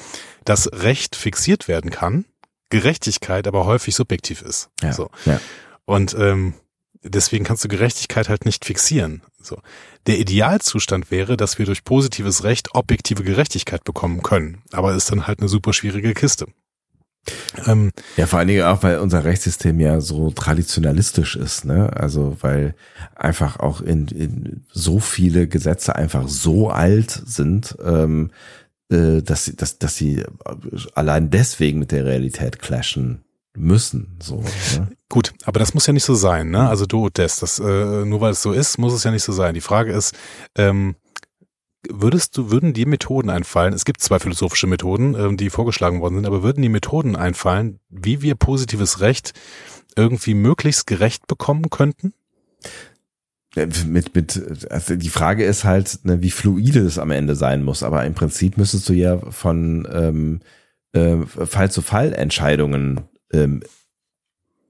[0.44, 2.24] dass Recht fixiert werden kann,
[2.70, 4.70] Gerechtigkeit aber häufig subjektiv ist.
[4.82, 4.92] Ja.
[4.92, 5.10] So.
[5.24, 5.40] ja.
[5.84, 6.54] Und ähm,
[7.02, 9.22] deswegen kannst du Gerechtigkeit halt nicht fixieren.
[9.40, 9.58] So.
[10.06, 14.62] Der Idealzustand wäre, dass wir durch positives Recht objektive Gerechtigkeit bekommen können.
[14.72, 16.46] Aber ist dann halt eine super schwierige Kiste.
[17.66, 21.90] Ähm, Ja, vor allen Dingen auch, weil unser Rechtssystem ja so traditionalistisch ist, ne?
[21.94, 22.74] Also weil
[23.14, 28.30] einfach auch in, in so viele Gesetze einfach so alt sind, ähm,
[28.90, 30.24] äh, dass sie, dass, dass sie
[30.94, 33.22] allein deswegen mit der Realität clashen
[33.54, 34.16] müssen.
[34.20, 34.42] So,
[34.76, 34.88] ne?
[35.08, 36.68] gut, aber das muss ja nicht so sein, ne?
[36.68, 39.24] Also du und das, das äh, nur weil es so ist, muss es ja nicht
[39.24, 39.54] so sein.
[39.54, 40.14] Die Frage ist,
[40.56, 40.96] ähm,
[42.00, 43.74] würdest du, würden die Methoden einfallen?
[43.74, 47.80] Es gibt zwei philosophische Methoden, ähm, die vorgeschlagen worden sind, aber würden die Methoden einfallen,
[47.88, 49.32] wie wir positives Recht
[49.96, 52.14] irgendwie möglichst gerecht bekommen könnten?
[53.54, 57.82] Mit, mit, also die Frage ist halt, ne, wie fluide es am Ende sein muss.
[57.82, 60.40] Aber im Prinzip müsstest du ja von ähm,
[60.92, 63.62] äh, Fall zu Fall Entscheidungen ähm,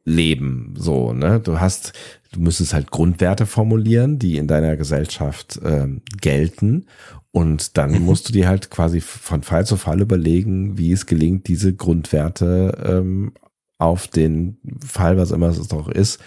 [0.04, 0.74] leben.
[0.76, 1.38] So, ne?
[1.38, 1.92] Du hast,
[2.32, 6.86] du müsstest halt Grundwerte formulieren, die in deiner Gesellschaft ähm, gelten.
[7.30, 8.00] Und dann Mhm.
[8.04, 12.76] musst du dir halt quasi von Fall zu Fall überlegen, wie es gelingt, diese Grundwerte
[12.84, 13.32] ähm,
[13.78, 16.20] auf den Fall, was immer es doch ist,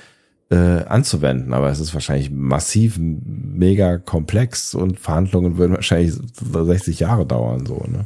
[0.49, 1.53] äh, anzuwenden.
[1.53, 7.84] Aber es ist wahrscheinlich massiv, mega komplex und Verhandlungen würden wahrscheinlich 60 Jahre dauern, so,
[7.88, 8.06] ne?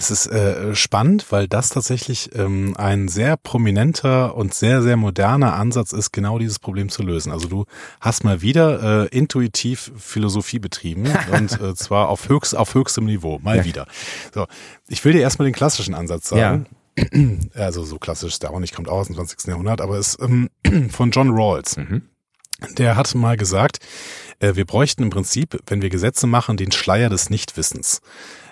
[0.00, 5.54] Es ist äh, spannend, weil das tatsächlich ähm, ein sehr prominenter und sehr, sehr moderner
[5.54, 7.32] Ansatz ist, genau dieses Problem zu lösen.
[7.32, 7.64] Also du
[8.00, 13.40] hast mal wieder äh, intuitiv Philosophie betrieben und äh, zwar auf, höchst, auf höchstem Niveau,
[13.42, 13.64] mal Ja.
[13.64, 13.86] wieder.
[14.32, 14.46] So,
[14.86, 16.66] ich will dir erstmal den klassischen Ansatz sagen.
[17.54, 19.46] Also so klassisch ist der auch nicht, kommt aus dem 20.
[19.46, 20.48] Jahrhundert, aber ist ähm,
[20.90, 21.76] von John Rawls.
[22.76, 23.78] Der hat mal gesagt,
[24.40, 28.00] äh, wir bräuchten im Prinzip, wenn wir Gesetze machen, den Schleier des Nichtwissens.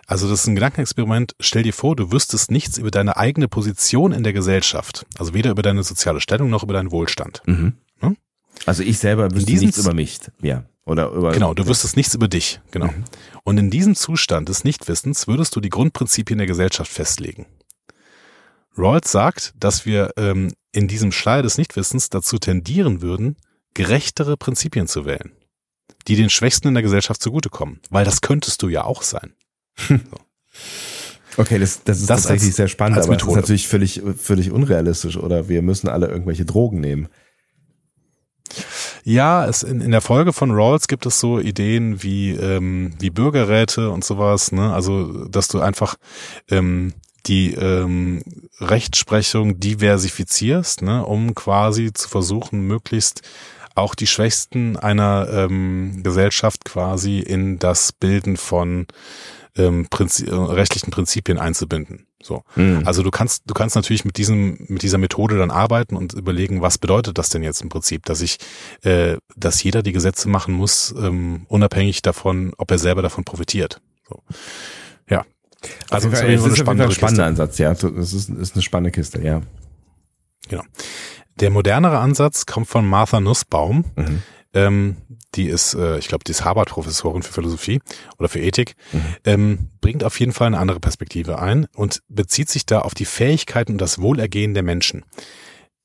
[0.07, 1.35] Also das ist ein Gedankenexperiment.
[1.41, 5.05] Stell dir vor, du wüsstest nichts über deine eigene Position in der Gesellschaft.
[5.19, 7.43] Also weder über deine soziale Stellung noch über deinen Wohlstand.
[7.47, 7.75] Mhm.
[8.01, 8.17] Hm?
[8.65, 10.65] Also ich selber wüsste nichts über mich, ja.
[10.85, 12.61] Oder über Genau, du wüsstest nichts über dich.
[12.71, 12.91] Genau.
[13.43, 17.47] Und in diesem Zustand des Nichtwissens würdest du die Grundprinzipien der Gesellschaft festlegen.
[18.79, 23.37] Rawls sagt, dass wir ähm, in diesem Schleier des Nichtwissens dazu tendieren würden,
[23.75, 25.33] gerechtere Prinzipien zu wählen,
[26.07, 27.81] die den Schwächsten in der Gesellschaft zugutekommen.
[27.91, 29.35] Weil das könntest du ja auch sein.
[31.39, 33.41] Okay, das, das ist Das tatsächlich als- sehr spannend, aber das ist Methode.
[33.41, 37.09] natürlich völlig, völlig unrealistisch oder wir müssen alle irgendwelche Drogen nehmen.
[39.05, 43.11] Ja, es in, in der Folge von Rawls gibt es so Ideen wie ähm, wie
[43.11, 44.73] Bürgerräte und sowas, ne?
[44.73, 45.97] Also dass du einfach
[46.51, 46.95] ähm,
[47.27, 48.23] die ähm,
[48.61, 53.23] Rechtsprechung diversifizierst, ne, um quasi zu versuchen, möglichst
[53.75, 58.87] auch die Schwächsten einer ähm, Gesellschaft quasi in das Bilden von
[59.57, 62.07] ähm, Prinzi äh, rechtlichen Prinzipien einzubinden.
[62.23, 62.43] So.
[62.57, 62.83] Mhm.
[62.85, 66.63] Also du kannst, du kannst natürlich mit diesem, mit dieser Methode dann arbeiten und überlegen,
[66.63, 68.39] was bedeutet das denn jetzt im Prinzip, dass ich,
[68.83, 73.81] äh, dass jeder die Gesetze machen muss, ähm, unabhängig davon, ob er selber davon profitiert.
[74.09, 74.23] So.
[75.09, 75.25] Ja.
[75.91, 77.27] Also Also es es ist eine ein spannende spannender.
[77.27, 77.73] Ansatz, ja.
[77.73, 77.83] Es
[78.13, 79.43] ist, ist eine spannende Kiste, ja.
[80.49, 80.63] Genau.
[81.41, 83.85] Der modernere Ansatz kommt von Martha Nussbaum.
[83.97, 84.23] Mhm.
[84.57, 84.97] Ähm,
[85.35, 87.81] die ist, äh, ich glaube, die ist Harvard-Professorin für Philosophie
[88.19, 88.75] oder für Ethik,
[89.25, 93.05] ähm, bringt auf jeden Fall eine andere Perspektive ein und bezieht sich da auf die
[93.05, 95.05] Fähigkeiten und das Wohlergehen der Menschen.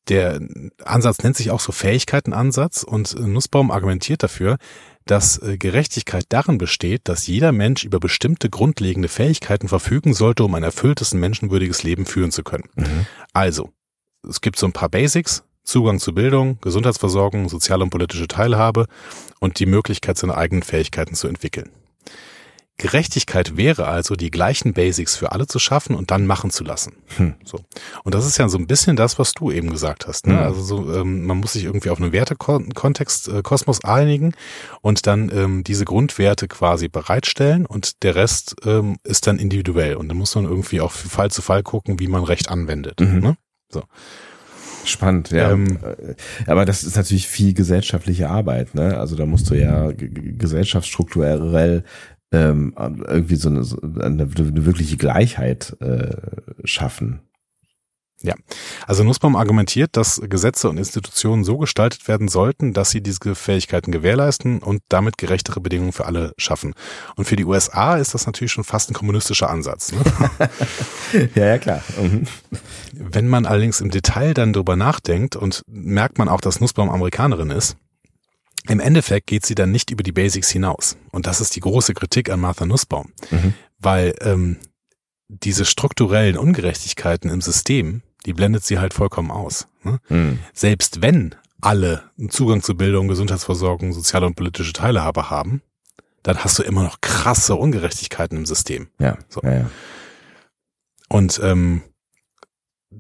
[0.08, 0.40] Der
[0.84, 4.58] Ansatz nennt sich auch so Fähigkeitenansatz und Nussbaum argumentiert dafür,
[5.06, 10.56] dass äh, Gerechtigkeit darin besteht, dass jeder Mensch über bestimmte grundlegende Fähigkeiten verfügen sollte, um
[10.56, 12.70] ein erfülltes und menschenwürdiges Leben führen zu können.
[13.34, 13.72] Also,
[14.28, 18.88] es gibt so ein paar Basics, Zugang zu Bildung, Gesundheitsversorgung, soziale und politische Teilhabe
[19.40, 21.70] und die Möglichkeit, seine eigenen Fähigkeiten zu entwickeln.
[22.82, 26.94] Gerechtigkeit wäre also, die gleichen Basics für alle zu schaffen und dann machen zu lassen.
[27.18, 27.36] Hm.
[27.46, 27.60] So.
[28.04, 30.26] Und das ist ja so ein bisschen das, was du eben gesagt hast.
[30.26, 30.34] Ne?
[30.34, 30.40] Mhm.
[30.40, 34.34] Also so, ähm, man muss sich irgendwie auf einen Wertekontext, äh, Kosmos einigen
[34.82, 39.96] und dann ähm, diese Grundwerte quasi bereitstellen und der Rest ähm, ist dann individuell.
[39.96, 43.00] Und dann muss man irgendwie auch Fall zu Fall gucken, wie man Recht anwendet.
[43.00, 43.20] Mhm.
[43.20, 43.38] Ne?
[44.86, 45.52] Spannend, ja.
[45.52, 46.16] Ähm, Äh,
[46.48, 48.98] Aber das ist natürlich viel gesellschaftliche Arbeit, ne?
[48.98, 51.84] Also da musst du ja gesellschaftsstrukturell
[52.32, 53.66] ähm, irgendwie so eine,
[54.04, 56.16] eine, eine wirkliche Gleichheit äh,
[56.64, 57.22] schaffen.
[58.88, 63.92] Also Nussbaum argumentiert, dass Gesetze und Institutionen so gestaltet werden sollten, dass sie diese Fähigkeiten
[63.92, 66.74] gewährleisten und damit gerechtere Bedingungen für alle schaffen.
[67.16, 69.92] Und für die USA ist das natürlich schon fast ein kommunistischer Ansatz.
[69.92, 70.02] Ne?
[71.36, 71.84] Ja, ja, klar.
[72.00, 72.26] Mhm.
[72.94, 77.50] Wenn man allerdings im Detail dann drüber nachdenkt und merkt man auch, dass Nussbaum Amerikanerin
[77.50, 77.76] ist,
[78.68, 80.98] im Endeffekt geht sie dann nicht über die Basics hinaus.
[81.12, 83.12] Und das ist die große Kritik an Martha Nussbaum.
[83.32, 83.54] Mhm.
[83.80, 84.58] Weil ähm,
[85.28, 89.68] diese strukturellen Ungerechtigkeiten im System, die blendet sie halt vollkommen aus.
[89.84, 90.00] Ne?
[90.10, 90.40] Mhm.
[90.54, 95.62] Selbst wenn alle einen Zugang zu Bildung, Gesundheitsversorgung, soziale und politische Teilhabe haben,
[96.24, 98.88] dann hast du immer noch krasse Ungerechtigkeiten im System.
[99.00, 99.42] Ja, So.
[99.44, 99.70] ja, ja.
[101.10, 101.82] Und ähm,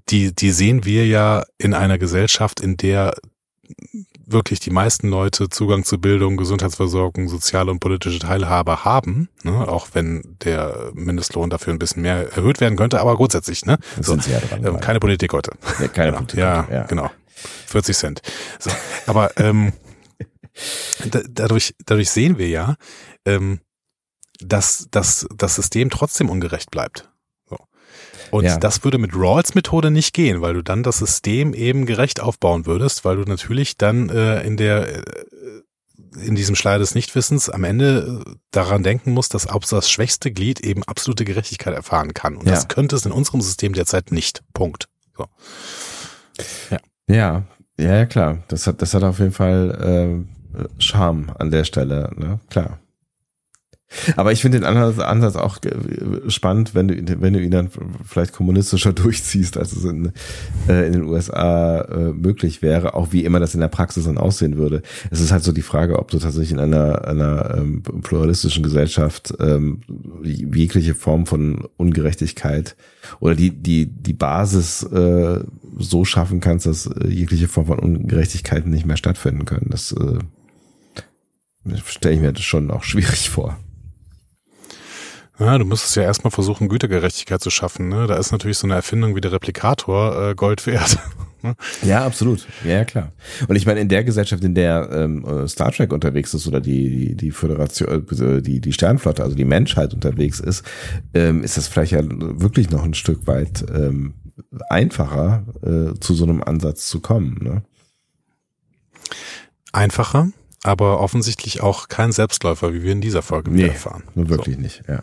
[0.09, 3.15] die, die sehen wir ja in einer Gesellschaft, in der
[4.31, 9.67] wirklich die meisten Leute Zugang zu Bildung, Gesundheitsversorgung, soziale und politische Teilhabe haben, ne?
[9.67, 13.77] auch wenn der Mindestlohn dafür ein bisschen mehr erhöht werden könnte, aber grundsätzlich, ne?
[13.97, 14.65] Das So, sind sie ja dran.
[14.65, 15.51] ähm, keine Politik heute.
[15.79, 16.17] ja, keine genau.
[16.17, 16.39] Politik.
[16.39, 16.83] Ja, ja.
[16.83, 17.11] genau.
[17.67, 18.21] 40 Cent.
[18.59, 18.69] So,
[19.07, 19.73] aber ähm,
[21.09, 22.75] da, dadurch, dadurch sehen wir ja,
[23.25, 23.59] ähm,
[24.39, 27.10] dass, dass das System trotzdem ungerecht bleibt.
[28.31, 28.57] Und Ja.
[28.57, 32.65] das würde mit Rawls Methode nicht gehen, weil du dann das System eben gerecht aufbauen
[32.65, 35.03] würdest, weil du natürlich dann äh, in der äh,
[36.25, 40.31] in diesem Schleier des Nichtwissens am Ende äh, daran denken musst, dass auch das schwächste
[40.31, 42.35] Glied eben absolute Gerechtigkeit erfahren kann.
[42.35, 42.53] Und Ja.
[42.53, 44.43] das könnte es in unserem System derzeit nicht.
[44.53, 44.87] Punkt.
[45.15, 45.25] So.
[46.69, 47.43] Ja, ja,
[47.77, 48.43] ja, klar.
[48.49, 50.25] Das hat, das hat auf jeden Fall
[50.57, 52.39] äh, Charme an der Stelle, ne?
[52.49, 52.79] Klar.
[54.15, 55.57] Aber ich finde den Ansatz, auch
[56.27, 57.69] spannend, wenn du, wenn du ihn dann
[58.05, 60.11] vielleicht kommunistischer durchziehst, als es in,
[60.67, 64.17] äh, in den USA äh, möglich wäre, auch wie immer das in der Praxis dann
[64.17, 64.81] aussehen würde.
[65.09, 69.33] Es ist halt so die Frage, ob du tatsächlich in einer, einer ähm, pluralistischen Gesellschaft
[69.39, 69.81] ähm,
[70.23, 72.75] jegliche Form von Ungerechtigkeit
[73.19, 75.39] oder die, die, die Basis äh,
[75.77, 79.67] so schaffen kannst, dass äh, jegliche Form von Ungerechtigkeiten nicht mehr stattfinden können.
[79.69, 80.19] Das äh,
[81.85, 83.57] stelle ich mir das schon auch schwierig vor.
[85.41, 87.89] Ja, du müsstest ja erstmal versuchen, Gütergerechtigkeit zu schaffen.
[87.89, 88.05] Ne?
[88.05, 90.97] Da ist natürlich so eine Erfindung wie der Replikator äh, Gold wert.
[91.43, 91.55] Ne?
[91.81, 92.45] Ja, absolut.
[92.63, 93.13] Ja, klar.
[93.47, 96.61] Und ich meine, in der Gesellschaft, in der ähm, äh, Star Trek unterwegs ist oder
[96.61, 100.63] die, die, die Föderation, äh, die, die Sternflotte, also die Menschheit unterwegs ist,
[101.15, 104.13] ähm, ist das vielleicht ja wirklich noch ein Stück weit ähm,
[104.69, 107.39] einfacher, äh, zu so einem Ansatz zu kommen.
[107.41, 107.63] Ne?
[109.73, 110.29] Einfacher,
[110.61, 114.03] aber offensichtlich auch kein Selbstläufer, wie wir in dieser Folge wieder Nee, erfahren.
[114.13, 115.01] Nur wirklich nicht, ja.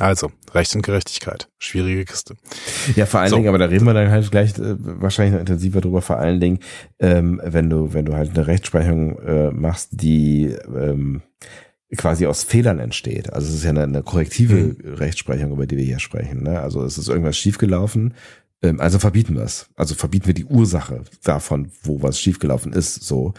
[0.00, 0.04] So.
[0.04, 1.48] Also, Recht und Gerechtigkeit.
[1.58, 2.34] Schwierige Kiste.
[2.96, 3.36] Ja, vor allen So.
[3.36, 6.40] Dingen, aber da reden wir dann halt gleich äh, wahrscheinlich noch intensiver drüber, vor allen
[6.40, 6.60] Dingen,
[6.98, 11.20] ähm, wenn du, wenn du halt eine Rechtsprechung äh, machst, die ähm,
[11.96, 13.32] quasi aus Fehlern entsteht.
[13.32, 14.94] Also es ist ja eine, eine korrektive mhm.
[14.94, 16.44] Rechtsprechung, über die wir hier sprechen.
[16.44, 16.60] Ne?
[16.60, 18.14] Also es ist irgendwas schiefgelaufen,
[18.62, 19.70] also verbieten wir es.
[19.76, 23.02] Also verbieten wir die Ursache davon, wo was schiefgelaufen ist.
[23.02, 23.32] So,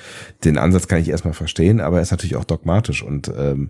[0.44, 3.70] den Ansatz kann ich erstmal verstehen, aber er ist natürlich auch dogmatisch und ähm,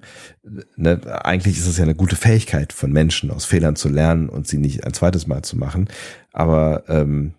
[0.77, 4.47] ne, eigentlich ist es ja eine gute Fähigkeit von Menschen, aus Fehlern zu lernen und
[4.47, 5.89] sie nicht ein zweites Mal zu machen.
[6.31, 7.33] Aber ähm,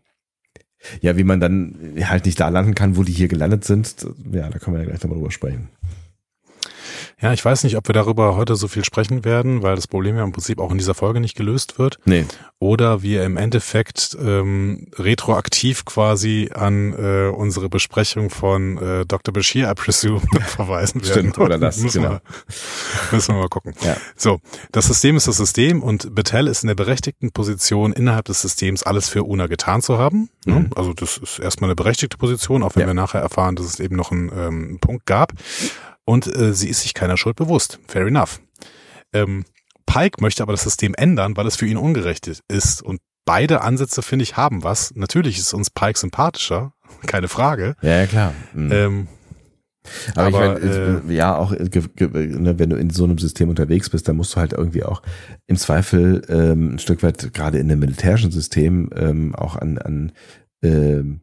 [1.01, 4.49] ja, wie man dann halt nicht da landen kann, wo die hier gelandet sind, ja,
[4.51, 5.69] da können wir ja gleich nochmal drüber sprechen.
[7.23, 10.17] Ja, ich weiß nicht, ob wir darüber heute so viel sprechen werden, weil das Problem
[10.17, 12.01] ja im Prinzip auch in dieser Folge nicht gelöst wird.
[12.05, 12.27] Nee.
[12.59, 19.33] Oder wir im Endeffekt ähm, retroaktiv quasi an äh, unsere Besprechung von äh, Dr.
[19.33, 21.13] Bashir, I presume, verweisen werden.
[21.13, 22.15] Stimmt, oder das, müssen genau.
[22.15, 22.21] Wir,
[23.13, 23.75] müssen wir mal gucken.
[23.83, 23.97] Ja.
[24.17, 24.41] So,
[24.73, 28.83] das System ist das System und Betel ist in der berechtigten Position, innerhalb des Systems
[28.83, 30.29] alles für UNA getan zu haben.
[30.45, 30.71] Mhm.
[30.75, 32.87] Also das ist erstmal eine berechtigte Position, auch wenn Ja.
[32.89, 35.35] wir nachher erfahren, dass es eben noch einen ähm, Punkt gab
[36.05, 37.79] und äh, sie ist sich keiner Schuld bewusst.
[37.87, 38.41] Fair enough.
[39.13, 39.45] Ähm,
[39.87, 42.83] Pike möchte aber das System ändern, weil es für ihn ungerecht ist.
[42.83, 44.95] Und beide Ansätze, finde ich, haben was.
[44.95, 46.73] Natürlich ist uns Pike sympathischer,
[47.07, 47.77] keine Frage.
[47.83, 48.35] Ja, ja klar.
[48.55, 48.73] Mhm.
[48.73, 49.09] Ähm,
[50.15, 53.49] Aber, Aber, ich meine, äh, ja, auch äh, ne, wenn du in so einem System
[53.49, 55.03] unterwegs bist, dann musst du halt irgendwie auch
[55.47, 60.13] im Zweifel ähm, ein Stück weit gerade in einem militärischen System ähm, auch an an
[60.63, 61.21] ähm,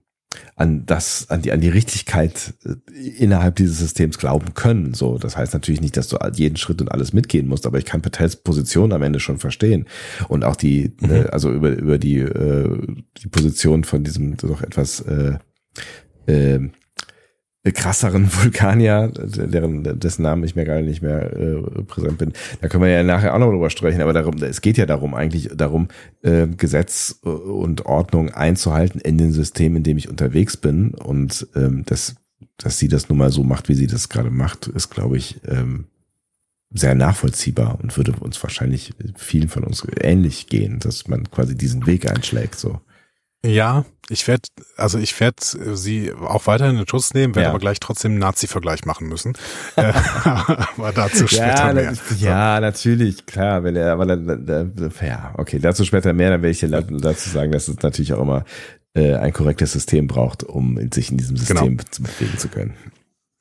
[0.55, 4.93] an das an die an die Richtigkeit äh, innerhalb dieses Systems glauben können.
[4.93, 7.85] So, das heißt natürlich nicht, dass du jeden Schritt und alles mitgehen musst, aber ich
[7.85, 9.85] kann Patels Position am Ende schon verstehen
[10.27, 11.11] und auch die Mhm.
[11.11, 12.77] äh, also über über die äh,
[13.17, 15.37] die Position von diesem doch etwas äh,
[16.27, 16.69] äh,
[17.63, 22.33] krasseren Vulkanier, deren dessen Namen ich mir gar nicht mehr äh, präsent bin.
[22.61, 25.13] Da können wir ja nachher auch noch drüber sprechen, aber darum, es geht ja darum,
[25.13, 25.89] eigentlich darum,
[26.21, 30.93] äh, Gesetz äh, und Ordnung einzuhalten in dem System, in dem ich unterwegs bin.
[30.93, 32.15] Und ähm, das,
[32.57, 35.41] dass sie das nun mal so macht, wie sie das gerade macht, ist, glaube ich,
[35.45, 35.85] ähm,
[36.71, 41.87] sehr nachvollziehbar und würde uns wahrscheinlich vielen von uns ähnlich gehen, dass man quasi diesen
[41.87, 42.55] Weg einschlägt.
[42.55, 42.79] So.
[43.45, 44.41] Ja, ich werde,
[44.75, 45.37] also ich werde
[45.75, 47.49] sie auch weiterhin in Schutz nehmen, werde Ja.
[47.51, 49.33] aber gleich trotzdem einen Nazi-Vergleich machen müssen.
[49.75, 49.93] Äh,
[50.77, 51.93] aber dazu später Ja, mehr.
[52.19, 56.51] ja, natürlich, klar, wenn er, aber dann, dann, ja, okay, dazu später mehr, dann werde
[56.51, 58.45] ich dir la- dazu sagen, dass es natürlich auch immer
[58.95, 62.73] äh, ein korrektes System braucht, um sich in diesem System zu bewegen zu können.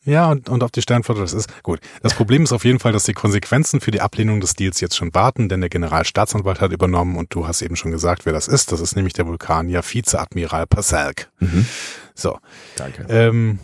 [0.09, 1.81] Ja, und, und auf die Sternflotte, das ist gut.
[2.03, 4.97] Das Problem ist auf jeden Fall, dass die Konsequenzen für die Ablehnung des Deals jetzt
[4.97, 8.49] schon warten, denn der Generalstaatsanwalt hat übernommen und du hast eben schon gesagt, wer das
[8.49, 8.73] ist.
[8.73, 11.31] Das ist nämlich der Vulkanier Vizeadmiral Pasalk.
[11.41, 11.67] Mhm.
[12.15, 12.39] So,
[12.77, 13.07] Danke.
[13.11, 13.59] ähm,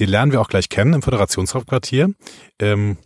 [0.00, 2.10] den lernen wir auch gleich kennen im Föderationshauptquartier.
[2.58, 2.96] Ähm,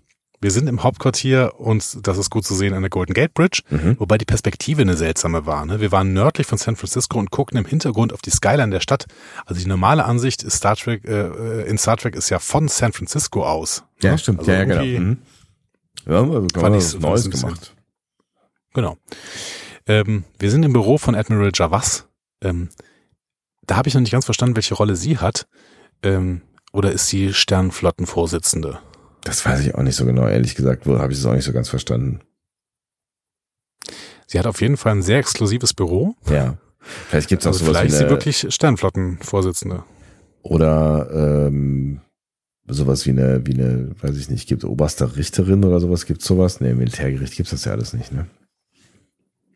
[0.45, 3.63] wir sind im Hauptquartier und das ist gut zu sehen an der Golden Gate Bridge,
[3.71, 3.97] Mhm.
[3.99, 5.65] wobei die Perspektive eine seltsame war.
[5.65, 5.81] Ne?
[5.81, 9.07] Wir waren nördlich von San Francisco und guckten im Hintergrund auf die Skyline der Stadt.
[9.47, 12.93] Also die normale Ansicht ist Star Trek, äh, in Star Trek ist ja von San
[12.93, 13.85] Francisco aus.
[14.03, 14.19] Ja, ne?
[14.19, 14.85] stimmt, Also ja, ja, genau.
[14.85, 15.19] Mhm.
[16.07, 17.75] Ja, wir Fand ich- Neues gemacht.
[18.75, 18.99] Genau.
[19.87, 22.07] Ähm, wir sind im Büro von Admiral Javas.
[22.43, 22.69] Ähm,
[23.67, 25.47] da habe ich noch nicht ganz verstanden, welche Rolle sie hat.
[26.03, 26.43] Ähm,
[26.73, 28.79] oder ist sie Sternflottenvorsitzende?
[29.25, 31.45] Das weiß ich auch nicht so genau, ehrlich gesagt, wo habe ich es auch nicht
[31.45, 32.21] so ganz verstanden.
[34.27, 36.15] Sie hat auf jeden Fall ein sehr exklusives Büro.
[36.29, 36.57] Ja.
[37.09, 39.85] Vielleicht gibt's auch Also sowas vielleicht wie ist sie eine, wirklich Sternflottenvorsitzende.
[40.43, 42.01] oder ähm,
[42.67, 46.61] sowas wie eine, wie eine, weiß ich nicht, gibt oberste Richterin oder sowas, gibt's sowas?
[46.61, 48.27] Nee, im Militärgericht gibt's das ja alles nicht, ne?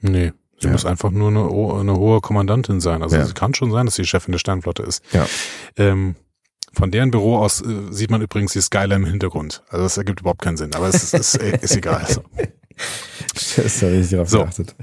[0.00, 0.72] Nee, sie Ja.
[0.72, 1.40] muss einfach nur eine,
[1.80, 3.02] eine hohe Kommandantin sein.
[3.02, 3.22] Also Ja.
[3.22, 5.02] es kann schon sein, dass sie Chefin der Sternflotte ist.
[5.12, 5.26] Ja.
[5.76, 6.14] Ähm,
[6.72, 9.62] von deren Büro aus äh, sieht man übrigens die Skyline im Hintergrund.
[9.68, 12.04] Also das ergibt überhaupt keinen Sinn, aber es ist, ist, ist egal.
[12.04, 12.22] Also.
[13.56, 14.42] ist da richtig drauf So.
[14.42, 14.74] geachtet.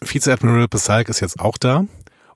[0.00, 1.86] Vizeadmiral Pasalk ist jetzt auch da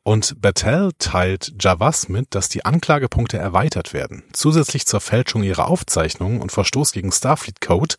[0.02, 4.22] und Battelle teilt Javas mit, dass die Anklagepunkte erweitert werden.
[4.32, 7.96] Zusätzlich zur Fälschung ihrer Aufzeichnungen und Verstoß gegen Starfleet Code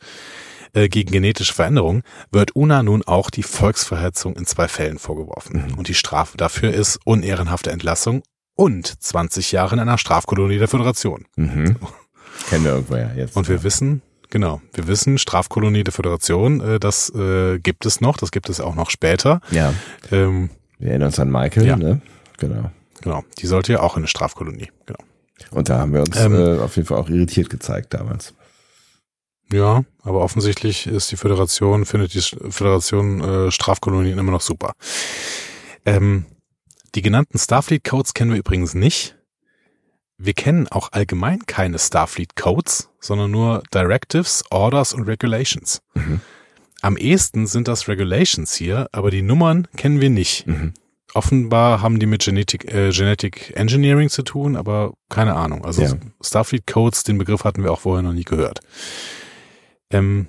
[0.73, 5.65] äh, gegen genetische Veränderung wird UNA nun auch die Volksverhetzung in zwei Fällen vorgeworfen.
[5.67, 5.77] Mhm.
[5.77, 8.23] Und die Strafe dafür ist unehrenhafte Entlassung
[8.57, 11.25] und 20 Jahre in einer Strafkolonie der Föderation.
[11.37, 11.77] Mhm.
[12.49, 13.37] Kennen wir irgendwo ja jetzt.
[13.37, 18.17] Und wir wissen, genau, wir wissen, Strafkolonie der Föderation, äh, das äh, gibt es noch,
[18.17, 19.39] das gibt es auch noch später.
[19.51, 19.73] ja,
[20.11, 21.75] Ähm, wir erinnern uns an Michael, Ja.
[21.77, 22.01] ne?
[22.37, 22.69] Genau.
[23.01, 24.69] Genau, die sollte ja auch in eine Strafkolonie.
[24.85, 24.99] Genau.
[25.51, 26.33] Und da haben wir uns Ähm.
[26.35, 28.33] äh, auf jeden Fall auch irritiert gezeigt damals.
[29.53, 34.73] Ja, aber offensichtlich ist die Föderation, findet die Föderation äh, Strafkolonien immer noch super.
[35.85, 36.25] Ähm,
[36.95, 39.15] die genannten Starfleet Codes kennen wir übrigens nicht.
[40.17, 45.81] Wir kennen auch allgemein keine Starfleet Codes, sondern nur Directives, Orders und Regulations.
[45.93, 46.21] Mhm.
[46.81, 50.47] Am ehesten sind das Regulations hier, aber die Nummern kennen wir nicht.
[50.47, 50.73] Mhm.
[51.13, 55.65] Offenbar haben die mit Genetic, äh, Genetic Engineering zu tun, aber keine Ahnung.
[55.65, 55.93] Also Ja.
[56.21, 58.59] Starfleet Codes, den Begriff hatten wir auch vorher noch nie gehört.
[59.89, 60.27] Ähm,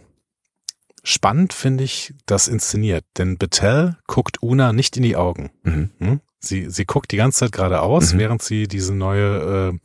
[1.03, 5.51] spannend finde ich das inszeniert, denn Betel guckt Una nicht in die Augen.
[5.63, 5.91] Mhm.
[5.99, 6.21] Hm?
[6.41, 8.19] Sie, sie guckt die ganze Zeit geradeaus, Mhm.
[8.19, 9.79] während sie diese neue, äh,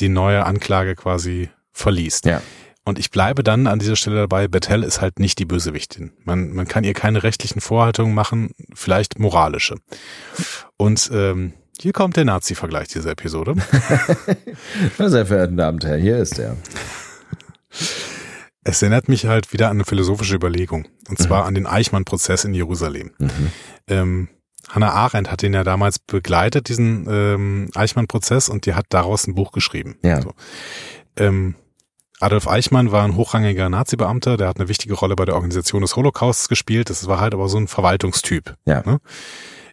[0.00, 2.24] die neue Anklage quasi verliest.
[2.24, 2.40] Ja.
[2.84, 6.12] Und ich bleibe dann an dieser Stelle dabei, Bethel ist halt nicht die Bösewichtin.
[6.24, 9.76] Man, man kann ihr keine rechtlichen Vorhaltungen machen, vielleicht moralische.
[10.78, 13.56] Und ähm, hier kommt der Nazi-Vergleich dieser Episode.
[14.98, 16.56] Meine sehr verehrten Damen und Herren, hier ist er.
[18.64, 20.86] Es erinnert mich halt wieder an eine philosophische Überlegung.
[21.08, 23.12] Und zwar an den Eichmann-Prozess in Jerusalem.
[23.18, 23.52] Mhm.
[23.86, 24.28] Ähm,
[24.68, 29.34] Hannah Arendt hat den ja damals begleitet, diesen ähm, Eichmann-Prozess, und die hat daraus ein
[29.34, 29.96] Buch geschrieben.
[30.02, 30.20] Ja.
[30.20, 30.32] So.
[31.16, 31.54] Ähm,
[32.20, 35.94] Adolf Eichmann war ein hochrangiger Nazi-Beamter, der hat eine wichtige Rolle bei der Organisation des
[35.94, 36.90] Holocausts gespielt.
[36.90, 38.56] Das war halt aber so ein Verwaltungstyp.
[38.64, 38.82] Ja.
[38.84, 39.00] Ne?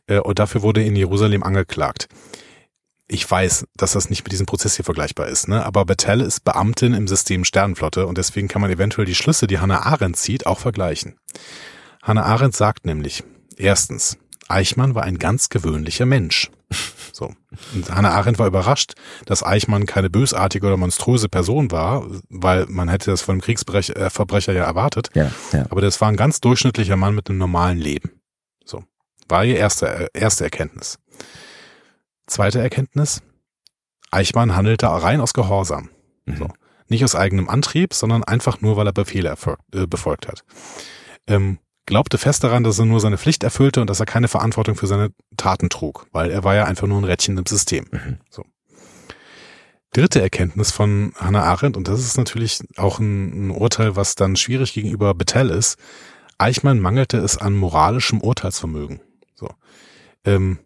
[0.08, 2.08] Äh, und dafür wurde in Jerusalem angeklagt.
[3.08, 5.64] Ich weiß, dass das nicht mit diesem Prozess hier vergleichbar ist, ne?
[5.64, 9.60] aber Bethel ist Beamtin im System Sternenflotte und deswegen kann man eventuell die Schlüsse, die
[9.60, 11.16] Hannah Arendt zieht, auch vergleichen.
[12.02, 13.24] Hannah Arendt sagt nämlich,
[13.58, 14.18] erstens,
[14.48, 16.52] Eichmann war ein ganz gewöhnlicher Mensch.
[17.14, 17.32] So.
[17.74, 18.94] Und Hannah Arendt war überrascht,
[19.26, 24.52] dass Eichmann keine bösartige oder monströse Person war, weil man hätte das von einem Kriegsverbrecher
[24.52, 25.12] äh, ja erwartet.
[25.14, 25.66] Ja, ja.
[25.70, 28.20] Aber das war ein ganz durchschnittlicher Mann mit einem normalen Leben.
[28.66, 28.84] So.
[29.30, 31.00] War ihr erste, äh, erste Erkenntnis.
[32.28, 33.22] Zweite Erkenntnis.
[34.12, 35.90] Eichmann handelte rein aus Gehorsam.
[36.26, 36.38] Mhm.
[36.38, 36.50] So.
[36.88, 40.44] Nicht aus eigenem Antrieb, sondern einfach nur, weil er Befehle erfolgt, äh, befolgt hat.
[41.28, 44.76] Ähm, glaubte fest daran, dass er nur seine Pflicht erfüllte und dass er keine Verantwortung
[44.76, 47.86] für seine Taten trug, weil er war ja einfach nur ein Rädchen im System.
[47.92, 48.18] Mhm.
[48.30, 48.44] So.
[49.92, 54.36] Dritte Erkenntnis von Hannah Arendt, und das ist natürlich auch ein, ein Urteil, was dann
[54.36, 55.78] schwierig gegenüber Bethel ist.
[56.38, 59.00] Eichmann mangelte es an moralischem Urteilsvermögen.
[59.36, 59.48] So.
[60.26, 60.60] Ähm,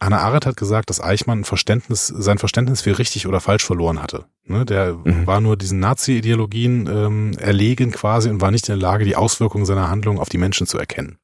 [0.00, 4.00] Hannah Arendt hat gesagt, dass Eichmann ein Verständnis, sein Verständnis für richtig oder falsch verloren
[4.00, 4.26] hatte.
[4.44, 5.26] Ne, der Mhm.
[5.26, 9.66] war nur diesen Nazi-Ideologien ähm, erlegen quasi und war nicht in der Lage, die Auswirkungen
[9.66, 11.18] seiner Handlung auf die Menschen zu erkennen.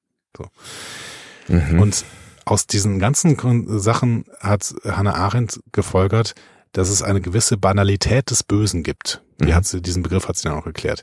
[1.49, 1.79] Mhm.
[1.81, 2.05] Und
[2.45, 3.37] aus diesen ganzen
[3.79, 6.35] Sachen hat Hannah Arendt gefolgert,
[6.73, 9.23] dass es eine gewisse Banalität des Bösen gibt.
[9.41, 9.55] Die Mhm.
[9.55, 11.03] hat sie, diesen Begriff hat sie dann auch erklärt.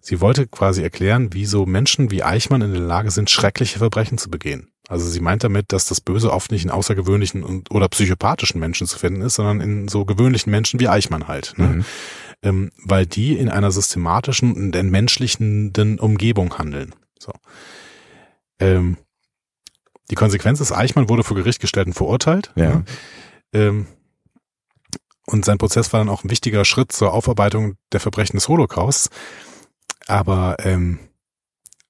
[0.00, 4.18] Sie wollte quasi erklären, wie so Menschen wie Eichmann in der Lage sind, schreckliche Verbrechen
[4.18, 4.68] zu begehen.
[4.88, 8.86] Also sie meint damit, dass das Böse oft nicht in außergewöhnlichen und, oder psychopathischen Menschen
[8.86, 11.54] zu finden ist, sondern in so gewöhnlichen Menschen wie Eichmann halt.
[11.56, 11.66] Ne?
[11.66, 11.84] Mhm.
[12.42, 16.94] ähm, weil die in einer systematischen und entmenschlichenden Umgebung handeln.
[17.18, 17.32] So.
[18.58, 18.98] Ähm,
[20.10, 22.52] die Konsequenz ist, Eichmann wurde vor Gericht gestellt und verurteilt.
[22.54, 22.74] Ja.
[22.74, 22.84] ne?
[23.54, 23.86] Ähm,
[25.26, 29.08] und sein Prozess war dann auch ein wichtiger Schritt zur Aufarbeitung der Verbrechen des Holocausts.
[30.06, 30.98] Aber ähm,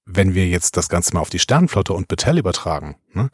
[0.06, 3.30] wenn wir jetzt das Ganze mal auf die Sternflotte und Bethel übertragen, ne?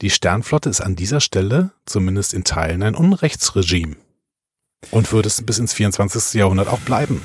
[0.00, 3.96] die Sternflotte ist an dieser Stelle zumindest in Teilen ein Unrechtsregime.
[4.90, 6.34] Und wird es bis ins 24.
[6.34, 7.20] Jahrhundert auch bleiben.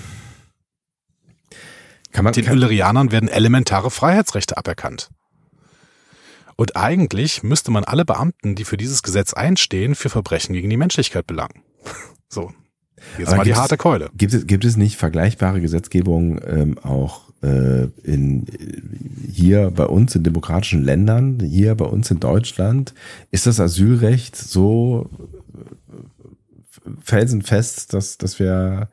[2.11, 5.09] Kann man, Den kann, Illyrianern werden elementare Freiheitsrechte aberkannt.
[6.57, 10.77] Und eigentlich müsste man alle Beamten, die für dieses Gesetz einstehen, für Verbrechen gegen die
[10.77, 11.63] Menschlichkeit belangen.
[12.27, 12.53] So.
[13.17, 14.09] Jetzt Aber mal die harte Keule.
[14.15, 17.24] gibt, es, gibt es nicht vergleichbare Gesetzgebung ähm, auch
[18.03, 22.93] in äh, hier bei uns in demokratischen Ländern, hier bei uns in Deutschland?
[23.31, 25.09] Ist das Asylrecht so
[25.53, 28.89] äh, felsenfest, dass, dass wir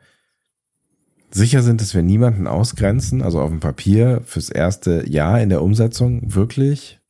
[1.31, 5.62] sicher sind, dass wir niemanden ausgrenzen, also auf dem Papier fürs erste Jahr in der
[5.62, 7.01] Umsetzung wirklich?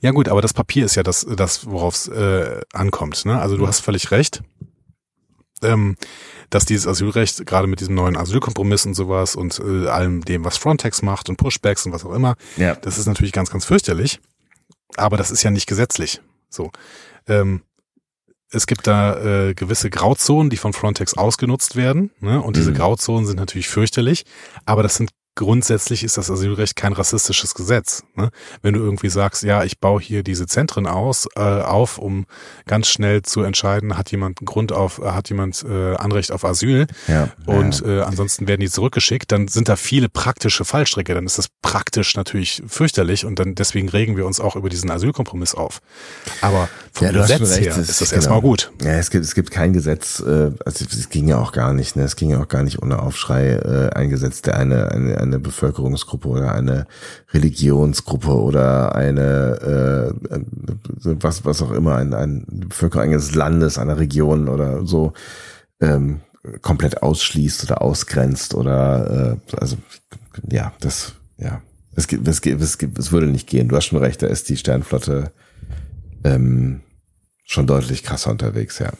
[0.00, 3.24] Ja gut, aber das Papier ist ja das, das worauf es äh, ankommt.
[3.24, 3.38] Ne?
[3.38, 4.42] Also du hast völlig recht,
[5.62, 5.96] ähm,
[6.50, 10.56] dass dieses Asylrecht gerade mit diesem neuen Asylkompromiss und sowas und äh, allem dem, was
[10.56, 12.74] Frontex macht und Pushbacks und was auch immer, Ja.
[12.76, 14.20] das ist natürlich ganz, ganz fürchterlich.
[14.96, 16.20] Aber das ist ja nicht gesetzlich.
[16.48, 16.70] So.
[17.26, 17.62] Ähm,
[18.50, 22.10] es gibt da äh, gewisse Grauzonen, die von Frontex ausgenutzt werden.
[22.20, 22.40] Ne?
[22.40, 22.76] Und diese Mhm.
[22.76, 24.24] Grauzonen sind natürlich fürchterlich.
[24.64, 28.02] Aber das sind grundsätzlich ist das Asylrecht kein rassistisches Gesetz.
[28.16, 28.30] Ne?
[28.62, 32.26] Wenn du irgendwie sagst, ja, ich baue hier diese Zentren aus, äh, auf, um
[32.66, 36.86] ganz schnell zu entscheiden, hat jemand Grund auf, äh, hat jemand äh, Anrecht auf Asyl
[37.06, 37.28] Ja.
[37.44, 37.86] und ja.
[37.86, 42.16] äh, ansonsten werden die zurückgeschickt, dann sind da viele praktische Fallstricke, dann ist das praktisch
[42.16, 45.80] natürlich fürchterlich und dann deswegen regen wir uns auch über diesen Asylkompromiss auf.
[46.40, 48.16] Aber vom Ja, Gesetz her ist das genau.
[48.16, 48.72] erstmal gut.
[48.82, 51.94] Ja, es gibt, es gibt kein Gesetz, äh, also es ging ja auch gar nicht,
[51.94, 52.04] ne?
[52.04, 55.25] Es ging ja auch gar nicht ohne Aufschrei äh, ein Gesetz, der eine, eine, eine
[55.38, 56.86] Bevölkerungsgruppe oder eine
[57.32, 60.40] Religionsgruppe oder eine äh,
[61.02, 65.12] was, was auch immer, ein, ein Bevölkerung eines Landes, einer Region oder so
[65.80, 66.20] ähm,
[66.62, 69.76] komplett ausschließt oder ausgrenzt oder äh, also
[70.50, 71.62] ja, das, ja.
[71.98, 73.68] Es gibt, es gibt, es würde nicht gehen.
[73.68, 75.32] Du hast schon recht, da ist die Sternflotte
[76.24, 76.82] ähm,
[77.42, 78.92] schon deutlich krasser unterwegs, ja.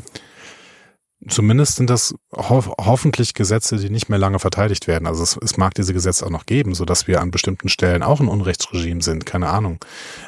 [1.29, 5.07] Zumindest sind das ho hoffentlich Gesetze, die nicht mehr lange verteidigt werden.
[5.07, 8.03] Also es, es mag diese Gesetze auch noch geben, so dass wir an bestimmten Stellen
[8.03, 9.25] auch ein Unrechtsregime sind.
[9.27, 9.79] Keine Ahnung.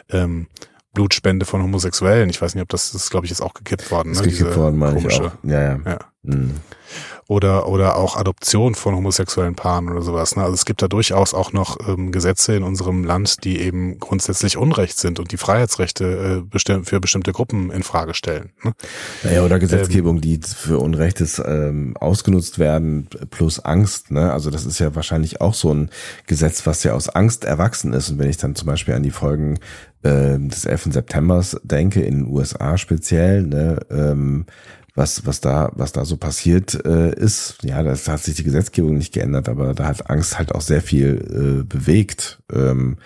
[0.08, 0.46] Ähm,
[0.94, 2.30] Blutspende von Homosexuellen.
[2.30, 4.12] Ich weiß nicht, ob das, das ist, glaube ich, jetzt auch gekippt worden.
[4.12, 4.18] Ne?
[4.18, 5.32] ist gekippt worden, meine ich auch.
[5.44, 5.80] Ja, ja.
[5.84, 5.98] Ja.
[6.22, 6.56] Mhm.
[7.28, 10.34] Oder oder auch Adoption von homosexuellen Paaren oder sowas.
[10.34, 10.42] Ne?
[10.42, 14.56] Also es gibt da durchaus auch noch ähm, Gesetze in unserem Land, die eben grundsätzlich
[14.56, 18.50] Unrecht sind und die Freiheitsrechte äh, bestimm für bestimmte Gruppen in Frage stellen.
[18.64, 18.72] Ne?
[19.22, 24.10] Naja, oder Gesetzgebung, die für Unrechtes ähm, ausgenutzt werden, plus Angst.
[24.10, 24.32] Ne?
[24.32, 25.90] Also das ist ja wahrscheinlich auch so ein
[26.26, 28.08] Gesetz, was ja aus Angst erwachsen ist.
[28.08, 29.58] Und wenn ich dann zum Beispiel an die Folgen
[30.02, 30.94] äh, des 11.
[30.94, 34.46] Septembers denke, in den USA speziell, ne, ähm,
[34.98, 38.98] was, was da, was da so passiert äh, ist, ja, das hat sich die Gesetzgebung
[38.98, 42.42] nicht geändert, aber da hat Angst halt auch sehr viel äh, bewegt.
[42.52, 42.98] Ähm,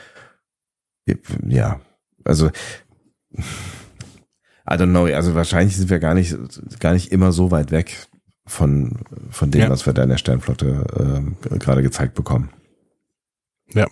[1.47, 1.81] ja,
[2.25, 2.51] also
[4.69, 6.37] I don't know, also wahrscheinlich sind wir gar nicht,
[6.81, 8.07] gar nicht immer so weit weg
[8.47, 9.01] von,
[9.31, 9.71] von dem, Ja.
[9.71, 12.51] was wir da in der Sternflotte ähm, gerade gezeigt bekommen.
[13.75, 13.87] Ja.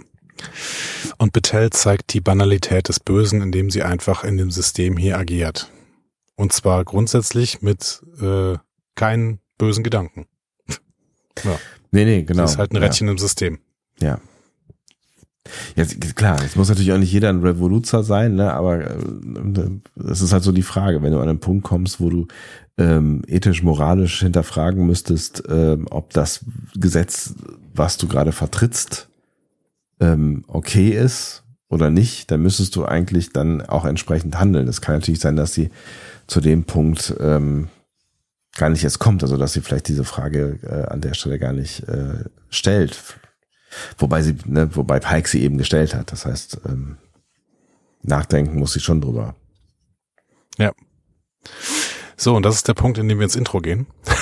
[1.19, 5.71] Und Betel zeigt die Banalität des Bösen, indem sie einfach in dem System hier agiert.
[6.41, 8.57] Und zwar grundsätzlich mit äh,
[8.95, 10.27] keinen bösen Gedanken.
[11.93, 12.47] Nee, nee, genau.
[12.47, 13.59] Sie ist halt ein Rädchen im System.
[14.01, 14.21] Ja.
[15.75, 15.85] ja.
[16.15, 18.97] Klar, jetzt muss natürlich auch nicht jeder ein Revoluzer sein, ne, aber äh,
[19.97, 22.29] das ist halt so die Frage, wenn du an einen Punkt kommst, wo du
[22.79, 26.45] ähm, ethisch, moralisch hinterfragen müsstest, ähm, ob das
[26.77, 27.35] Gesetz,
[27.75, 29.09] was du gerade vertrittst,
[29.99, 34.69] ähm, okay ist oder nicht, dann müsstest du eigentlich dann auch entsprechend handeln.
[34.69, 35.71] Es kann natürlich sein, dass sie
[36.31, 37.69] zu dem Punkt ähm,
[38.57, 41.53] gar nicht erst kommt, also dass sie vielleicht diese Frage äh, an der Stelle gar
[41.53, 43.19] nicht äh, stellt.
[43.99, 46.13] Wobei sie, ne, wobei Pike sie eben gestellt hat.
[46.13, 46.99] Das heißt, ähm,
[48.03, 49.35] nachdenken muss sie schon drüber.
[50.57, 50.73] Ja.
[52.17, 53.87] So, und das ist der Punkt, in dem wir ins Intro gehen.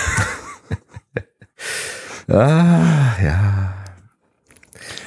[2.31, 3.75] Ah, ja.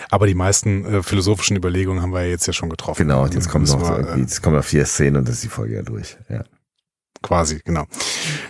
[0.09, 3.07] Aber die meisten äh, philosophischen Überlegungen haben wir ja jetzt ja schon getroffen.
[3.07, 5.43] Genau, und jetzt kommen noch wir, irgendwie, jetzt kommen noch vier Szenen und das ist
[5.43, 6.17] die Folge ja durch.
[6.29, 6.43] Ja.
[7.21, 7.85] Quasi, genau.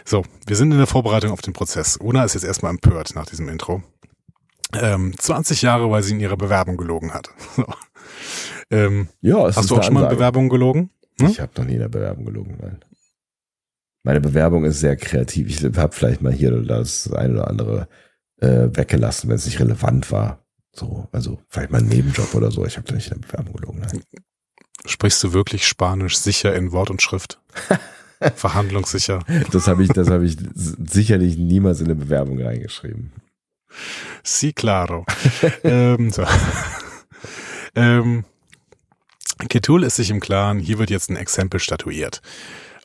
[0.05, 1.97] So, wir sind in der Vorbereitung auf den Prozess.
[1.97, 3.83] Una ist jetzt erstmal empört nach diesem Intro.
[4.73, 7.29] Ähm, 20 Jahre, weil sie in ihrer Bewerbung gelogen hat.
[7.55, 7.65] So.
[8.71, 10.09] Ähm, Ja, es hast ist du auch schon mal in.
[10.09, 10.89] Bewerbung gelogen?
[11.19, 11.27] Hm?
[11.27, 12.79] Ich habe noch nie in der Bewerbung gelogen, nein.
[14.03, 15.47] Meine Bewerbung ist sehr kreativ.
[15.49, 17.87] Ich habe vielleicht mal hier oder da das eine oder andere
[18.37, 20.43] äh, weggelassen, wenn es nicht relevant war.
[20.73, 22.65] So, also vielleicht mal ein Nebenjob oder so.
[22.65, 24.01] Ich habe da nicht in der Bewerbung gelogen, nein.
[24.85, 27.39] Sprichst du wirklich Spanisch sicher in Wort und Schrift?
[28.35, 29.19] Verhandlungssicher.
[29.51, 33.11] Das habe ich, das habe ich sicherlich niemals in eine Bewerbung reingeschrieben.
[34.23, 35.05] Sí, claro.
[35.63, 36.25] ähm, so.
[37.75, 38.25] ähm,
[39.49, 42.21] Ketul ist sich im Klaren, hier wird jetzt ein Exempel statuiert.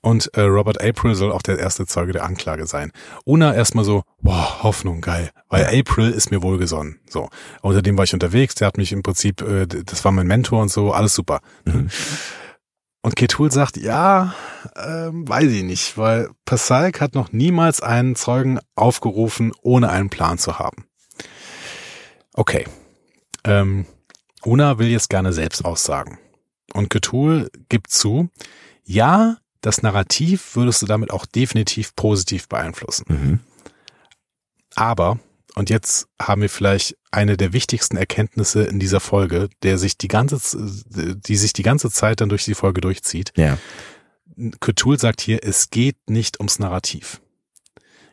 [0.02, 2.92] Und äh, Robert April soll auch der erste Zeuge der Anklage sein.
[3.24, 5.30] Una erstmal so, boah, Hoffnung, geil.
[5.48, 7.00] Weil April ist mir wohlgesonnen.
[7.10, 7.28] So.
[7.60, 10.62] Unter dem war ich unterwegs, der hat mich im Prinzip, äh, das war mein Mentor
[10.62, 11.40] und so, alles super.
[13.06, 14.34] Und Ketul sagt, ja,
[14.74, 20.38] ähm, weiß ich nicht, weil Passalk hat noch niemals einen Zeugen aufgerufen, ohne einen Plan
[20.38, 20.86] zu haben.
[22.32, 22.66] Okay.
[23.44, 23.86] Ähm,
[24.42, 26.18] Una will jetzt gerne selbst aussagen.
[26.74, 28.28] Und Ketul gibt zu,
[28.82, 33.04] ja, das Narrativ würdest du damit auch definitiv positiv beeinflussen.
[33.06, 33.40] Mhm.
[34.74, 35.20] Aber,
[35.54, 40.08] und jetzt haben wir vielleicht eine der wichtigsten Erkenntnisse in dieser Folge, der sich die
[40.08, 40.38] ganze,
[40.90, 43.32] die sich die ganze Zeit dann durch die Folge durchzieht.
[43.36, 43.58] Ja.
[44.60, 47.20] Ketul sagt hier, es geht nicht ums Narrativ.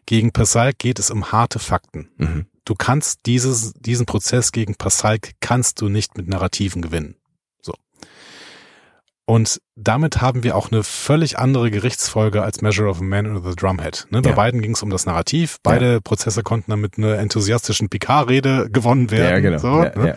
[0.05, 2.09] Gegen Passalk geht es um harte Fakten.
[2.17, 2.45] Mhm.
[2.65, 7.15] Du kannst dieses, diesen Prozess gegen Passalk kannst du nicht mit Narrativen gewinnen.
[9.33, 13.41] Und damit haben wir auch eine völlig andere Gerichtsfolge als Measure of a Man or
[13.41, 14.05] the Drumhead.
[14.11, 14.21] Ne?
[14.21, 14.35] Bei Ja.
[14.35, 15.57] beiden ging es um das Narrativ.
[15.63, 19.31] Beide Prozesse konnten dann mit einer enthusiastischen Picard-Rede gewonnen werden.
[19.31, 19.57] Ja, genau.
[19.57, 20.07] So, ja, ne?
[20.09, 20.15] ja.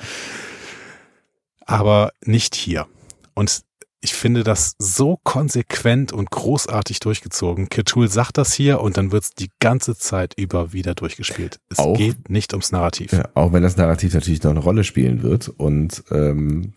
[1.65, 2.89] aber nicht hier.
[3.33, 3.63] Und
[4.07, 7.69] ich finde das so konsequent und großartig durchgezogen.
[7.69, 11.59] Ketul sagt das hier und dann wird's die ganze Zeit über wieder durchgespielt.
[11.71, 13.11] Es Auch- geht nicht ums Narrativ.
[13.13, 16.73] Ja, auch wenn das Narrativ natürlich noch eine Rolle spielen wird und ähm,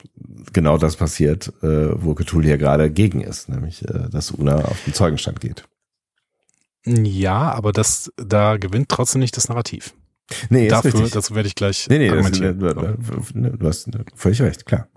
[0.53, 4.83] genau das passiert, äh, wo Cthulhu hier gerade gegen ist, nämlich äh, dass Una auf
[4.85, 5.65] den Zeugenstand geht.
[6.87, 9.93] Ja, aber das, da gewinnt trotzdem nicht das Narrativ.
[10.49, 11.11] Nee, ist Dafür, richtig.
[11.11, 12.57] dazu werde ich gleich nee, nee, argumentieren.
[12.57, 14.87] du, du, du hast völlig recht, klar.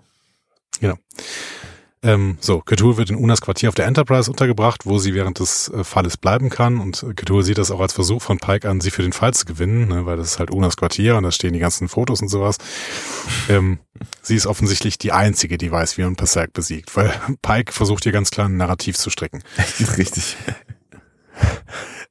[2.03, 5.69] Ähm, so, Cthulhu wird in Unas Quartier auf der Enterprise untergebracht, wo sie während des
[5.69, 6.79] äh, Falles bleiben kann.
[6.79, 9.33] Und äh, Cthulhu sieht das auch als Versuch von Pike an, sie für den Fall
[9.33, 12.21] zu gewinnen, ne, weil das ist halt Unas Quartier und da stehen die ganzen Fotos
[12.21, 12.57] und sowas.
[13.49, 13.79] Ähm,
[14.21, 18.11] sie ist offensichtlich die Einzige, die weiß, wie man Passac besiegt, weil Pike versucht hier
[18.11, 19.41] ganz klar ein Narrativ zu stricken.
[19.97, 20.35] richtig.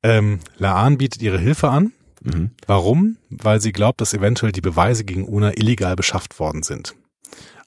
[0.02, 1.92] Ähm, Laan bietet ihre Hilfe an.
[2.22, 2.50] Mhm.
[2.66, 3.18] Warum?
[3.28, 6.94] Weil sie glaubt, dass eventuell die Beweise gegen Una illegal beschafft worden sind.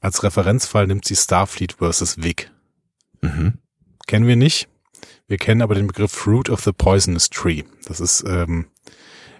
[0.06, 2.22] Als Referenzfall nimmt sie Starfleet vs.
[2.22, 2.52] Vic.
[3.22, 3.54] Mhm.
[4.06, 4.68] Kennen wir nicht.
[5.28, 7.64] Wir kennen aber den Begriff Fruit of the Poisonous Tree.
[7.88, 8.68] Das ist, ähm,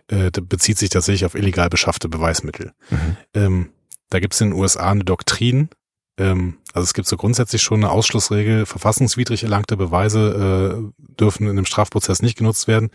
[0.08, 2.72] äh, bezieht sich tatsächlich auf illegal beschaffte Beweismittel.
[2.90, 3.18] Mhm.
[3.36, 3.70] Ähm,
[4.10, 5.70] da gibt es in den USA eine Doktrin.
[6.18, 8.66] Ähm, also es gibt so grundsätzlich schon eine Ausschlussregel.
[8.66, 12.90] Verfassungswidrig erlangte Beweise äh, dürfen in einem Strafprozess nicht genutzt werden.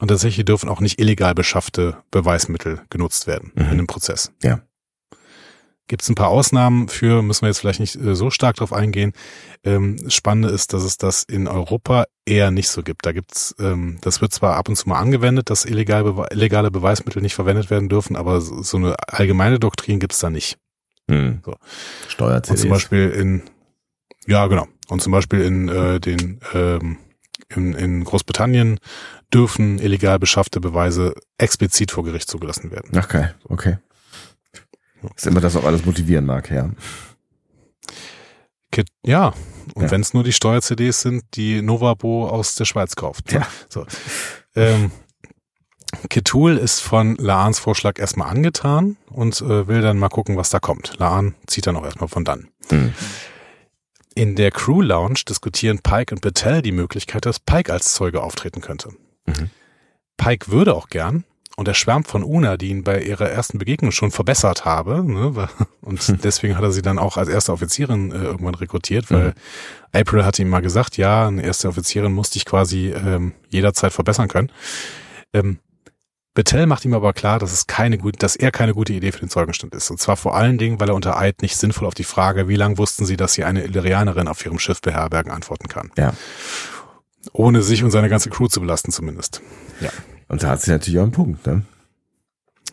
[0.00, 3.62] Und tatsächlich dürfen auch nicht illegal beschaffte Beweismittel genutzt werden Mhm.
[3.62, 4.32] in einem Prozess.
[4.42, 4.62] Ja.
[5.86, 8.72] Gibt es ein paar Ausnahmen für, müssen wir jetzt vielleicht nicht äh, so stark drauf
[8.72, 9.12] eingehen.
[9.64, 13.04] Ähm, Spannende ist, dass es das in Europa eher nicht so gibt.
[13.04, 16.70] Da gibt's, ähm, das wird zwar ab und zu mal angewendet, dass illegal bewe illegale
[16.70, 20.56] Beweismittel nicht verwendet werden dürfen, aber so so eine allgemeine Doktrin gibt's da nicht.
[21.06, 21.40] Mhm.
[21.44, 21.56] So.
[22.08, 22.50] Steuer-CDs.
[22.50, 23.42] Und zum Beispiel in,
[24.26, 26.96] ja genau, und zum Beispiel in äh, den ähm,
[27.54, 28.78] in, in Großbritannien
[29.32, 32.90] dürfen illegal beschaffte Beweise explizit vor Gericht zugelassen werden.
[32.96, 33.76] Ach geil, okay.
[35.16, 36.70] Ist immer das, ob alles motivieren mag, ja.
[39.06, 39.32] Ja,
[39.74, 39.90] und Ja.
[39.92, 43.32] wenn es nur die Steuer-CDs sind, die Novabo aus der Schweiz kauft.
[43.32, 43.46] Ja.
[43.68, 43.86] So.
[44.56, 44.90] Ähm,
[46.10, 50.58] Ketul ist von Laans Vorschlag erstmal angetan und äh, will dann mal gucken, was da
[50.58, 50.98] kommt.
[50.98, 52.48] Laan zieht dann auch erstmal von dann.
[52.70, 52.92] Mhm.
[54.16, 58.60] In der Crew Lounge diskutieren Pike und Patel die Möglichkeit, dass Pike als Zeuge auftreten
[58.60, 58.90] könnte.
[59.26, 59.50] Mhm.
[60.16, 61.24] Pike würde auch gern
[61.56, 65.04] und er schwärmt von Una, die ihn bei ihrer ersten Begegnung schon verbessert habe.
[65.04, 65.48] Ne?
[65.82, 69.32] Und deswegen hat er sie dann auch als erste Offizierin äh, irgendwann rekrutiert, weil Mhm.
[69.92, 74.28] April hat ihm mal gesagt, ja, eine erste Offizierin musste ich quasi ähm, jederzeit verbessern
[74.28, 74.50] können.
[75.32, 75.58] Ähm,
[76.34, 79.20] Bettel macht ihm aber klar, dass es keine gut, dass er keine gute Idee für
[79.20, 79.88] den Zeugenstand ist.
[79.92, 82.56] Und zwar vor allen Dingen, weil er unter Eid nicht sinnvoll auf die Frage, wie
[82.56, 85.92] lange wussten sie, dass sie eine Illyrianerin auf ihrem Schiff beherbergen, antworten kann.
[85.96, 86.12] Ja.
[87.32, 89.40] Ohne sich und seine ganze Crew zu belasten zumindest.
[90.28, 91.62] Und da hat sie natürlich auch einen Punkt, ne?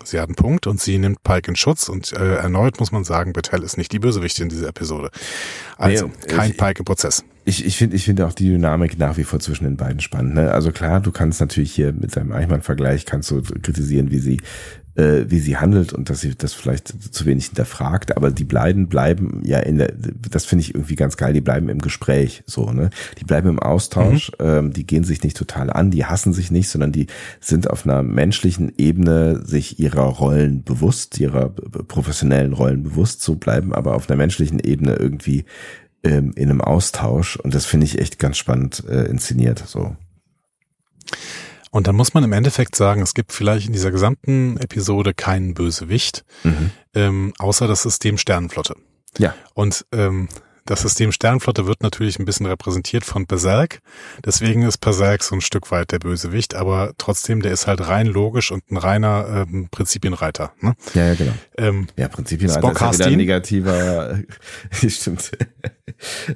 [0.03, 3.03] Sie hat einen Punkt und sie nimmt Pike in Schutz und äh, erneut muss man
[3.03, 5.11] sagen, Bettel ist nicht die Bösewichtin in dieser Episode.
[5.77, 7.23] Also Nee, kein ich- Pike im Prozess.
[7.43, 10.35] Ich, ich finde ich finde auch die Dynamik nach wie vor zwischen den beiden spannend.
[10.35, 10.51] Ne?
[10.51, 14.41] Also klar, du kannst natürlich hier mit deinem Eichmann-Vergleich kannst du kritisieren, wie sie
[14.95, 18.87] äh, wie sie handelt und dass sie das vielleicht zu wenig hinterfragt, aber die bleiben
[18.87, 19.93] bleiben ja in der,
[20.29, 22.89] das finde ich irgendwie ganz geil, die bleiben im Gespräch so, ne?
[23.19, 26.69] Die bleiben im Austausch, ähm, die gehen sich nicht total an, die hassen sich nicht,
[26.69, 27.07] sondern die
[27.39, 33.73] sind auf einer menschlichen Ebene sich ihrer Rollen bewusst, ihrer professionellen Rollen bewusst, so bleiben
[33.73, 35.45] aber auf einer menschlichen Ebene irgendwie
[36.03, 39.95] ähm, in einem Austausch und das finde ich echt ganz spannend äh, inszeniert, so.
[41.71, 45.53] Und dann muss man im Endeffekt sagen, es gibt vielleicht in dieser gesamten Episode keinen
[45.53, 46.71] Bösewicht, Mhm.
[46.93, 48.75] ähm, außer das System Sternenflotte.
[49.17, 49.33] Ja.
[49.53, 50.27] Und ähm,
[50.65, 53.81] das System Sternenflotte wird natürlich ein bisschen repräsentiert von Berserk.
[54.25, 58.07] Deswegen ist Berserk so ein Stück weit der Bösewicht, aber trotzdem, der ist halt rein
[58.07, 60.53] logisch und ein reiner ähm, Prinzipienreiter.
[60.61, 60.75] Ne?
[60.93, 61.33] Ja, ja, genau.
[61.57, 64.19] Ähm, Ja, Prinzipien Spock ist ja wieder ein negativer,
[64.71, 65.31] stimmt.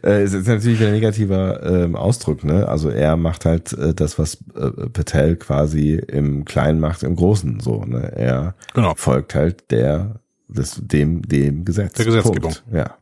[0.03, 2.67] Äh, es ist natürlich wieder ein negativer ähm, Ausdruck, ne?
[2.67, 7.59] Also er macht halt äh, das, was äh, Patel quasi im Kleinen macht, im Großen,
[7.59, 8.11] so, ne?
[8.15, 8.93] Er genau.
[8.95, 11.93] folgt halt der, des, dem, dem Gesetz.
[11.93, 12.53] Der Gesetzgebung.
[12.53, 12.63] Punkt.
[12.71, 12.97] Ja.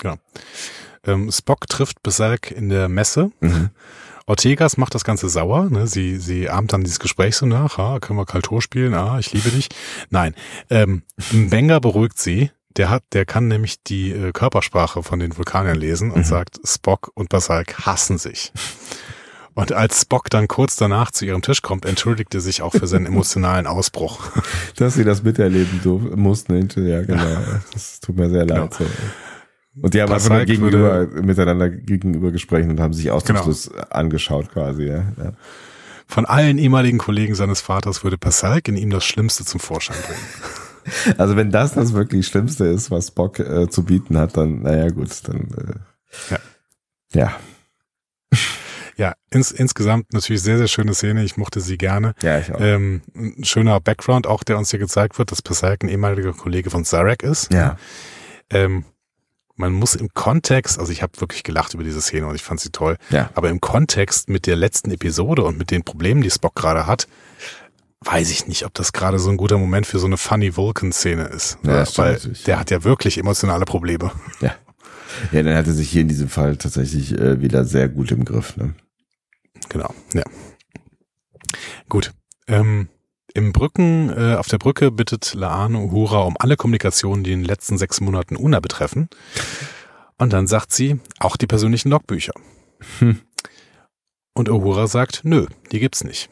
[0.00, 0.16] Genau.
[1.06, 3.30] Ähm, Spock trifft Berserk in der Messe.
[3.40, 3.70] Mhm.
[4.26, 5.68] Ortegas macht das Ganze sauer.
[5.70, 5.86] Ne?
[5.86, 7.78] Sie, sie ahmt dann dieses Gespräch so nach.
[7.78, 8.94] Ah, können wir Kaltor spielen?
[8.94, 9.68] Ah, ich liebe dich.
[10.10, 10.34] Nein.
[10.68, 11.02] Ähm,
[11.32, 12.50] Benga beruhigt sie.
[12.76, 16.24] Der hat, der kann nämlich die äh, Körpersprache von den Vulkaniern lesen und Mhm.
[16.24, 18.52] sagt, Spock und Berserk hassen sich.
[19.54, 22.86] Und als Spock dann kurz danach zu ihrem Tisch kommt, entschuldigt er sich auch für
[22.86, 24.20] seinen emotionalen Ausbruch.
[24.76, 27.24] Dass sie das miterleben durf- mussten hinterher, genau.
[27.72, 28.72] Das tut mir sehr leid.
[28.74, 28.86] So.
[29.80, 33.84] Und die haben einfach nur gegenüber, miteinander gegenüber gesprochen und haben sich ausdruckslos Genau.
[33.90, 35.04] angeschaut quasi, ja.
[35.16, 35.32] ja.
[36.06, 40.20] Von allen ehemaligen Kollegen seines Vaters würde Pasek in ihm das Schlimmste zum Vorschein bringen.
[41.18, 44.88] Also wenn das das wirklich Schlimmste ist, was Bock äh, zu bieten hat, dann, naja
[44.88, 45.40] gut, dann
[46.30, 46.38] äh, Ja.
[47.12, 48.38] ja.
[48.96, 51.22] Ja, ins, insgesamt natürlich sehr, sehr schöne Szene.
[51.22, 52.14] Ich mochte sie gerne.
[52.22, 52.60] Ja, ich auch.
[52.60, 56.70] Ähm, ein schöner Background auch, der uns hier gezeigt wird, dass Pasek ein ehemaliger Kollege
[56.70, 57.52] von Zarek ist.
[57.52, 57.76] ja.
[58.50, 58.84] Ähm,
[59.60, 62.58] man muss im Kontext, also ich habe wirklich gelacht über diese Szene und ich fand
[62.60, 63.30] sie toll, Ja.
[63.34, 67.06] aber im Kontext mit der letzten Episode und mit den Problemen, die Spock gerade hat,
[68.04, 71.24] weiß ich nicht, ob das gerade so ein guter Moment für so eine funny Vulcan-Szene
[71.24, 71.58] ist.
[71.62, 72.44] Ja, Weil natürlich.
[72.44, 74.10] der hat ja wirklich emotionale Probleme.
[74.40, 74.54] Ja.
[75.32, 78.24] Ja, dann hat er sich hier in diesem Fall tatsächlich äh, wieder sehr gut im
[78.24, 78.56] Griff.
[78.56, 78.74] Ne?
[79.68, 80.22] Genau, ja.
[81.88, 82.12] Gut.
[82.46, 82.88] Ähm,
[83.34, 87.46] Im Brücken, äh, auf der Brücke bittet Laan Uhura um alle Kommunikationen, die in den
[87.46, 89.08] letzten sechs Monaten Una betreffen.
[90.18, 92.32] Und dann sagt sie, auch die persönlichen Logbücher.
[92.98, 93.20] Hm.
[94.34, 96.28] Und Uhura sagt, nö, die gibt's nicht.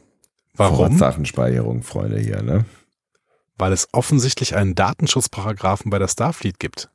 [0.54, 0.76] Warum?
[0.76, 2.64] Vorratsdatenspeicherung, Freunde hier, ne?
[3.56, 6.90] Weil es offensichtlich einen Datenschutzparagraphen bei der Starfleet gibt.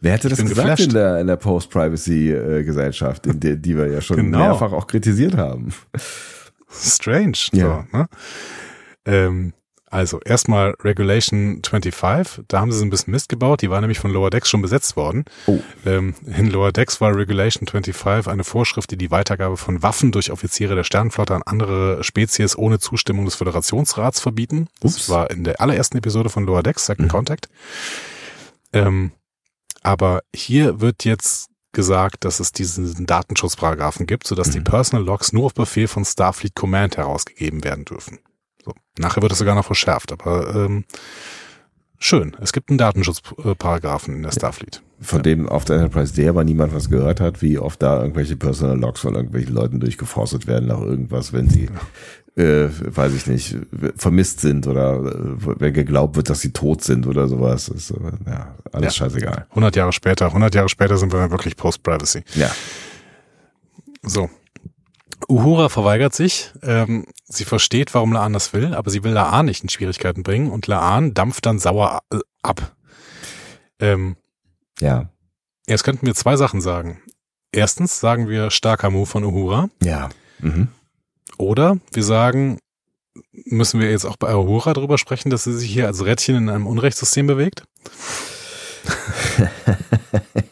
[0.00, 0.82] Wer hätte das gesagt geflasht.
[0.84, 4.38] in der, in der Post-Privacy-Gesellschaft, in der, die wir ja schon Genau.
[4.38, 5.72] mehrfach auch kritisiert haben?
[6.70, 7.38] Strange.
[7.52, 7.86] Ja.
[7.90, 8.08] So, ne?
[9.08, 9.52] Ähm,
[9.90, 13.98] also erstmal Regulation 25, da haben sie so ein bisschen Mist gebaut, die war nämlich
[13.98, 15.24] von Lower Decks schon besetzt worden.
[15.46, 15.60] Oh.
[15.86, 20.30] Ähm, in Lower Decks war Regulation 25 eine Vorschrift, die die Weitergabe von Waffen durch
[20.30, 24.68] Offiziere der Sternenflotte an andere Spezies ohne Zustimmung des Föderationsrats verbieten.
[24.80, 25.08] Das Ups.
[25.08, 27.12] war in der allerersten Episode von Lower Decks, Second Mhm.
[27.12, 27.48] Contact.
[28.74, 29.12] Ähm,
[29.82, 34.64] aber hier wird jetzt gesagt, dass es diesen Datenschutzparagraphen gibt, sodass die Mhm.
[34.64, 38.18] Personal Logs nur auf Befehl von Starfleet Command herausgegeben werden dürfen.
[38.68, 38.74] So.
[38.98, 40.84] Nachher wird es sogar noch verschärft, aber ähm,
[41.98, 42.36] schön.
[42.40, 44.82] Es gibt einen Datenschutzparagraphen in der Starfleet.
[45.00, 48.36] Von dem auf der Enterprise D aber niemand was gehört hat, wie oft da irgendwelche
[48.36, 51.68] Personal Logs von irgendwelchen Leuten durchgeforstet werden nach irgendwas, wenn sie,
[52.36, 53.56] äh, weiß ich nicht,
[53.96, 57.68] vermisst sind oder äh, wenn geglaubt wird, dass sie tot sind oder sowas.
[57.68, 57.94] Ist, äh,
[58.26, 59.04] ja, alles Ja.
[59.04, 59.46] scheißegal.
[59.50, 62.24] 100 Jahre später, 100 Jahre später sind wir dann wirklich Post-Privacy.
[62.34, 62.50] Ja.
[64.02, 64.28] So.
[65.28, 66.52] Uhura verweigert sich.
[66.62, 70.50] Ähm, sie versteht, warum Laan das will, aber sie will Laan nicht in Schwierigkeiten bringen
[70.50, 72.74] und Laan dampft dann sauer äh, ab.
[73.80, 74.16] Ähm,
[74.80, 75.08] Ja.
[75.66, 77.00] jetzt könnten wir zwei Sachen sagen.
[77.52, 79.68] Erstens sagen wir starker Move von Uhura.
[79.82, 80.08] Ja.
[80.40, 80.68] Mhm.
[81.38, 82.58] Oder wir sagen,
[83.32, 86.48] müssen wir jetzt auch bei Uhura drüber sprechen, dass sie sich hier als Rädchen in
[86.48, 87.64] einem Unrechtssystem bewegt?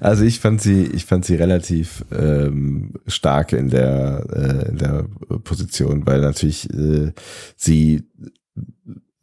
[0.00, 5.06] Also ich fand sie, ich fand sie relativ ähm, stark in der äh, in der
[5.44, 7.12] Position, weil natürlich äh,
[7.56, 8.04] sie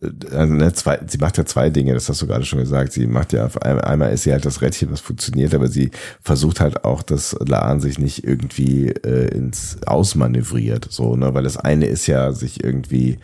[0.02, 2.94] äh, also ne, zwei, sie macht ja zwei Dinge, das hast du gerade schon gesagt.
[2.94, 5.92] Sie macht ja auf einmal, einmal ist sie halt das Rädchen, was funktioniert, aber sie
[6.22, 11.58] versucht halt auch, dass Laan sich nicht irgendwie äh, ins Ausmanövriert, so, ne, weil das
[11.58, 13.20] eine ist ja, sich irgendwie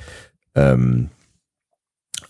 [0.55, 1.09] ähm,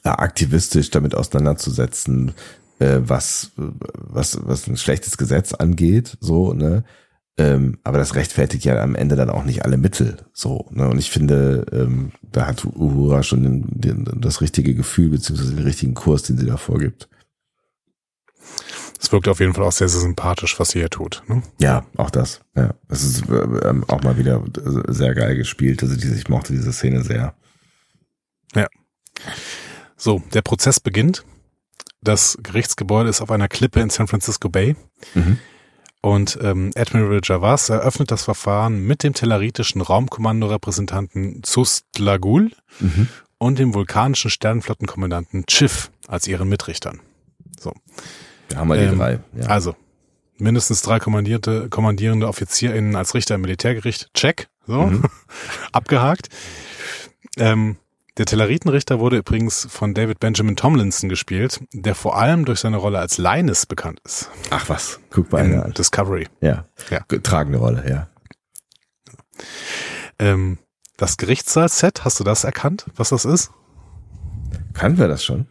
[0.03, 2.33] aktivistisch damit auseinanderzusetzen,
[2.79, 6.83] äh, was, was, was ein schlechtes Gesetz angeht, so, ne?
[7.37, 10.89] Ähm, aber das rechtfertigt ja am Ende dann auch nicht alle Mittel, so, ne?
[10.89, 15.63] Und ich finde, ähm, da hat Uhura schon den, den, das richtige Gefühl, beziehungsweise den
[15.63, 17.07] richtigen Kurs, den sie da vorgibt.
[19.01, 21.23] Es wirkt auf jeden Fall auch sehr, sehr sympathisch, was sie hier tut.
[21.27, 21.41] Ne?
[21.59, 22.41] Ja, auch das.
[22.55, 24.43] Ja, das ist ähm, auch mal wieder
[24.87, 25.81] sehr geil gespielt.
[25.81, 27.33] Also diese, ich mochte diese Szene sehr.
[29.95, 31.25] So, der Prozess beginnt.
[32.01, 34.75] Das Gerichtsgebäude ist auf einer Klippe in San Francisco Bay.
[35.13, 35.39] Mhm.
[36.01, 43.09] Und ähm, Admiral Javas eröffnet das Verfahren mit dem telleritischen Raumkommandorepräsentanten Zustlagul Mhm.
[43.37, 47.01] und dem vulkanischen Sternenflottenkommandanten Chiff als ihren Mitrichtern.
[48.47, 49.19] Da haben wir die Ähm, drei.
[49.37, 49.47] Ja.
[49.47, 49.75] Also,
[50.37, 54.09] mindestens drei kommandierte, kommandierende OffizierInnen als Richter im Militärgericht.
[54.13, 54.47] Check.
[54.65, 54.83] So.
[54.83, 55.03] Mhm.
[55.73, 56.29] Abgehakt.
[57.37, 57.75] Ähm,
[58.19, 62.99] der Telleritenrichter wurde übrigens von David Benjamin Tomlinson gespielt, der vor allem durch seine Rolle
[62.99, 64.29] als Linus bekannt ist.
[64.49, 65.73] Ach was, guck mal In.
[65.73, 66.27] Discovery.
[66.41, 66.65] Ja.
[66.89, 66.99] Ja.
[67.23, 68.09] Tragende Rolle, ja.
[70.19, 70.57] Ähm,
[70.97, 73.51] das Gerichtssaal-Set, hast du das erkannt, was das ist?
[74.73, 75.47] Kannten wir das schon?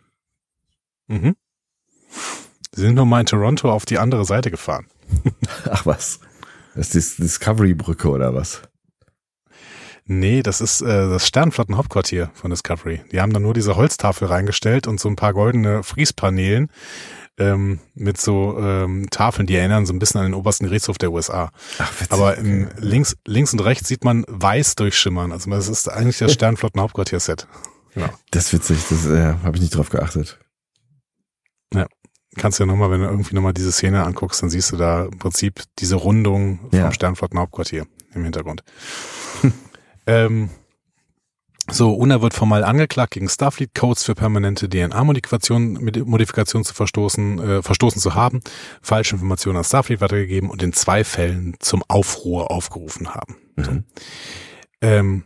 [1.06, 1.36] Mhm.
[2.72, 4.88] Sie sind nur mal in Toronto auf die andere Seite gefahren.
[5.70, 6.20] Ach was.
[6.74, 8.60] Das ist die Discovery-Brücke oder was?
[10.10, 13.02] Nee, das ist äh, das Sternflottenhauptquartier von Discovery.
[13.12, 16.70] Die haben da nur diese Holztafel reingestellt und so ein paar goldene Friespaneelen
[17.38, 21.12] ähm, mit so ähm, Tafeln, die erinnern so ein bisschen an den obersten Gerichtshof der
[21.12, 21.50] USA.
[21.78, 22.10] Ach, witzig.
[22.10, 25.30] Aber im, links, links und rechts sieht man weiß durchschimmern.
[25.30, 27.46] Also das ist eigentlich das Sternflottenhauptquartier-Set.
[27.94, 28.08] Genau.
[28.30, 30.38] Das ist witzig, das äh, habe ich nicht drauf geachtet.
[32.36, 35.06] Kannst du ja nochmal, wenn du irgendwie nochmal diese Szene anguckst, dann siehst du da
[35.06, 36.92] im Prinzip diese Rundung vom Ja.
[36.92, 38.62] Sternflottenhauptquartier im Hintergrund.
[40.08, 40.50] Ähm,
[41.70, 48.14] so, UNA wird formal angeklagt, gegen Starfleet-Codes für permanente DNA-Modifikation zu verstoßen, äh, verstoßen zu
[48.14, 48.40] haben,
[48.80, 53.36] falsche Informationen an Starfleet weitergegeben und in zwei Fällen zum Aufruhr aufgerufen haben.
[53.56, 53.84] Mhm.
[54.80, 55.24] Ähm,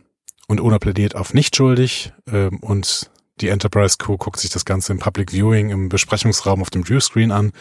[0.49, 4.91] und UNA plädiert auf nicht schuldig ähm, und die Enterprise Crew guckt sich das Ganze
[4.91, 7.53] im Public Viewing im Besprechungsraum auf dem Viewscreen an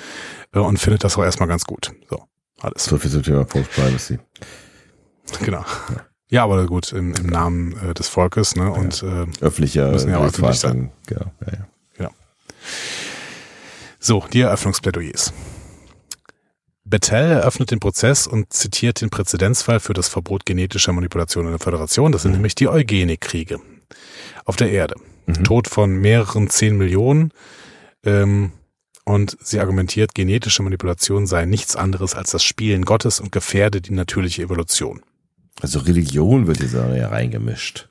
[0.53, 1.93] äh, und findet das auch erstmal ganz gut.
[2.11, 2.25] So,
[2.61, 2.85] alles.
[2.85, 4.19] So viel zum Thema Post-Privacy.
[5.45, 5.65] Genau.
[5.95, 6.07] Ja,
[6.45, 8.71] aber gut, im, im Namen äh, des Volkes, ne?
[8.73, 10.93] Und äh, Öffentlicher Müssen ja auch öffentlich Gerichtsverhandlung.
[11.07, 12.11] Genau, ja, ja.
[14.01, 15.35] so, die Eröffnungsplädoyers.
[16.85, 21.61] Bettel eröffnet den Prozess und zitiert den Präzedenzfall für das Verbot genetischer Manipulation in der
[21.61, 22.13] Föderation.
[22.13, 23.61] Das sind nämlich die Eugenikkriege
[24.45, 24.97] auf der Erde.
[25.27, 25.45] Mhm.
[25.45, 27.33] Tod von mehreren zehn Millionen.
[28.05, 28.53] Ähm,
[29.05, 33.93] und sie argumentiert, genetische Manipulation sei nichts anderes als das Spielen Gottes und gefährde die
[33.93, 35.03] natürliche Evolution.
[35.61, 37.89] Also Religion wird hier so ja reingemischt.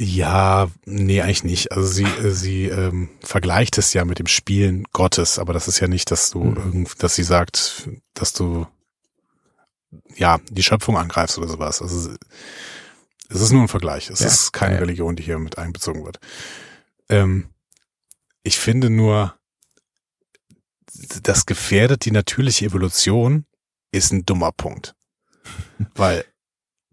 [0.00, 1.72] Ja, nee, eigentlich nicht.
[1.72, 5.78] Also sie, äh, sie ähm, vergleicht es ja mit dem Spielen Gottes, aber das ist
[5.80, 6.56] ja nicht, dass du Mhm.
[6.56, 8.66] irgend, dass sie sagt, dass du
[10.16, 11.80] ja die Schöpfung angreifst oder sowas.
[11.80, 12.10] Also
[13.28, 14.10] es ist nur ein Vergleich.
[14.10, 14.80] Es Ja, ist keine ja.
[14.80, 16.18] Religion, die hier mit einbezogen wird.
[17.08, 17.48] Ähm,
[18.42, 19.34] ich finde nur,
[21.22, 23.46] das gefährdet die natürliche Evolution,
[23.92, 24.94] ist ein dummer Punkt.
[25.94, 26.24] Weil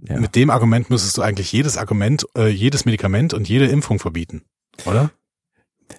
[0.03, 0.19] Ja.
[0.19, 4.41] mit dem Argument müsstest du eigentlich jedes Argument, äh, jedes Medikament und jede Impfung verbieten,
[4.85, 5.11] oder?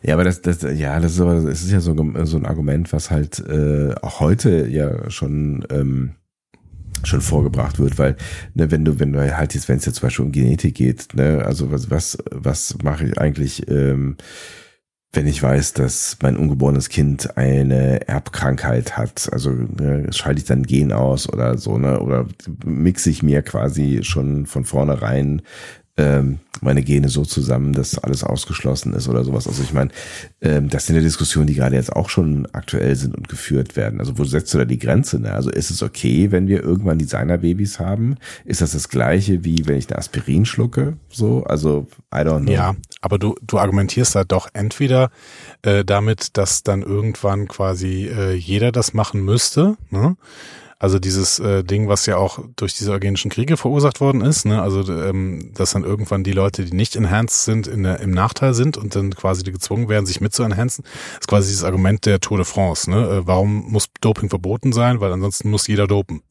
[0.03, 2.47] Ja, aber das, das, ja, das ist aber, es ist ja so, ein- so ein
[2.47, 6.15] Argument, was halt äh, auch heute ja schon ähm,
[7.05, 8.17] schon vorgebracht wird, weil
[8.55, 11.15] ne, wenn du, wenn du halt jetzt, wenn es jetzt zum Beispiel um Genetik geht,
[11.15, 14.17] ne, also was, was, was mache ich eigentlich, ähm,
[15.15, 20.63] wenn ich weiß, dass mein ungeborenes Kind eine Erbkrankheit hat, also ne, schalte ich dann
[20.63, 22.27] Gen aus oder so, ne, oder
[22.65, 25.43] mixe ich mir quasi schon von vornherein
[25.97, 29.47] ähm, meine Gene so zusammen, dass alles ausgeschlossen ist oder sowas.
[29.47, 29.91] Also ich meine,
[30.41, 34.01] ähm, das sind ja Diskussionen, die gerade jetzt auch schon aktuell sind und geführt werden.
[34.01, 35.19] Also wo setzt du da die Grenze?
[35.21, 35.33] Ne?
[35.33, 38.17] Also ist es okay, wenn wir irgendwann Designerbabys haben?
[38.45, 40.97] Ist das das gleiche wie wenn ich eine Aspirin schlucke?
[41.11, 42.53] So, also I don't know.
[42.53, 45.11] Ja, aber du, du argumentierst da doch entweder
[45.63, 50.17] äh, damit, dass dann irgendwann quasi äh, jeder das machen müsste, ne?
[50.83, 54.61] Also dieses äh, Ding, was ja auch durch diese eugenischen Kriege verursacht worden ist, ne?
[54.61, 58.53] Also ähm, dass dann irgendwann die Leute, die nicht enhanced sind, in der, im Nachteil
[58.53, 60.85] sind und dann quasi gezwungen werden, sich mit zu enhancen,
[61.21, 62.97] ist quasi dieses Argument der Tour de France, ne?
[62.97, 64.99] Äh, warum muss Doping verboten sein?
[64.99, 66.23] Weil ansonsten muss jeder dopen.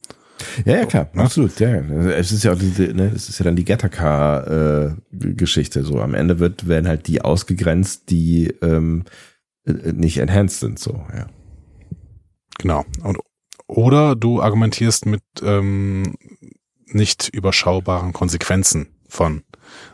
[0.66, 1.22] Ja, ja, klar, ne?
[1.22, 1.58] absolut.
[1.58, 1.70] Ja,
[2.10, 5.82] es ist ja auch diese, ne, es ist ja dann die Gattaca-Geschichte.
[5.82, 9.04] so am Ende wird werden halt die ausgegrenzt, die ähm,
[9.64, 10.78] äh, nicht enhanced sind.
[10.78, 11.26] So, ja.
[12.58, 12.84] Genau.
[13.02, 13.16] Und,
[13.72, 16.14] oder du argumentierst mit ähm,
[16.86, 19.42] nicht überschaubaren Konsequenzen von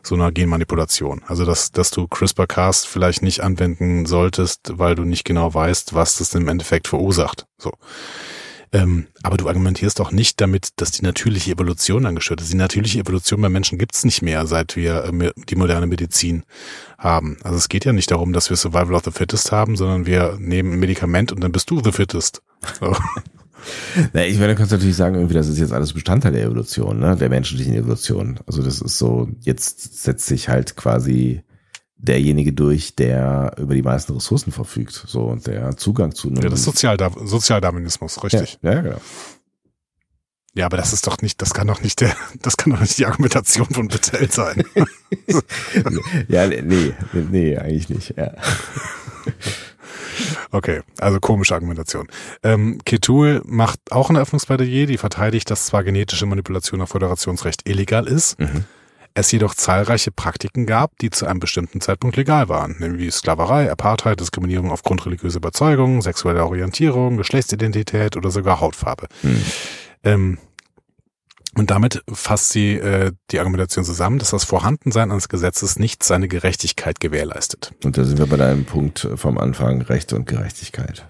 [0.02, 1.22] so einer Genmanipulation.
[1.26, 6.18] Also dass, dass du CRISPR-Cas vielleicht nicht anwenden solltest, weil du nicht genau weißt, was
[6.18, 7.46] das im Endeffekt verursacht.
[7.58, 7.72] So.
[8.70, 12.52] Ähm, aber du argumentierst auch nicht damit, dass die natürliche Evolution angestört ist.
[12.52, 16.44] Die natürliche Evolution bei Menschen gibt's nicht mehr, seit wir äh, die moderne Medizin
[16.98, 17.38] haben.
[17.44, 20.36] Also es geht ja nicht darum, dass wir Survival of the Fittest haben, sondern wir
[20.38, 22.42] nehmen ein Medikament und dann bist du the Fittest.
[22.80, 22.94] So.
[24.12, 26.98] Na, ich meine, du kannst natürlich sagen, irgendwie, das ist jetzt alles Bestandteil der Evolution,
[27.00, 28.40] ne, der menschlichen Evolution.
[28.46, 31.42] Also das ist so, jetzt setzt sich halt quasi
[31.96, 36.42] derjenige durch, der über die meisten Ressourcen verfügt, so und der Zugang zu einem.
[36.42, 38.58] Ja, das ist Sozialda Sozialdarwinismus, richtig.
[38.62, 39.00] Ja, ja, genau.
[40.54, 42.98] Ja, aber das ist doch nicht, das kann doch nicht der, das kann doch nicht
[42.98, 44.64] die Argumentation von Patel sein.
[46.28, 48.14] ja, nee, nee, nee, eigentlich nicht.
[48.16, 48.32] Ja.
[50.50, 52.08] Okay, also komische Argumentation.
[52.42, 58.06] Ähm, Ketul macht auch ein Eröffnungsplädoyer, die verteidigt, dass zwar genetische Manipulation nach Föderationsrecht illegal
[58.06, 58.64] ist, Mhm.
[59.14, 64.20] es jedoch zahlreiche Praktiken gab, die zu einem bestimmten Zeitpunkt legal waren, nämlich Sklaverei, Apartheid,
[64.20, 69.08] Diskriminierung aufgrund religiöser Überzeugung, sexueller Orientierung, Geschlechtsidentität oder sogar Hautfarbe.
[69.22, 69.42] Hm.
[70.04, 70.38] Ähm,
[71.58, 76.28] und damit fasst sie äh, die Argumentation zusammen, dass das Vorhandensein eines Gesetzes nicht seine
[76.28, 77.72] Gerechtigkeit gewährleistet.
[77.84, 81.06] Und da sind wir bei deinem Punkt vom Anfang, Recht und Gerechtigkeit.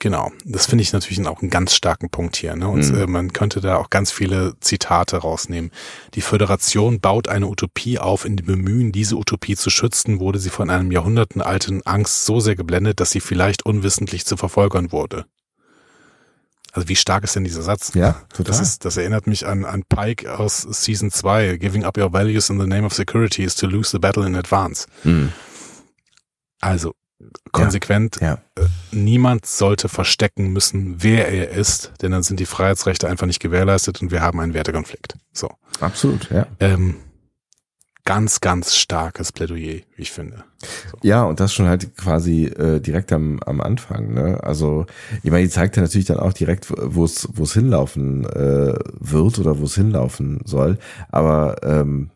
[0.00, 2.56] Genau, das finde ich natürlich auch einen ganz starken Punkt hier.
[2.56, 2.68] Ne?
[2.68, 2.96] Und Mhm.
[2.96, 5.70] äh, man könnte da auch ganz viele Zitate rausnehmen.
[6.14, 8.24] Die Föderation baut eine Utopie auf.
[8.24, 12.56] In dem Bemühen, diese Utopie zu schützen, wurde sie von einem jahrhundertenalten Angst so sehr
[12.56, 15.26] geblendet, dass sie vielleicht unwissentlich zu Verfolgern wurde.
[16.74, 17.92] Also wie stark ist denn dieser Satz?
[17.94, 18.44] Ja, total.
[18.46, 21.56] Das, ist, das erinnert mich an, an Pike aus Season 2.
[21.58, 24.34] Giving up your values in the name of security is to lose the battle in
[24.34, 24.86] advance.
[25.02, 25.32] Hm.
[26.60, 26.94] Also
[27.52, 28.38] konsequent, Ja.
[28.56, 33.40] äh, niemand sollte verstecken müssen, wer er ist, denn dann sind die Freiheitsrechte einfach nicht
[33.40, 35.14] gewährleistet und wir haben einen Wertekonflikt.
[35.32, 35.48] So.
[35.80, 36.46] Absolut, ja.
[36.60, 36.96] Ähm,
[38.04, 40.44] ganz, ganz starkes Plädoyer, wie ich finde.
[41.02, 44.12] Ja, und das schon halt quasi äh, direkt am, am Anfang.
[44.12, 44.38] Ne?
[44.42, 44.86] Also,
[45.22, 48.74] ich meine, die zeigt ja natürlich dann auch direkt, wo es wo es hinlaufen äh,
[49.00, 50.78] wird oder wo es hinlaufen soll.
[51.08, 52.10] Aber ähm,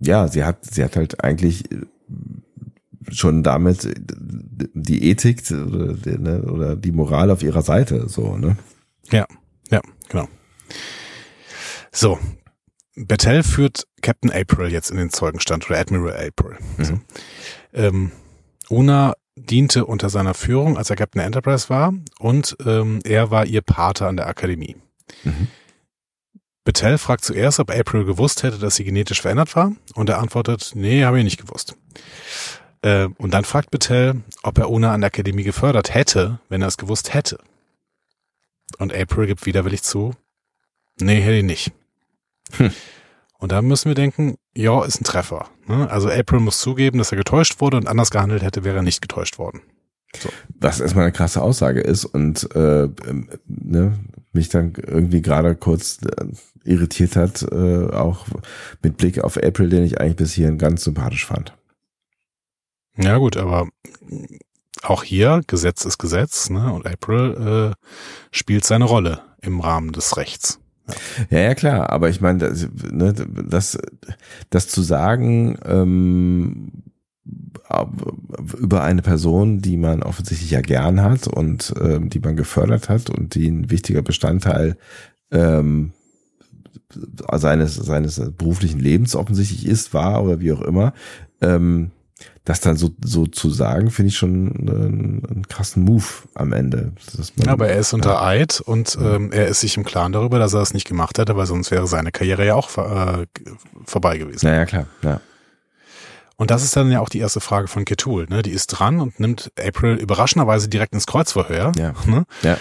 [0.00, 1.80] ja, sie hat sie hat halt eigentlich äh,
[3.10, 3.94] schon damit äh,
[4.74, 8.08] die Ethik oder, die- ne, oder die Moral auf ihrer Seite.
[8.08, 8.56] So, ne?
[9.10, 9.26] Ja,
[9.70, 10.28] ja, genau.
[11.92, 12.18] So.
[12.96, 16.56] Battelle führt Captain April jetzt in den Zeugenstand oder Admiral April.
[16.78, 16.98] So.
[17.74, 18.10] Ähm,
[18.70, 23.60] Una diente unter seiner Führung, als er Captain Enterprise war, und ähm, er war ihr
[23.60, 24.76] Pater an der Akademie.
[25.24, 25.48] Mhm.
[26.64, 30.72] Battelle fragt zuerst, ob April gewusst hätte, dass sie genetisch verändert war, und er antwortet,
[30.74, 31.76] nee, habe ich nicht gewusst.
[32.82, 36.68] Äh, und dann fragt Battelle, ob er Una an der Akademie gefördert hätte, wenn er
[36.68, 37.38] es gewusst hätte.
[38.78, 40.14] Und April gibt widerwillig zu,
[40.98, 41.72] nee, hätte ich nicht.
[42.52, 42.70] Hm.
[43.38, 45.48] Und da müssen wir denken, ja, ist ein Treffer.
[45.66, 45.90] Ne?
[45.90, 49.02] Also April muss zugeben, dass er getäuscht wurde und anders gehandelt hätte, wäre er nicht
[49.02, 49.60] getäuscht worden.
[50.18, 50.30] So.
[50.58, 52.88] Was erstmal eine krasse Aussage ist und äh,
[53.46, 53.98] ne,
[54.32, 56.26] mich dann irgendwie gerade kurz äh,
[56.64, 58.26] irritiert hat, äh, auch
[58.82, 61.54] mit Blick auf April, den ich eigentlich bis hierhin ganz sympathisch fand.
[62.96, 63.68] Ja gut, aber
[64.82, 66.72] auch hier, Gesetz ist Gesetz, ne?
[66.72, 67.86] Und April äh,
[68.30, 70.60] spielt seine Rolle im Rahmen des Rechts.
[71.30, 73.78] Ja, ja, klar, aber ich meine, das, ne, das,
[74.50, 76.72] das zu sagen, ähm,
[78.58, 83.10] über eine Person, die man offensichtlich ja gern hat und ähm, die man gefördert hat
[83.10, 84.76] und die ein wichtiger Bestandteil
[85.32, 85.92] ähm,
[87.32, 90.92] seines, seines beruflichen Lebens offensichtlich ist, war oder wie auch immer,
[91.40, 91.90] ähm,
[92.44, 96.92] das dann so, so zu sagen, finde ich schon einen, einen, krassen Move am Ende.
[97.36, 98.22] Man, aber er ist unter ja.
[98.22, 101.36] Eid und ähm, er ist sich im Klaren darüber, dass er es nicht gemacht hätte,
[101.36, 103.26] weil sonst wäre seine Karriere ja auch äh,
[103.84, 104.46] vorbei gewesen.
[104.46, 105.20] Naja, klar, ja.
[106.38, 108.26] Und das ist dann ja auch die erste Frage von Ketul.
[108.28, 108.42] Ne?
[108.42, 111.72] Die ist dran und nimmt April überraschenderweise direkt ins Kreuzverhör.
[111.76, 111.94] Ja.
[112.06, 112.24] Ne?
[112.42, 112.58] ja.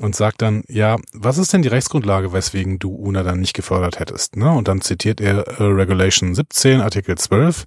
[0.00, 3.98] Und sagt dann, ja, was ist denn die Rechtsgrundlage, weswegen du Una dann nicht gefördert
[4.00, 4.36] hättest?
[4.36, 4.50] Ne?
[4.50, 7.64] Und dann zitiert er äh, Regulation 17, Artikel 12,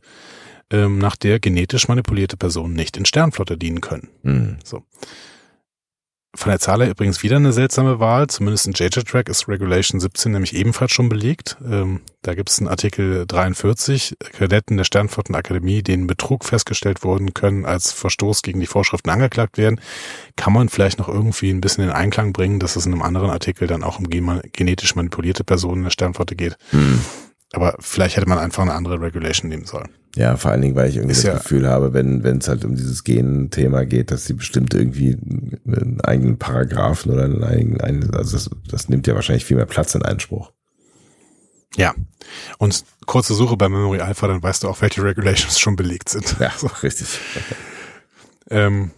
[0.71, 4.09] ähm, nach der genetisch manipulierte Personen nicht in Sternflotte dienen können.
[4.23, 4.57] Mhm.
[4.63, 4.83] So.
[6.35, 8.27] Von der Zahl her übrigens wieder eine seltsame Wahl.
[8.27, 11.55] Zumindest in JJ-Track ist Regulation 17 nämlich ebenfalls schon belegt.
[11.65, 14.17] Ähm, da gibt es einen Artikel 43.
[14.33, 19.79] Kadetten der Sternflottenakademie, denen Betrug festgestellt wurden, können als Verstoß gegen die Vorschriften angeklagt werden.
[20.35, 23.29] Kann man vielleicht noch irgendwie ein bisschen in Einklang bringen, dass es in einem anderen
[23.29, 26.57] Artikel dann auch um genetisch manipulierte Personen in der Sternflotte geht.
[26.73, 26.99] Mhm.
[27.55, 29.89] Aber vielleicht hätte man einfach eine andere Regulation nehmen sollen.
[30.15, 32.47] Ja, vor allen Dingen, weil ich irgendwie ist das ja, Gefühl habe, wenn wenn es
[32.47, 35.17] halt um dieses Gen-Thema geht, dass sie bestimmt irgendwie
[35.65, 39.95] einen eigenen Paragraphen oder einen eigenen, also das, das nimmt ja wahrscheinlich viel mehr Platz
[39.95, 40.51] in Einspruch.
[41.75, 41.93] Ja.
[42.57, 46.35] Und kurze Suche bei Memory Alpha, dann weißt du auch, welche Regulations schon belegt sind.
[46.39, 46.67] Ja, so.
[46.83, 47.07] richtig.
[48.49, 48.91] ähm,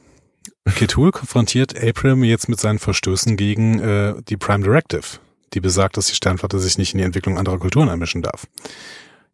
[0.75, 5.19] Ketul konfrontiert April jetzt mit seinen Verstößen gegen äh, die Prime Directive,
[5.53, 8.47] die besagt, dass die Sternflotte sich nicht in die Entwicklung anderer Kulturen einmischen darf.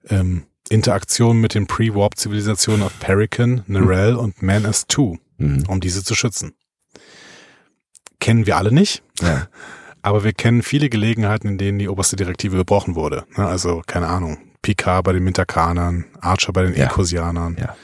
[0.10, 5.64] Ähm, Interaktion mit den Pre-Warp-Zivilisationen auf Perican, Narelle und Man as 2, mhm.
[5.68, 6.54] um diese zu schützen.
[8.20, 9.48] Kennen wir alle nicht, ja.
[10.02, 13.26] aber wir kennen viele Gelegenheiten, in denen die oberste Direktive gebrochen wurde.
[13.36, 16.86] Ne, also, keine Ahnung, Picard bei den Mintakanern, Archer bei den ja.
[16.86, 17.76] Ecosianern, ja.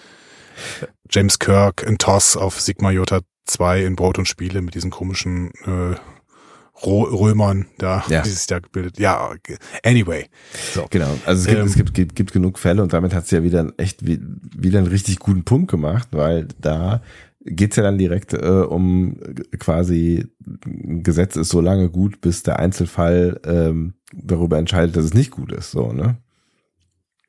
[1.09, 5.51] James Kirk in TOS auf Sigma Jota 2 in Brot und Spiele mit diesen komischen
[5.65, 5.95] äh,
[6.85, 8.21] Römern da, ja.
[8.21, 8.99] die sich da gebildet.
[8.99, 9.31] Ja,
[9.83, 10.25] anyway.
[10.73, 10.85] So.
[10.89, 11.17] Genau.
[11.25, 13.43] Also es gibt, ähm, es gibt, gibt, gibt genug Fälle und damit hat sie ja
[13.43, 17.01] wieder echt wieder einen richtig guten Punkt gemacht, weil da
[17.41, 19.19] geht's ja dann direkt äh, um
[19.59, 20.27] quasi
[20.65, 25.51] Gesetz ist so lange gut, bis der Einzelfall ähm, darüber entscheidet, dass es nicht gut
[25.51, 25.71] ist.
[25.71, 26.17] So, ne?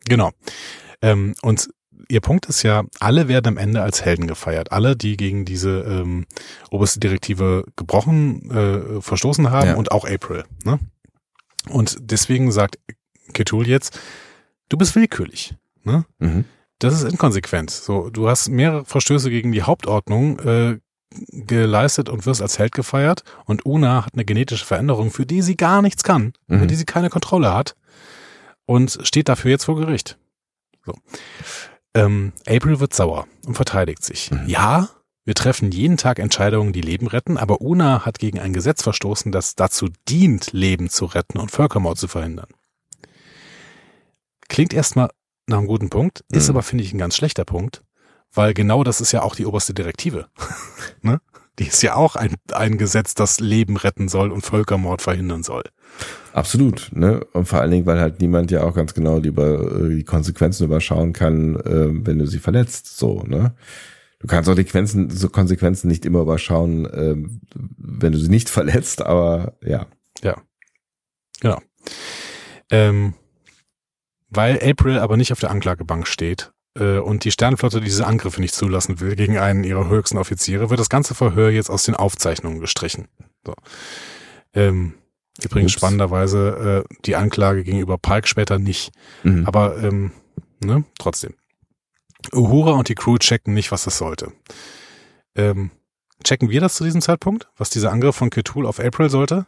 [0.06, 0.30] Genau.
[1.02, 1.70] Ähm, und
[2.08, 4.72] ihr Punkt ist ja, alle werden am Ende als Helden gefeiert.
[4.72, 6.26] Alle, die gegen diese ähm,
[6.70, 9.74] oberste Direktive gebrochen, äh, verstoßen haben ja.
[9.76, 10.44] und auch April.
[10.64, 10.78] Ne?
[11.68, 12.78] Und deswegen sagt
[13.32, 13.98] Ketul jetzt,
[14.68, 15.54] du bist willkürlich.
[15.84, 16.04] Ne?
[16.18, 16.44] Mhm.
[16.78, 17.70] Das ist inkonsequent.
[17.70, 20.78] So, du hast mehrere Verstöße gegen die Hauptordnung äh,
[21.28, 23.22] geleistet und wirst als Held gefeiert.
[23.44, 26.60] Und Una hat eine genetische Veränderung, für die sie gar nichts kann, mhm.
[26.60, 27.76] für die sie keine Kontrolle hat
[28.66, 30.18] und steht dafür jetzt vor Gericht.
[30.86, 30.94] So.
[31.94, 34.30] Ähm, April wird sauer und verteidigt sich.
[34.30, 34.44] Mhm.
[34.46, 34.88] Ja,
[35.24, 39.32] wir treffen jeden Tag Entscheidungen, die Leben retten, aber Una hat gegen ein Gesetz verstoßen,
[39.32, 42.48] das dazu dient, Leben zu retten und Völkermord zu verhindern.
[44.48, 45.10] Klingt erstmal
[45.46, 46.54] nach einem guten Punkt, ist mhm.
[46.54, 47.82] aber, finde ich, ein ganz schlechter Punkt,
[48.32, 50.28] weil genau das ist ja auch die oberste Direktive.
[51.02, 51.20] ne?
[51.60, 55.64] Die ist ja auch ein, ein Gesetz, das Leben retten soll und Völkermord verhindern soll.
[56.32, 57.22] Absolut, ne?
[57.34, 60.64] Und vor allen Dingen, weil halt niemand ja auch ganz genau die, über, die Konsequenzen
[60.64, 63.54] überschauen kann, äh, wenn du sie verletzt, so, ne?
[64.20, 67.16] Du kannst auch die Konsequenzen, so Konsequenzen nicht immer überschauen, äh,
[67.76, 69.86] wenn du sie nicht verletzt, aber ja.
[70.22, 70.40] Ja.
[71.40, 71.60] Genau.
[72.70, 73.12] Ähm,
[74.30, 78.54] weil April aber nicht auf der Anklagebank steht äh, und die Sternenflotte diese Angriffe nicht
[78.54, 82.60] zulassen will gegen einen ihrer höchsten Offiziere, wird das ganze Verhör jetzt aus den Aufzeichnungen
[82.60, 83.08] gestrichen.
[83.44, 83.54] So.
[84.54, 84.94] Ähm,
[85.42, 85.80] Übrigens Ups.
[85.80, 88.92] spannenderweise äh, die Anklage gegenüber Pike später nicht.
[89.22, 89.46] Mhm.
[89.46, 90.12] Aber ähm,
[90.62, 91.34] ne, trotzdem.
[92.32, 94.32] Uhura und die Crew checken nicht, was das sollte.
[95.34, 95.70] Ähm,
[96.22, 99.46] checken wir das zu diesem Zeitpunkt, was dieser Angriff von Ketul auf April sollte?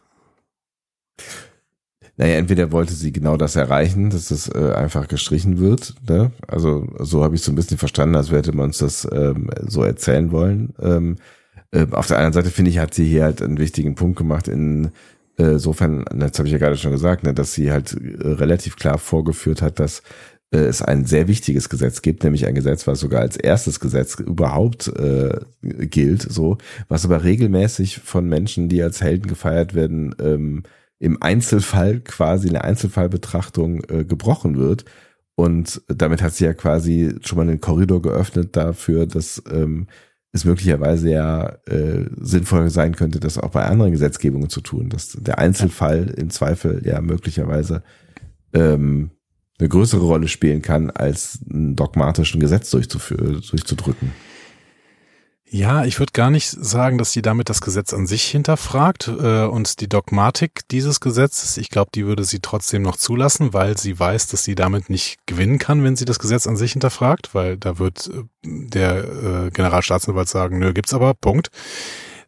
[2.15, 5.95] Naja, entweder wollte sie genau das erreichen, dass das äh, einfach gestrichen wird.
[6.07, 6.31] Ne?
[6.47, 9.83] Also so habe ich so ein bisschen verstanden, als hätte man uns das ähm, so
[9.83, 10.73] erzählen wollen.
[10.79, 11.15] Ähm,
[11.71, 14.47] äh, auf der anderen Seite finde ich, hat sie hier halt einen wichtigen Punkt gemacht
[14.47, 14.91] in
[15.37, 18.75] äh, insofern, das habe ich ja gerade schon gesagt, ne, dass sie halt äh, relativ
[18.75, 20.03] klar vorgeführt hat, dass
[20.51, 24.19] äh, es ein sehr wichtiges Gesetz gibt, nämlich ein Gesetz, was sogar als erstes Gesetz
[24.19, 26.57] überhaupt äh, gilt, so,
[26.87, 30.63] was aber regelmäßig von Menschen, die als Helden gefeiert werden, ähm,
[30.99, 34.85] im Einzelfall quasi in der Einzelfallbetrachtung äh, gebrochen wird.
[35.35, 39.87] Und damit hat sie ja quasi schon mal einen Korridor geöffnet dafür, dass ähm,
[40.31, 45.17] es möglicherweise ja äh, sinnvoll sein könnte, das auch bei anderen Gesetzgebungen zu tun, dass
[45.19, 47.83] der Einzelfall im Zweifel ja möglicherweise
[48.53, 49.11] ähm,
[49.59, 54.11] eine größere Rolle spielen kann, als einen dogmatischen Gesetz durchzudrücken.
[55.53, 59.43] Ja, ich würde gar nicht sagen, dass sie damit das Gesetz an sich hinterfragt äh,
[59.43, 61.57] und die Dogmatik dieses Gesetzes.
[61.57, 65.19] Ich glaube, die würde sie trotzdem noch zulassen, weil sie weiß, dass sie damit nicht
[65.27, 69.49] gewinnen kann, wenn sie das Gesetz an sich hinterfragt, weil da wird äh, der äh,
[69.51, 71.51] Generalstaatsanwalt sagen, nö, gibt's aber, Punkt.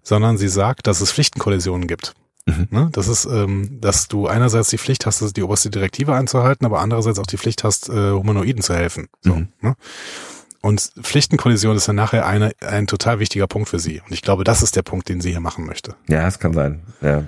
[0.03, 2.13] Sondern sie sagt, dass es Pflichtenkollisionen gibt.
[2.45, 2.67] Mhm.
[2.69, 2.89] Ne?
[2.91, 7.17] Das ist, ähm, dass du einerseits die Pflicht hast, die oberste Direktive einzuhalten, aber andererseits
[7.17, 9.07] auch die Pflicht hast, äh, Humanoiden zu helfen.
[9.21, 9.47] So, mhm.
[9.61, 9.75] ne?
[10.65, 14.01] Und Pflichtenkollision ist dann nachher eine, ein total wichtiger Punkt für sie.
[14.01, 15.95] Und ich glaube, das ist der Punkt, den sie hier machen möchte.
[16.07, 16.81] Ja, es kann sein.
[17.01, 17.25] Ja.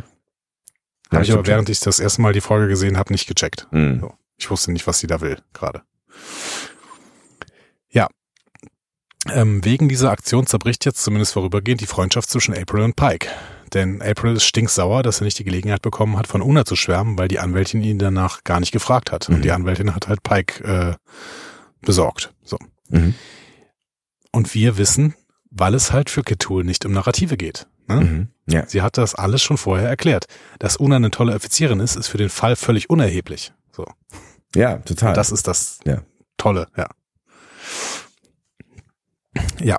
[1.11, 3.67] Habe ich aber, während ich das erste Mal die Folge gesehen habe, nicht gecheckt.
[3.69, 3.99] Mhm.
[3.99, 4.13] So.
[4.37, 5.83] Ich wusste nicht, was sie da will, gerade.
[7.89, 8.07] Ja.
[9.29, 13.27] Ähm, wegen dieser Aktion zerbricht jetzt zumindest vorübergehend die Freundschaft zwischen April und Pike.
[13.71, 17.19] Denn April ist stinksauer, dass er nicht die Gelegenheit bekommen hat, von Una zu schwärmen,
[17.19, 19.29] weil die Anwältin ihn danach gar nicht gefragt hat.
[19.29, 19.35] Mhm.
[19.35, 20.95] Und die Anwältin hat halt Pike äh,
[21.81, 22.33] besorgt.
[22.43, 22.57] So.
[22.89, 23.15] Mhm.
[24.31, 25.15] Und wir wissen,
[25.49, 27.67] weil es halt für Ketul nicht um Narrative geht.
[27.87, 27.95] Ne?
[27.95, 28.27] Mhm.
[28.47, 28.65] Ja.
[28.67, 30.25] Sie hat das alles schon vorher erklärt.
[30.59, 33.53] Dass Una eine tolle Offizierin ist, ist für den Fall völlig unerheblich.
[33.71, 33.85] So.
[34.55, 35.09] Ja, total.
[35.09, 36.01] Und das ist das ja.
[36.37, 36.89] Tolle, ja.
[39.61, 39.77] Ja,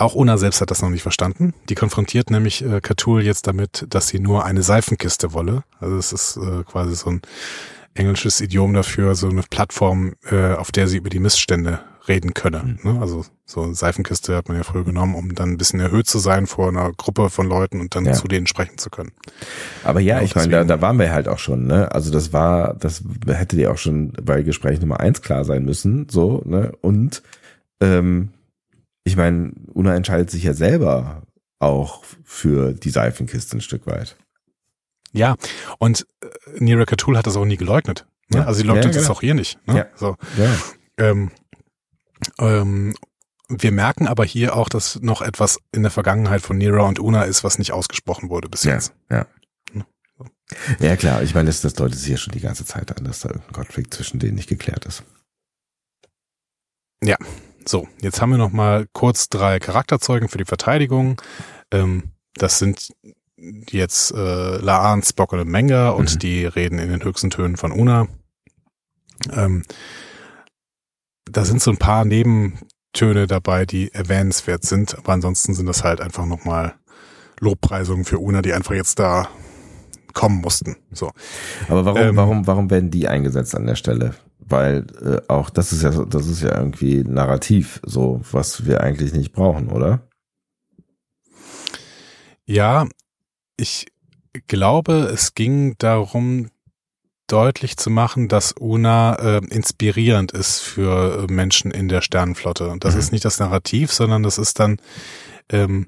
[0.00, 1.52] auch Una selbst hat das noch nicht verstanden.
[1.68, 5.62] Die konfrontiert nämlich äh, Katul jetzt damit, dass sie nur eine Seifenkiste wolle.
[5.78, 7.22] Also es ist äh, quasi so ein
[7.94, 11.80] englisches Idiom dafür, so eine Plattform, äh, auf der sie über die Missstände
[12.10, 12.76] reden könne.
[12.82, 12.92] Mhm.
[12.92, 13.00] Ne?
[13.00, 16.18] Also so eine Seifenkiste hat man ja früher genommen, um dann ein bisschen erhöht zu
[16.18, 18.12] sein vor einer Gruppe von Leuten und dann ja.
[18.12, 19.12] zu denen sprechen zu können.
[19.84, 21.90] Aber ja, ich meine, da, da waren wir halt auch schon, ne?
[21.92, 26.08] Also das war, das hätte dir auch schon bei Gespräch Nummer eins klar sein müssen,
[26.10, 26.72] so, ne?
[26.82, 27.22] Und
[27.80, 28.30] ähm,
[29.04, 31.22] ich meine, Una entscheidet sich ja selber
[31.58, 34.16] auch für die Seifenkiste ein Stück weit.
[35.12, 35.36] Ja,
[35.78, 36.28] und äh,
[36.58, 38.06] Nira Katul hat das auch nie geleugnet.
[38.28, 38.38] Ne?
[38.38, 38.44] Ja.
[38.44, 39.02] Also sie leugnet ja, genau.
[39.02, 39.58] das auch hier nicht.
[39.66, 39.78] Ne?
[39.78, 39.86] Ja.
[39.96, 40.16] So.
[40.38, 40.56] Ja.
[40.98, 41.30] Ähm,
[42.38, 42.94] ähm,
[43.48, 47.24] wir merken aber hier auch, dass noch etwas in der Vergangenheit von Nira und Una
[47.24, 48.94] ist, was nicht ausgesprochen wurde bis jetzt.
[49.10, 49.26] Ja.
[50.16, 50.26] So.
[50.78, 51.22] Ja, klar.
[51.22, 53.52] Ich meine, das, das deutet sich ja schon die ganze Zeit an, dass da irgendein
[53.52, 55.02] Konflikt zwischen denen nicht geklärt ist.
[57.02, 57.16] Ja.
[57.66, 61.20] So, jetzt haben wir noch mal kurz drei Charakterzeugen für die Verteidigung.
[61.70, 62.92] Ähm, das sind
[63.36, 66.18] jetzt äh, Laan, Spock und Menga und mhm.
[66.20, 68.08] die reden in den höchsten Tönen von Una.
[69.32, 69.64] Ähm,
[71.30, 76.00] da sind so ein paar Nebentöne dabei, die erwähnenswert sind, aber ansonsten sind das halt
[76.00, 76.74] einfach nochmal
[77.40, 79.28] Lobpreisungen für Una, die einfach jetzt da
[80.12, 80.76] kommen mussten.
[80.92, 81.10] So.
[81.68, 84.14] Aber warum, ähm, warum, warum werden die eingesetzt an der Stelle?
[84.38, 89.12] Weil äh, auch das ist ja, das ist ja irgendwie narrativ, so was wir eigentlich
[89.12, 90.08] nicht brauchen, oder?
[92.44, 92.88] Ja,
[93.56, 93.86] ich
[94.48, 96.48] glaube, es ging darum,
[97.30, 102.68] deutlich zu machen, dass Una äh, inspirierend ist für äh, Menschen in der Sternenflotte.
[102.68, 103.00] Und das mhm.
[103.00, 104.78] ist nicht das Narrativ, sondern das ist dann,
[105.48, 105.86] ähm,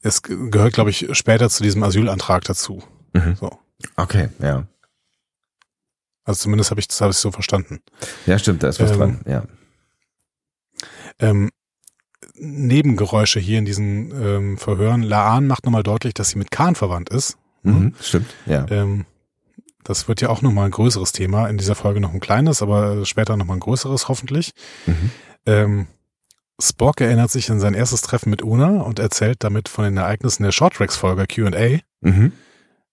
[0.00, 2.82] es gehört, glaube ich, später zu diesem Asylantrag dazu.
[3.12, 3.36] Mhm.
[3.36, 3.58] So.
[3.96, 4.66] Okay, ja.
[6.24, 7.80] Also zumindest habe ich das hab ich so verstanden.
[8.26, 9.44] Ja, stimmt, da ist was ähm, dran, ja.
[11.18, 11.50] Ähm,
[12.36, 15.02] Nebengeräusche hier in diesen ähm, Verhören.
[15.02, 17.36] Laan macht nochmal deutlich, dass sie mit Khan verwandt ist.
[17.62, 18.66] Mhm, stimmt, ja.
[18.70, 19.04] Ähm,
[19.84, 21.48] das wird ja auch nochmal ein größeres Thema.
[21.48, 24.50] In dieser Folge noch ein kleines, aber später nochmal ein größeres, hoffentlich.
[24.86, 25.10] Mhm.
[25.46, 25.86] Ähm,
[26.60, 30.44] Spock erinnert sich an sein erstes Treffen mit Una und erzählt damit von den Ereignissen
[30.44, 31.80] der Shorttracks-Folge Q&A.
[32.00, 32.32] Mhm.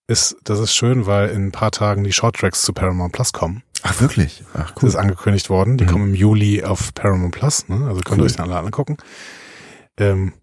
[0.08, 3.64] Ist, das ist schön, weil in ein paar Tagen die Shorttracks zu Paramount Plus kommen.
[3.84, 4.44] Ach, wirklich?
[4.54, 4.82] Ach, cool.
[4.82, 5.78] Das ist angekündigt worden.
[5.78, 5.90] Die mhm.
[5.90, 7.88] kommen im Juli auf Paramount Plus, ne?
[7.88, 8.98] Also könnt ihr euch dann alle angucken.
[9.98, 10.34] Ähm,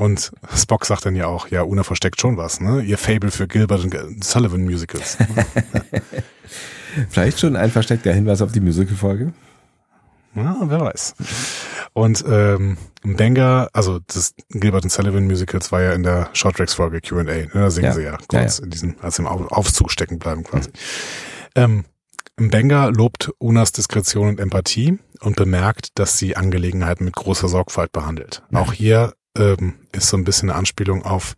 [0.00, 2.80] und Spock sagt dann ja auch, ja, Una versteckt schon was, ne?
[2.80, 5.18] Ihr Fable für Gilbert und Sullivan Musicals.
[7.10, 9.34] Vielleicht schon ein versteckter Hinweis auf die Musical-Folge?
[10.34, 11.16] Ja, wer weiß.
[11.92, 16.72] Und ähm, Banger, also das Gilbert und Sullivan Musicals war ja in der Short Tracks
[16.72, 17.22] Folge Q&A.
[17.22, 17.50] Ne?
[17.52, 17.92] Da singen ja.
[17.92, 18.64] sie ja kurz ja, ja.
[18.64, 20.70] in diesem, als im Aufzug stecken bleiben quasi.
[20.70, 20.74] Mhm.
[21.56, 21.84] Ähm,
[22.48, 28.42] Banger lobt Unas Diskretion und Empathie und bemerkt, dass sie Angelegenheiten mit großer Sorgfalt behandelt.
[28.54, 31.34] Auch hier ähm, ist so ein bisschen eine Anspielung auf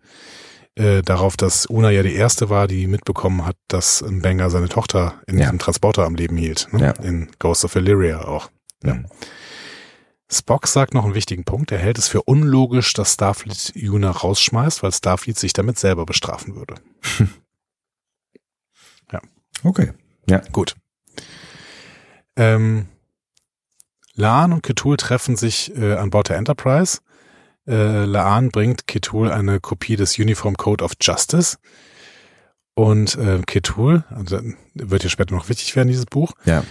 [0.74, 5.20] äh, darauf, dass Una ja die erste war, die mitbekommen hat, dass Banger seine Tochter
[5.26, 5.44] in Ja.
[5.44, 6.68] diesem Transporter am Leben hielt.
[6.72, 6.80] Ne?
[6.80, 6.90] Ja.
[7.04, 8.50] In Ghost of Illyria auch.
[8.82, 8.98] Ja.
[10.30, 11.72] Spock sagt noch einen wichtigen Punkt.
[11.72, 16.56] Er hält es für unlogisch, dass Starfleet Una rausschmeißt, weil Starfleet sich damit selber bestrafen
[16.56, 16.74] würde.
[19.64, 19.92] Okay.
[20.28, 20.40] Ja.
[20.50, 20.74] Gut.
[22.34, 22.88] Ähm,
[24.14, 26.98] Laan und Ketul treffen sich äh, an Bord der Enterprise.
[27.66, 31.58] Äh, Laan bringt Ketul eine Kopie des Uniform Code of Justice.
[32.74, 34.40] Und äh, Ketul, also
[34.74, 36.32] wird ja später noch wichtig werden, dieses Buch.
[36.44, 36.64] Ja.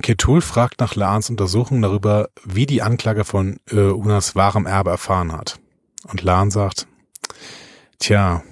[0.00, 5.32] Ketul fragt nach Laans Untersuchung darüber, wie die Anklage von äh, Unas wahrem Erbe erfahren
[5.32, 5.60] hat.
[6.04, 6.86] Und Laan sagt,
[7.98, 8.42] tja,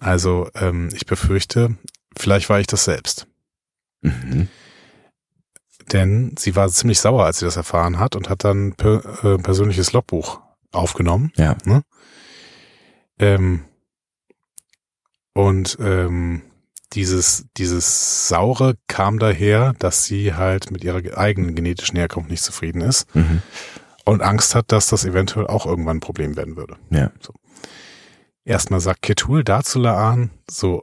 [0.00, 1.76] also ähm, ich befürchte,
[2.16, 3.26] vielleicht war ich das selbst.
[4.02, 4.48] Mhm.
[5.92, 9.38] Denn sie war ziemlich sauer, als sie das erfahren hat und hat dann per, äh,
[9.38, 10.40] persönliches Logbuch
[10.74, 11.32] aufgenommen.
[11.36, 11.56] Ja.
[13.18, 13.64] Ähm,
[15.32, 16.42] und ähm,
[16.92, 22.80] dieses, dieses Saure kam daher, dass sie halt mit ihrer eigenen genetischen Herkunft nicht zufrieden
[22.80, 23.42] ist Mhm.
[24.04, 26.76] und Angst hat, dass das eventuell auch irgendwann ein Problem werden würde.
[26.90, 27.10] Ja.
[28.44, 30.82] Erstmal sagt Ketul dazu Laan, so,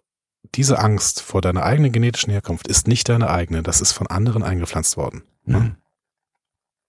[0.55, 4.43] diese Angst vor deiner eigenen genetischen Herkunft ist nicht deine eigene, das ist von anderen
[4.43, 5.23] eingepflanzt worden.
[5.45, 5.75] Mhm.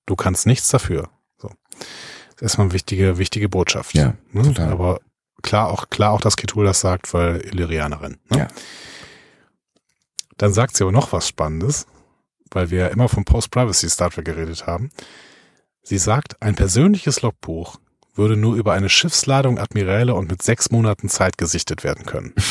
[0.06, 1.10] Du kannst nichts dafür.
[1.38, 1.50] So.
[2.42, 3.94] Ist erstmal eine wichtige, wichtige Botschaft.
[3.94, 4.42] Ja, ne?
[4.42, 4.72] total.
[4.72, 5.00] Aber
[5.42, 8.18] klar auch, klar auch, dass Ketul das sagt, weil Illyrianerin.
[8.30, 8.38] Ne?
[8.38, 8.48] Ja.
[10.38, 11.86] Dann sagt sie aber noch was Spannendes,
[12.50, 14.90] weil wir ja immer vom Post-Privacy Star Trek geredet haben.
[15.84, 17.78] Sie sagt, ein persönliches Logbuch
[18.16, 22.34] würde nur über eine Schiffsladung Admiräle und mit sechs Monaten Zeit gesichtet werden können.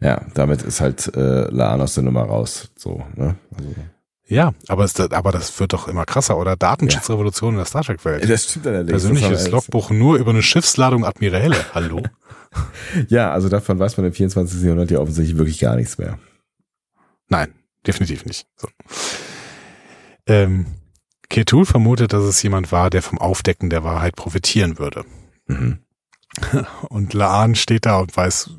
[0.00, 2.70] Ja, damit ist halt äh, Laan aus der Nummer raus.
[2.76, 3.36] So, ne?
[3.56, 3.74] Also,
[4.26, 6.56] Ja, aber, es, aber das wird doch immer krasser, oder?
[6.56, 8.28] Datenschutzrevolution in der Star Trek-Welt.
[8.28, 8.90] das stimmt allerdings.
[9.02, 11.56] Persönliches Logbuch nur über eine Schiffsladung Admiräle.
[11.74, 12.02] Hallo?
[13.08, 14.62] Ja, also davon weiß man im 24.
[14.62, 16.20] Jahrhundert ja offensichtlich wirklich gar nichts mehr.
[17.28, 17.52] Nein,
[17.84, 18.46] definitiv nicht.
[18.54, 18.68] So.
[20.28, 20.66] Ähm,
[21.28, 25.04] Ketul vermutet, dass es jemand war, der vom Aufdecken der Wahrheit profitieren würde.
[25.48, 25.80] Mhm.
[26.88, 28.50] Und Laan steht da und weiß,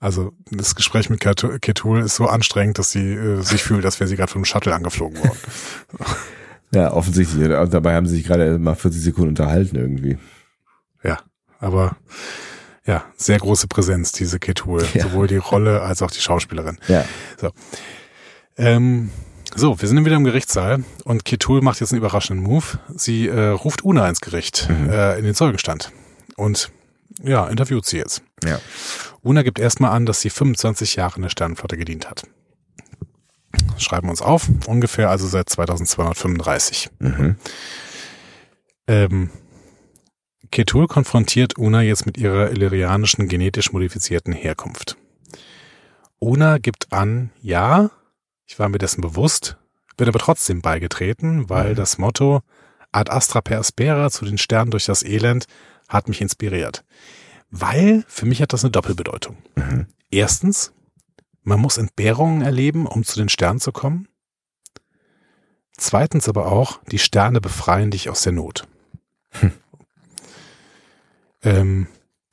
[0.00, 3.98] also das Gespräch mit Ketu- Ketul ist so anstrengend, dass sie äh, sich fühlt, als
[4.00, 5.38] wäre sie gerade vom Shuttle angeflogen worden.
[6.74, 7.46] Ja, offensichtlich.
[7.48, 10.18] Dabei haben sie sich gerade mal 40 Sekunden unterhalten irgendwie.
[11.02, 11.20] Ja,
[11.60, 11.96] aber
[12.84, 14.84] ja, sehr große Präsenz, diese Ketul.
[14.92, 15.04] Ja.
[15.04, 16.78] Sowohl die Rolle als auch die Schauspielerin.
[16.88, 17.04] Ja.
[18.56, 19.10] Ähm,
[19.54, 22.64] so, wir sind wieder im Gerichtssaal und Ketul macht jetzt einen überraschenden Move.
[22.96, 24.90] Sie äh, ruft Una ins Gericht, Mhm.
[24.90, 25.92] äh, in den Zeugenstand.
[26.36, 26.70] Und
[27.22, 28.22] ja, interviewt sie jetzt.
[28.44, 28.60] Ja.
[29.22, 32.24] Una gibt erstmal an, dass sie 25 Jahre in der Sternenflotte gedient hat.
[33.78, 36.90] Schreiben wir uns auf, ungefähr also seit 2235.
[36.98, 37.36] Mhm.
[38.86, 39.30] Ähm,
[40.50, 44.96] Ketul konfrontiert Una jetzt mit ihrer illyrianischen genetisch modifizierten Herkunft.
[46.18, 47.90] Una gibt an, ja,
[48.46, 49.56] ich war mir dessen bewusst,
[49.96, 51.76] bin aber trotzdem beigetreten, weil Mhm.
[51.76, 52.42] das Motto
[52.92, 55.46] Ad astra per aspera zu den Sternen durch das Elend
[55.88, 56.84] hat mich inspiriert.
[57.50, 59.36] Weil für mich hat das eine Doppelbedeutung.
[59.54, 59.86] Mhm.
[60.10, 60.72] Erstens,
[61.42, 64.08] man muss Entbehrungen erleben, um zu den Sternen zu kommen.
[65.76, 68.66] Zweitens aber auch, die Sterne befreien dich aus der Not.
[71.42, 71.86] ähm,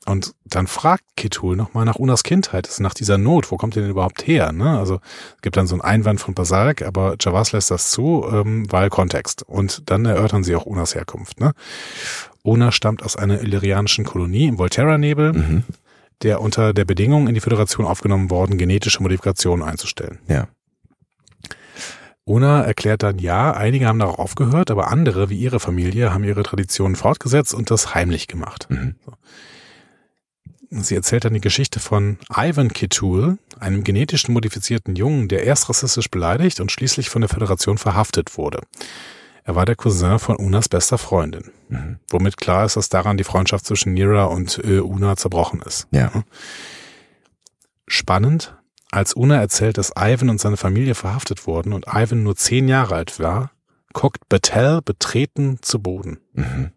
[0.06, 3.80] und dann fragt Ketul nochmal nach Unas Kindheit, also nach dieser Not, wo kommt die
[3.80, 4.52] denn überhaupt her?
[4.52, 4.78] Ne?
[4.78, 5.00] Also
[5.36, 8.90] es gibt dann so einen Einwand von Basalk, aber Javas lässt das zu, ähm, weil
[8.90, 9.42] Kontext.
[9.42, 11.40] Und dann erörtern sie auch Unas Herkunft.
[11.40, 11.52] Ne?
[12.44, 15.62] Una stammt aus einer illyrianischen Kolonie im Volterra-Nebel, Mhm.
[16.22, 20.18] der unter der Bedingung in die Föderation aufgenommen worden, genetische Modifikationen einzustellen.
[20.28, 20.48] Ja.
[22.26, 26.42] Una erklärt dann, ja, einige haben darauf aufgehört, aber andere, wie ihre Familie, haben ihre
[26.42, 28.66] Traditionen fortgesetzt und das heimlich gemacht.
[28.68, 28.94] Mhm.
[30.70, 36.10] Sie erzählt dann die Geschichte von Ivan Ketul, einem genetisch modifizierten Jungen, der erst rassistisch
[36.10, 38.60] beleidigt und schließlich von der Föderation verhaftet wurde.
[39.46, 41.98] Er war der Cousin von Unas bester Freundin, Mhm.
[42.10, 45.86] womit klar ist, dass daran die Freundschaft zwischen Nira und äh, Una zerbrochen ist.
[45.90, 46.24] Ja.
[47.86, 48.56] Spannend,
[48.90, 52.94] als Una erzählt, dass Ivan und seine Familie verhaftet wurden und Ivan nur zehn Jahre
[52.94, 53.50] alt war,
[53.92, 56.20] guckt Battelle betreten zu Boden.
[56.32, 56.72] Mhm.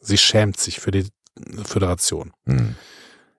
[0.00, 1.06] Sie schämt sich für die
[1.64, 2.32] Föderation.
[2.44, 2.74] Mhm.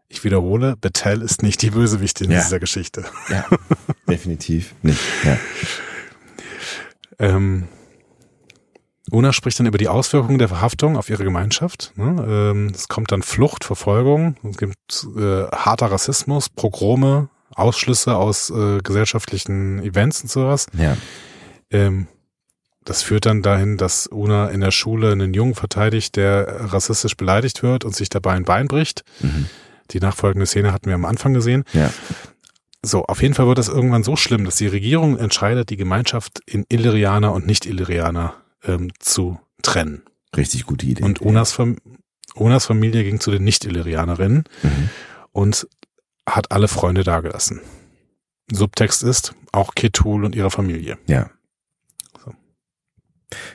[0.07, 2.41] Ich wiederhole, Battelle ist nicht die Bösewichtin Ja.
[2.41, 3.05] dieser Geschichte.
[3.29, 3.45] Ja.
[4.07, 4.99] Definitiv nicht.
[5.25, 5.37] Ja.
[7.19, 7.67] Ähm,
[9.11, 11.93] Una spricht dann über die Auswirkungen der Verhaftung auf ihre Gemeinschaft.
[11.95, 12.25] Ne?
[12.27, 18.79] Ähm, es kommt dann Flucht, Verfolgung, es gibt äh, harter Rassismus, Pogrome, Ausschlüsse aus äh,
[18.79, 20.67] gesellschaftlichen Events und sowas.
[20.77, 20.95] Ja.
[21.71, 22.07] Ähm,
[22.85, 27.61] das führt dann dahin, dass Una in der Schule einen Jungen verteidigt, der rassistisch beleidigt
[27.61, 29.03] wird und sich dabei ein Bein bricht.
[29.19, 29.47] Mhm.
[29.91, 31.63] Die nachfolgende Szene hatten wir am Anfang gesehen.
[31.73, 31.91] Ja.
[32.83, 36.39] So, auf jeden Fall wird das irgendwann so schlimm, dass die Regierung entscheidet, die Gemeinschaft
[36.45, 40.03] in Illyrianer und Nicht-Illyrianer ähm, zu trennen.
[40.37, 41.03] Richtig gute Idee.
[41.03, 41.77] Und Unas, Fam
[42.35, 44.89] Unas Familie ging zu den Nicht-Illyrianerinnen Mhm.
[45.33, 45.67] und
[46.25, 47.59] hat alle Freunde dagelassen.
[48.51, 50.97] Subtext ist auch Ketul und ihre Familie.
[51.07, 51.29] Ja.
[52.23, 52.33] So.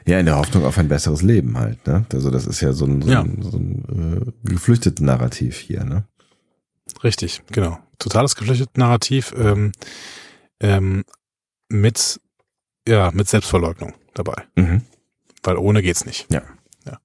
[0.06, 2.05] Ja, in der Hoffnung auf ein besseres Leben halt, ne?
[2.12, 3.20] Also das ist ja so ein, so Ja.
[3.22, 6.05] ein, so ein äh, geflüchteten Narrativ hier, ne?
[7.02, 7.78] Richtig, genau.
[7.98, 9.72] Totales geflüchtetes Narrativ ähm,
[10.60, 11.04] ähm,
[11.68, 12.20] mit
[12.86, 14.82] ja mit Selbstverleugnung dabei, Mhm.
[15.42, 16.26] weil ohne geht's nicht.
[16.32, 16.42] Ja.
[16.84, 16.98] ja.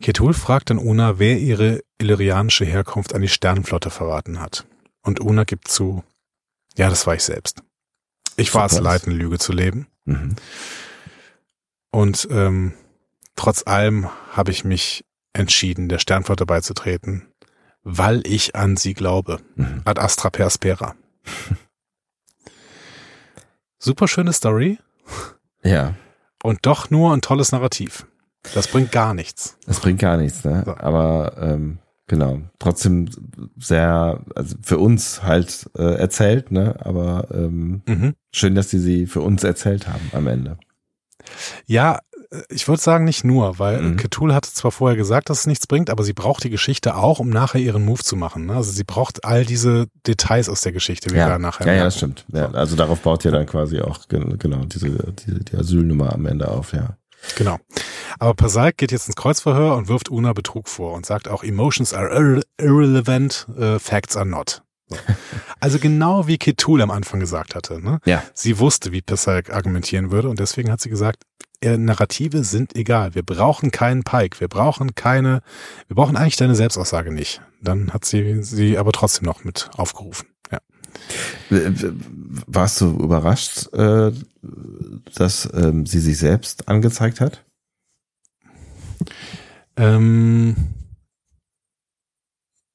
[0.00, 4.66] Ketul fragt dann Una, wer ihre illyrianische Herkunft an die Sternenflotte verraten hat.
[5.02, 6.04] Und Una gibt zu,
[6.76, 7.62] ja, das war ich selbst.
[8.36, 9.86] Ich war es leid, eine Lüge zu leben.
[10.04, 10.36] Mhm.
[11.90, 12.74] Und ähm,
[13.36, 17.27] trotz allem habe ich mich entschieden, der Sternflotte beizutreten,
[17.90, 19.38] weil ich an sie glaube.
[19.56, 19.80] Mhm.
[19.86, 20.94] Ad astra per spera.
[23.78, 24.78] Super schöne Story
[25.62, 25.94] Ja,
[26.42, 28.06] und doch nur ein tolles Narrativ.
[28.54, 29.56] Das bringt gar nichts.
[29.66, 30.62] das bringt gar nichts, ne?
[30.64, 30.76] So.
[30.76, 33.08] Aber ähm, genau, trotzdem
[33.58, 36.76] sehr, also für uns halt äh, erzählt, ne?
[36.80, 38.14] Aber ähm, Mhm.
[38.32, 40.58] schön, dass die sie für uns erzählt haben am Ende.
[41.66, 41.98] Ja,
[42.50, 43.96] ich würde sagen nicht nur, weil Mhm.
[43.96, 47.20] Ketul hatte zwar vorher gesagt, dass es nichts bringt, aber sie braucht die Geschichte auch,
[47.20, 48.46] um nachher ihren Move zu machen.
[48.46, 48.54] ne?
[48.56, 51.72] Also sie braucht all diese Details aus der Geschichte, wie wir Ja, da nachher ja,
[51.74, 52.24] ja, das stimmt.
[52.32, 56.26] Ja, also darauf baut ja dann quasi auch gen- genau diese, diese die Asylnummer am
[56.26, 56.96] Ende auf, ja.
[57.36, 57.56] Genau.
[58.20, 61.92] Aber Pasalk geht jetzt ins Kreuzverhör und wirft Una Betrug vor und sagt auch, Emotions
[61.92, 64.62] are irre irrelevant, äh, facts are not.
[64.88, 64.96] So.
[65.60, 67.80] Also genau wie Ketul am Anfang gesagt hatte.
[67.82, 68.00] Ne?
[68.04, 68.22] Ja.
[68.34, 71.24] Sie wusste, wie Pasalk argumentieren würde und deswegen hat sie gesagt,
[71.60, 73.14] äh, Narrative sind egal.
[73.14, 74.40] Wir brauchen keinen Pike.
[74.40, 75.42] Wir brauchen keine,
[75.88, 77.40] wir brauchen eigentlich deine Selbstaussage nicht.
[77.60, 80.28] Dann hat sie sie aber trotzdem noch mit aufgerufen.
[80.52, 80.60] Ja.
[82.46, 84.12] Warst du überrascht, äh,
[85.14, 87.44] dass ähm, sie sich selbst angezeigt hat?
[89.76, 90.56] Ähm,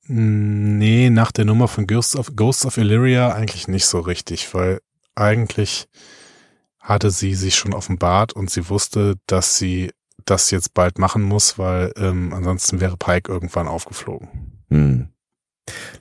[0.07, 4.80] nee, nach der Nummer von Ghosts of, Ghosts of Illyria eigentlich nicht so richtig, weil
[5.15, 5.88] eigentlich
[6.80, 9.91] hatte sie sich schon offenbart und sie wusste, dass sie
[10.25, 14.63] das jetzt bald machen muss, weil ähm, ansonsten wäre Pike irgendwann aufgeflogen.
[14.69, 15.09] Hm.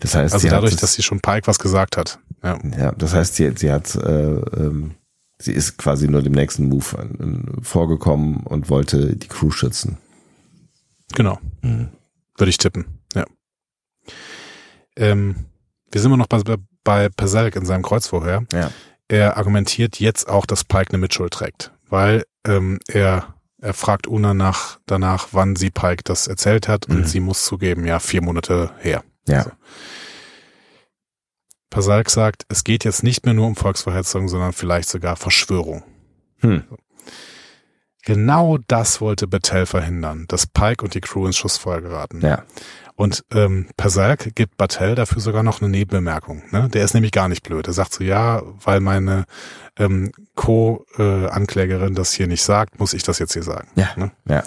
[0.00, 2.18] Das heißt, Also sie dadurch, hat dass sie schon Pike was gesagt hat.
[2.42, 4.96] Ja, ja, das heißt, sie, sie hat, äh, ähm,
[5.38, 9.98] sie ist quasi nur dem nächsten Move äh, vorgekommen und wollte die Crew schützen.
[11.14, 11.38] genau.
[11.62, 11.90] Mhm.
[12.36, 12.86] Würde ich tippen.
[14.96, 15.46] Ähm,
[15.90, 16.42] wir sind immer noch bei,
[16.84, 18.44] bei Perselk in seinem Kreuzvorhör.
[18.52, 18.70] Ja.
[19.08, 24.32] Er argumentiert jetzt auch, dass Pike eine Mitschuld trägt, weil ähm, er, er fragt Una
[24.34, 27.04] nach, danach, wann sie Pike das erzählt hat und Mhm.
[27.04, 29.04] sie muss zugeben, ja, vier Monate her.
[29.26, 29.44] Ja.
[29.44, 29.50] So.
[31.70, 35.82] Pasalk sagt, es geht jetzt nicht mehr nur um Volksverhetzung, sondern vielleicht sogar Verschwörung.
[36.40, 36.64] Hm.
[38.04, 42.20] Genau das wollte Battelle verhindern, dass Pike und die Crew ins Schussfeuer geraten.
[42.20, 42.42] Ja.
[42.94, 46.42] Und ähm, Persalk gibt Battelle dafür sogar noch eine Nebenbemerkung.
[46.50, 46.68] Ne?
[46.68, 47.66] Der ist nämlich gar nicht blöd.
[47.66, 49.24] Er sagt so, ja, weil meine
[49.78, 53.68] ähm, Co-Anklägerin das hier nicht sagt, muss ich das jetzt hier sagen.
[53.74, 53.88] Ja.
[53.96, 54.12] Ne?
[54.28, 54.42] Ja.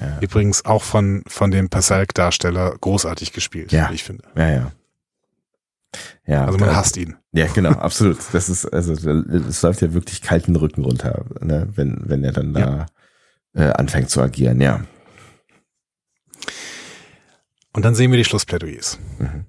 [0.00, 0.18] Ja.
[0.20, 3.90] Übrigens auch von, von dem Persalk-Darsteller großartig gespielt, Ja.
[3.90, 4.24] wie ich finde.
[4.36, 4.72] Ja, ja.
[6.26, 7.16] Ja, Also man da- hasst ihn.
[7.32, 8.18] Ja, genau, absolut.
[8.32, 12.54] Das ist, also es läuft ja wirklich kalten Rücken runter, ne, wenn, wenn er dann
[12.54, 12.86] da
[13.54, 14.80] äh, anfängt zu agieren, ja.
[17.72, 18.98] Und dann sehen wir die Schlussplädoyers.
[19.18, 19.46] Mhm.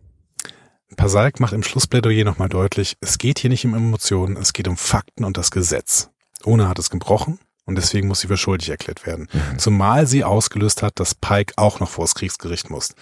[0.96, 4.78] Pasalk macht im Schlussplädoyer nochmal deutlich, es geht hier nicht um Emotionen, es geht um
[4.78, 6.10] Fakten und das Gesetz.
[6.46, 9.28] Ona hat es gebrochen und deswegen muss sie für schuldig erklärt werden.
[9.32, 9.60] Mhm.
[9.60, 12.94] Zumal sie ausgelöst hat, dass Pike auch noch vors Kriegsgericht muss.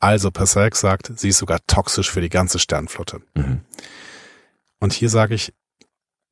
[0.00, 3.20] Also Pasalk sagt, sie ist sogar toxisch für die ganze Sternflotte.
[3.34, 3.60] Mhm.
[4.80, 5.52] Und hier sage ich,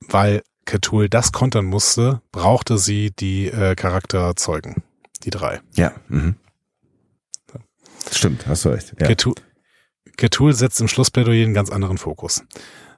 [0.09, 4.83] weil Ketul das kontern musste, brauchte sie die äh, Charakterzeugen.
[5.23, 5.61] Die drei.
[5.75, 5.93] Ja.
[6.09, 6.37] Mhm.
[8.13, 8.95] Stimmt, hast du recht.
[9.01, 9.07] Ja.
[9.07, 9.35] Ketul,
[10.17, 12.45] Ketul setzt im Schlussplädoyer einen ganz anderen Fokus.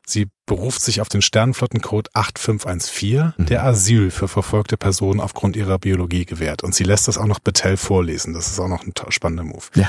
[0.07, 3.47] Sie beruft sich auf den Sternenflottencode 8514, Mhm.
[3.47, 6.63] der Asyl für verfolgte Personen aufgrund ihrer Biologie gewährt.
[6.63, 8.33] Und sie lässt das auch noch Betel vorlesen.
[8.33, 9.65] Das ist auch noch ein spannender Move.
[9.75, 9.89] Ja.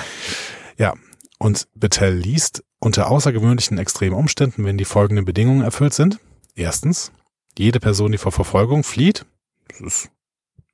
[0.78, 0.94] Ja.
[1.38, 6.20] Und Betel liest, unter außergewöhnlichen extremen Umständen, wenn die folgenden Bedingungen erfüllt sind.
[6.56, 7.14] Erstens,
[7.58, 9.26] jede Person, die vor Verfolgung flieht,
[9.70, 10.10] das ist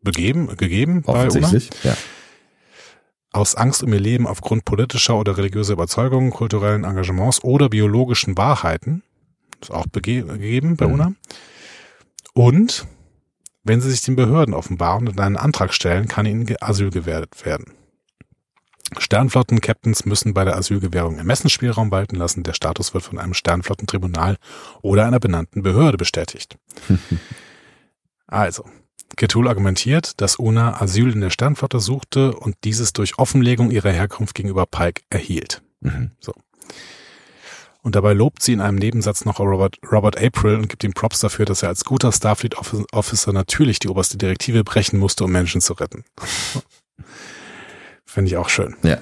[0.02, 1.52] begeben, gegeben bei Una.
[1.84, 1.98] Ja.
[3.36, 9.04] Aus Angst um ihr Leben aufgrund politischer oder religiöser Überzeugungen, kulturellen Engagements oder biologischen Wahrheiten,
[9.62, 10.94] ist auch gegeben bei Mhm.
[10.94, 11.14] UNA.
[12.34, 12.88] Und
[13.68, 17.74] Wenn sie sich den Behörden offenbaren und einen Antrag stellen, kann ihnen Asyl gewährt werden.
[18.96, 22.44] Sternflotten-Captains müssen bei der Asylgewährung Ermessensspielraum walten lassen.
[22.44, 24.38] Der Status wird von einem Sternflottentribunal
[24.84, 26.60] oder einer benannten Behörde bestätigt.
[28.28, 28.66] also,
[29.16, 34.36] Ketul argumentiert, dass Una Asyl in der Sternflotte suchte und dieses durch Offenlegung ihrer Herkunft
[34.36, 35.62] gegenüber Pike erhielt.
[35.82, 36.12] Mhm.
[36.20, 36.34] So.
[37.86, 41.20] Und dabei lobt sie in einem Nebensatz noch Robert, Robert April und gibt ihm Props
[41.20, 42.56] dafür, dass er als guter Starfleet
[42.92, 46.04] Officer natürlich die oberste Direktive brechen musste, um Menschen zu retten.
[48.06, 48.76] Finde ich auch schön.
[48.82, 48.98] Ja.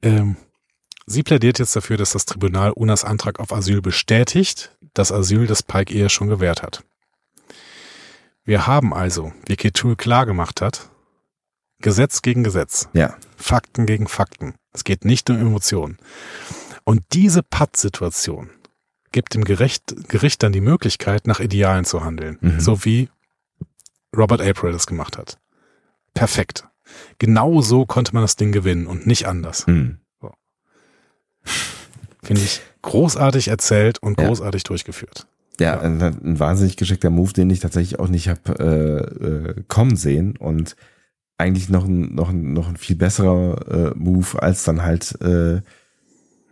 [0.00, 0.36] Ähm,
[1.04, 5.62] sie plädiert jetzt dafür, dass das Tribunal Unas Antrag auf Asyl bestätigt, das Asyl, das
[5.62, 6.82] Pike ihr schon gewährt hat.
[8.48, 10.88] Wir haben also, wie Ketul klar gemacht hat,
[11.80, 12.88] Gesetz gegen Gesetz.
[12.94, 13.14] Ja.
[13.36, 14.54] Fakten gegen Fakten.
[14.72, 15.98] Es geht nicht um Emotionen.
[16.84, 18.48] Und diese Patt-Situation
[19.12, 22.38] gibt dem Gericht, Gericht dann die Möglichkeit, nach Idealen zu handeln.
[22.40, 22.58] Mhm.
[22.58, 23.10] So wie
[24.16, 25.36] Robert April das gemacht hat.
[26.14, 26.64] Perfekt.
[27.18, 29.66] Genau so konnte man das Ding gewinnen und nicht anders.
[29.66, 29.98] Mhm.
[32.22, 34.26] Finde ich großartig erzählt und Ja.
[34.26, 35.26] großartig durchgeführt.
[35.60, 39.96] Ja, ein, ein wahnsinnig geschickter Move, den ich tatsächlich auch nicht habe äh, äh, kommen
[39.96, 40.76] sehen und
[41.36, 45.60] eigentlich noch ein, noch ein, noch ein viel besserer äh, Move als dann halt äh,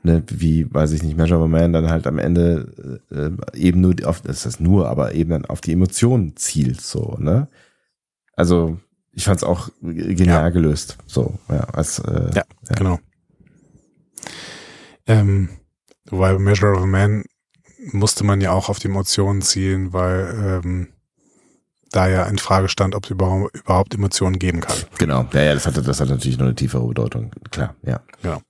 [0.07, 3.81] ne, wie, weiß ich nicht, Measure of a Man dann halt am Ende äh, eben
[3.81, 7.49] nur auf, das nur, aber eben dann auf die Emotionen zielt, so, ne?
[8.35, 8.79] Also
[9.13, 10.49] ich fand's auch genial Ja.
[10.51, 12.45] gelöst, so, ja, als äh, Ja,
[12.77, 12.99] genau.
[15.07, 15.49] Ähm,
[16.09, 17.25] wobei bei Measure of a Man
[17.93, 20.89] musste man ja auch auf die Emotionen zielen, weil ähm,
[21.91, 24.77] da ja in Frage stand, ob es überhaupt, überhaupt Emotionen geben kann.
[24.99, 28.01] genau, ja, ja, das hatte, das hat natürlich noch eine tiefere Bedeutung, klar, ja.
[28.23, 28.41] Genau.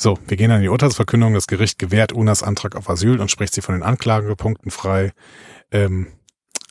[0.00, 1.34] So, wir gehen an die Urteilsverkündung.
[1.34, 5.12] Das Gericht gewährt Unas Antrag auf Asyl und spricht sie von den Anklagepunkten frei.
[5.72, 6.06] Ähm,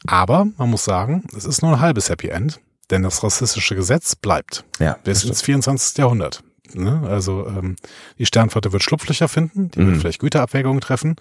[0.05, 4.15] aber man muss sagen, es ist nur ein halbes Happy End, denn das rassistische Gesetz
[4.15, 5.97] bleibt Ja, bis ins 24.
[5.97, 6.41] Jahrhundert.
[6.73, 7.03] Ne?
[7.07, 7.75] Also ähm,
[8.17, 9.99] die Sternflotte wird Schlupflöcher finden, die wird Mhm.
[10.01, 11.15] vielleicht Güterabwägungen treffen.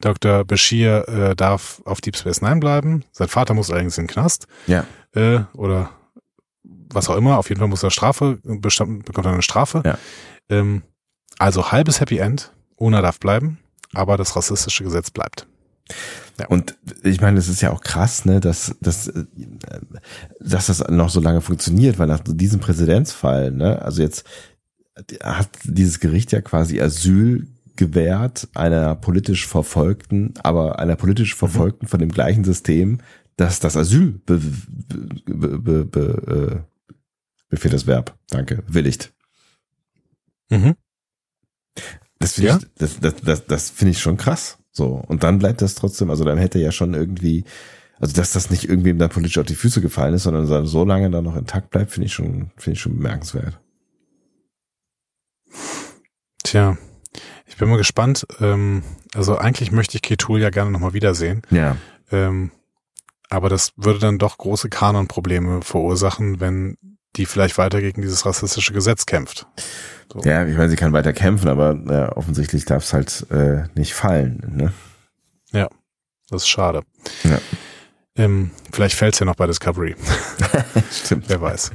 [0.00, 0.44] Dr.
[0.44, 3.04] Bashir äh, darf auf Deep Space Nine bleiben.
[3.12, 5.90] Sein Vater muss allerdings in den Knast Ja, äh, oder
[6.64, 7.38] was auch immer.
[7.38, 9.82] Auf jeden Fall muss er Strafe, bekommt er eine Strafe.
[9.84, 9.98] Ja.
[10.48, 10.82] Ähm,
[11.38, 12.52] also halbes Happy End.
[12.76, 13.58] Una darf bleiben,
[13.92, 15.46] aber das rassistische Gesetz bleibt.
[16.48, 19.24] Und ich meine, es ist ja auch krass, ne, dass, dass, äh,
[20.40, 24.24] dass das noch so lange funktioniert, weil nach diesem Präzedenzfall, ne, also jetzt
[25.22, 27.46] hat dieses Gericht ja quasi Asyl
[27.76, 32.98] gewährt einer politisch Verfolgten, aber einer politisch Verfolgten von dem gleichen System,
[33.36, 34.40] das das Asyl be,
[35.26, 36.94] be, be, be, äh,
[37.50, 39.12] mir fehlt das Verb, danke, willigt.
[40.50, 40.74] Mhm.
[42.18, 42.58] Das finde Ja?
[42.58, 44.58] ich, das, das, das, das finde ich schon krass.
[44.72, 45.02] So.
[45.08, 47.44] Und dann bleibt das trotzdem, also dann hätte ja schon irgendwie,
[47.98, 51.10] also dass das nicht irgendwie dann politisch auf die Füße gefallen ist, sondern so lange
[51.10, 53.58] dann noch intakt bleibt, finde ich schon, finde ich schon bemerkenswert.
[56.42, 56.76] Tja,
[57.46, 58.26] ich bin mal gespannt.
[58.40, 58.82] Ähm,
[59.14, 61.42] also eigentlich möchte ich Ketul ja gerne nochmal wiedersehen.
[61.50, 61.76] Ja.
[62.10, 62.50] Ähm,
[63.28, 66.76] aber das würde dann doch große Kanonprobleme verursachen, wenn
[67.16, 69.46] die vielleicht weiter gegen dieses rassistische Gesetz kämpft.
[70.12, 70.20] So.
[70.20, 73.94] Ja, ich meine, sie kann weiter kämpfen, aber äh, offensichtlich darf es halt äh, nicht
[73.94, 74.54] fallen.
[74.56, 74.72] Ne?
[76.30, 76.82] Das ist schade.
[77.24, 77.40] Ja.
[78.16, 79.96] Ähm, vielleicht fällt's ja noch bei Discovery.
[80.92, 81.28] Stimmt.
[81.28, 81.72] Wer weiß.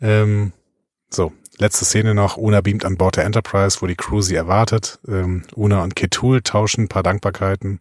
[0.00, 0.52] Ähm,
[1.10, 2.36] so, letzte Szene noch.
[2.36, 4.98] Una beamt an Bord der Enterprise, wo die Crew sie erwartet.
[5.08, 7.80] Ähm, Una und Ketul tauschen ein paar Dankbarkeiten.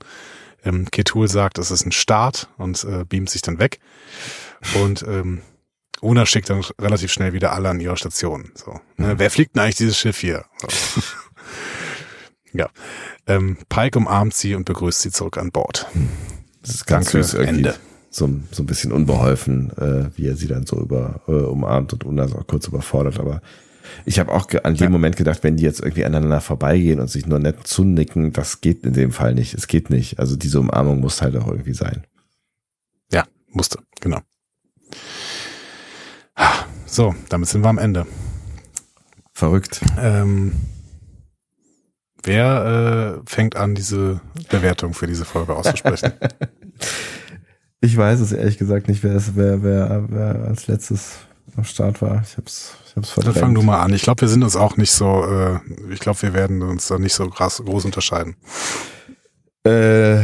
[0.63, 3.79] Ähm, Ketul sagt, es ist ein Start und äh, beamt sich dann weg.
[4.81, 5.41] Und ähm,
[6.01, 8.51] Una schickt dann relativ schnell wieder alle an ihre Station.
[8.55, 9.15] So, ne?
[9.17, 10.45] Wer fliegt denn eigentlich dieses Schiff hier?
[10.61, 10.67] So.
[12.53, 12.69] ja.
[13.27, 15.87] Ähm, Pike umarmt sie und begrüßt sie zurück an Bord.
[16.61, 17.55] Das ist ganz Danke, süß irgendwie.
[17.57, 17.75] Ende.
[18.09, 22.05] So, so ein bisschen unbeholfen, äh, wie er sie dann so über äh, umarmt und
[22.05, 23.41] Una ist auch kurz überfordert, aber
[24.05, 24.89] ich habe auch an dem Ja.
[24.89, 28.83] Moment gedacht, wenn die jetzt irgendwie aneinander vorbeigehen und sich nur nett zunicken, das geht
[28.85, 29.53] in dem Fall nicht.
[29.53, 30.19] Es geht nicht.
[30.19, 32.05] Also diese Umarmung muss halt auch irgendwie sein.
[33.11, 34.19] Ja, musste, genau.
[36.85, 38.05] So, damit sind wir am Ende.
[39.33, 39.81] Verrückt.
[39.99, 40.53] Ähm,
[42.23, 46.13] wer äh, fängt an, diese Bewertung für diese Folge auszusprechen?
[47.81, 51.17] Ich weiß es ehrlich gesagt nicht, wer, es, wer, wer, wer als letztes
[51.55, 52.23] am Start war.
[52.23, 53.37] Ich hab's, ich hab's Dann verdrängt.
[53.37, 53.93] fang du mal an.
[53.93, 55.59] Ich glaube, wir sind uns auch nicht so, äh,
[55.91, 58.35] ich glaube, wir werden uns da nicht so krass, groß unterscheiden.
[59.65, 60.21] Äh,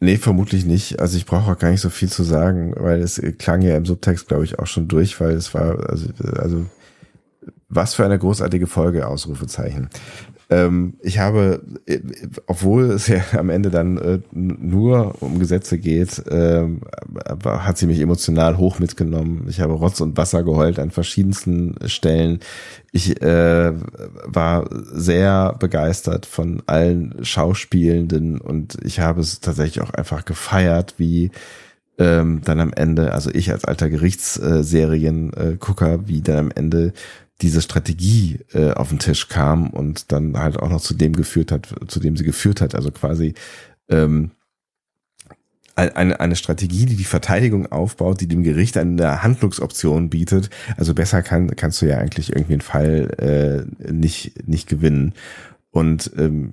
[0.00, 1.00] nee, vermutlich nicht.
[1.00, 3.86] Also ich brauche auch gar nicht so viel zu sagen, weil es klang ja im
[3.86, 6.66] Subtext, glaube ich, auch schon durch, weil es war, also, also
[7.68, 9.88] was für eine großartige Folge, Ausrufezeichen.
[10.52, 12.00] Ähm, ich habe, äh,
[12.46, 16.66] obwohl es ja am Ende dann äh, nur um Gesetze geht, äh,
[17.44, 19.46] hat sie mich emotional hoch mitgenommen.
[19.48, 22.40] Ich habe Rotz und Wasser geheult an verschiedensten Stellen.
[22.92, 23.72] Ich äh,
[24.24, 31.30] war sehr begeistert von allen Schauspielenden und ich habe es tatsächlich auch einfach gefeiert, wie
[31.98, 36.92] ähm, dann am Ende, also ich als alter Gerichtsseriengucker, äh, wie dann am Ende
[37.42, 41.52] diese Strategie äh, auf den Tisch kam und dann halt auch noch zu dem geführt
[41.52, 42.74] hat, zu dem sie geführt hat.
[42.74, 43.34] Also quasi
[43.88, 44.30] ähm,
[45.74, 50.50] eine, eine Strategie, die die Verteidigung aufbaut, die dem Gericht eine Handlungsoption bietet.
[50.76, 55.14] Also besser kann, kannst du ja eigentlich irgendwie einen Fall äh, nicht, nicht gewinnen.
[55.70, 56.52] Und ähm,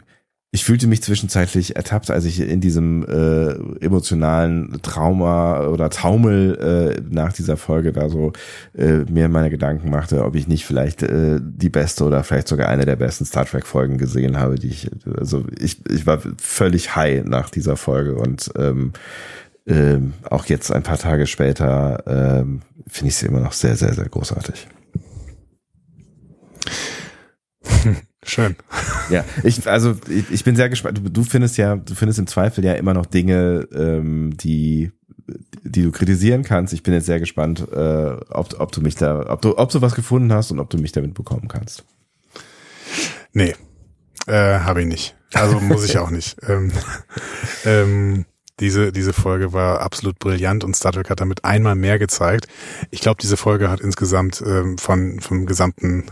[0.52, 3.52] ich fühlte mich zwischenzeitlich ertappt, als ich in diesem äh,
[3.86, 8.34] emotionalen Trauma oder Taumel äh, nach dieser Folge da so
[8.76, 12.68] äh, mir meine Gedanken machte, ob ich nicht vielleicht äh, die beste oder vielleicht sogar
[12.68, 14.90] eine der besten Star Trek Folgen gesehen habe, die ich
[15.20, 18.94] also ich ich war völlig high nach dieser Folge und ähm,
[19.66, 20.00] äh,
[20.32, 22.44] auch jetzt ein paar Tage später äh,
[22.88, 24.68] finde ich sie immer noch sehr sehr sehr großartig.
[28.30, 28.56] Schön.
[29.10, 31.00] Ja, ich, also ich, ich bin sehr gespannt.
[31.00, 34.92] Du, du findest ja, du findest im Zweifel ja immer noch Dinge, ähm, die,
[35.64, 36.72] die du kritisieren kannst.
[36.74, 39.82] Ich bin jetzt sehr gespannt, äh, ob, ob du mich da, ob du, ob du
[39.82, 41.84] was gefunden hast und ob du mich damit bekommen kannst.
[43.34, 43.56] Nee,
[44.28, 45.16] äh, habe ich nicht.
[45.34, 46.38] Also muss ich auch nicht.
[46.48, 46.72] Ähm,
[47.66, 48.26] ähm,
[48.60, 52.48] diese, diese Folge war absolut brillant und Star Trek hat damit einmal mehr gezeigt.
[52.92, 56.06] Ich glaube, diese Folge hat insgesamt ähm, von vom gesamten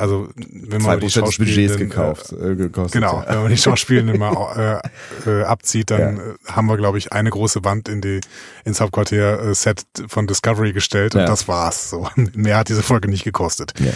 [0.00, 2.92] also wenn man die Schauspieler gekauft, äh, gekostet.
[2.92, 4.80] Genau, wenn man die Schauspielenden mal
[5.26, 6.22] äh, äh, abzieht, dann ja.
[6.22, 8.20] Äh, haben wir, glaube ich, eine große Wand in die
[8.64, 11.26] ins Hauptquartier-Set äh, von Discovery gestellt und ja.
[11.26, 11.90] das war's.
[11.90, 13.74] So mehr hat diese Folge nicht gekostet.
[13.78, 13.92] Ja.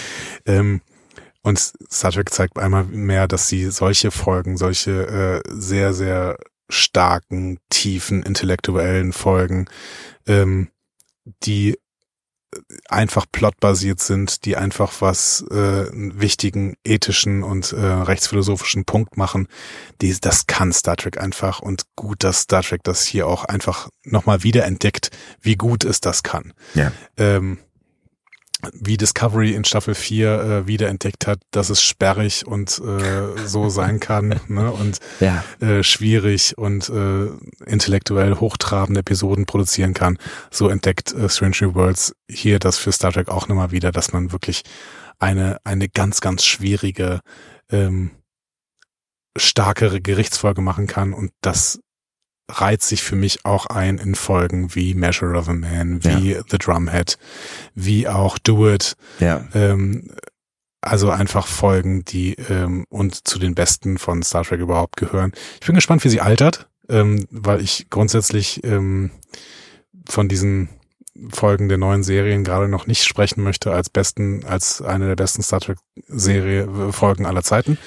[0.47, 0.83] Ähm,
[1.43, 6.37] und Star Trek zeigt einmal mehr, dass sie solche Folgen, solche äh, sehr sehr
[6.69, 9.67] starken, tiefen, intellektuellen Folgen,
[10.27, 10.69] ähm,
[11.43, 11.79] die
[12.89, 19.49] einfach plotbasiert sind, die einfach was äh, einen wichtigen ethischen und äh, rechtsphilosophischen Punkt machen.
[20.01, 23.89] Die, das kann Star Trek einfach und gut, dass Star Trek das hier auch einfach
[24.05, 25.11] nochmal wiederentdeckt,
[25.41, 26.53] wie gut es das kann.
[26.75, 26.93] Ja.
[27.17, 27.59] Ähm,
[28.73, 34.01] wie Discovery in Staffel 4 äh, wiederentdeckt hat, dass es sperrig und äh, so sein
[34.01, 34.71] kann ne?
[34.73, 35.45] und ja.
[35.61, 37.27] äh, schwierig und äh,
[37.67, 40.19] intellektuell hochtrabende Episoden produzieren kann.
[40.51, 44.13] So entdeckt äh, Strange New Worlds hier das für Star Trek auch nochmal wieder, dass
[44.13, 44.63] man wirklich
[45.19, 47.21] eine, eine ganz, ganz schwierige,
[47.71, 48.11] ähm,
[49.37, 51.81] starkere Gerichtsfolge machen kann und das
[52.51, 56.43] reiht sich für mich auch ein in Folgen wie Measure of a Man, wie ja.
[56.49, 57.17] The Drumhead,
[57.75, 58.97] wie auch Do It.
[59.19, 59.45] Ja.
[59.55, 60.11] Ähm,
[60.81, 65.33] also einfach Folgen, die ähm, und zu den besten von Star Trek überhaupt gehören.
[65.61, 69.11] Ich bin gespannt, wie sie altert, ähm, weil ich grundsätzlich ähm,
[70.07, 70.69] von diesen
[71.31, 75.43] Folgen der neuen Serien gerade noch nicht sprechen möchte als besten, als eine der besten
[75.43, 77.79] Star Trek Serie Folgen aller Zeiten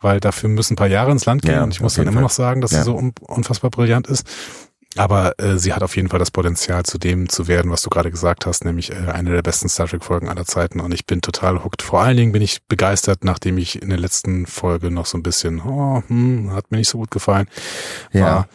[0.00, 2.14] weil dafür müssen ein paar Jahre ins Land gehen ja, und ich muss dann immer
[2.14, 2.22] Fall.
[2.22, 2.78] noch sagen, dass ja.
[2.78, 4.26] sie so unfassbar brillant ist.
[4.96, 7.90] Aber äh, sie hat auf jeden Fall das Potenzial, zu dem zu werden, was du
[7.90, 10.80] gerade gesagt hast, nämlich äh, eine der besten Star Trek-Folgen aller Zeiten.
[10.80, 11.82] Und ich bin total hooked.
[11.82, 15.22] Vor allen Dingen bin ich begeistert, nachdem ich in der letzten Folge noch so ein
[15.22, 17.46] bisschen, oh, hm, hat mir nicht so gut gefallen.
[18.12, 18.48] War, ja.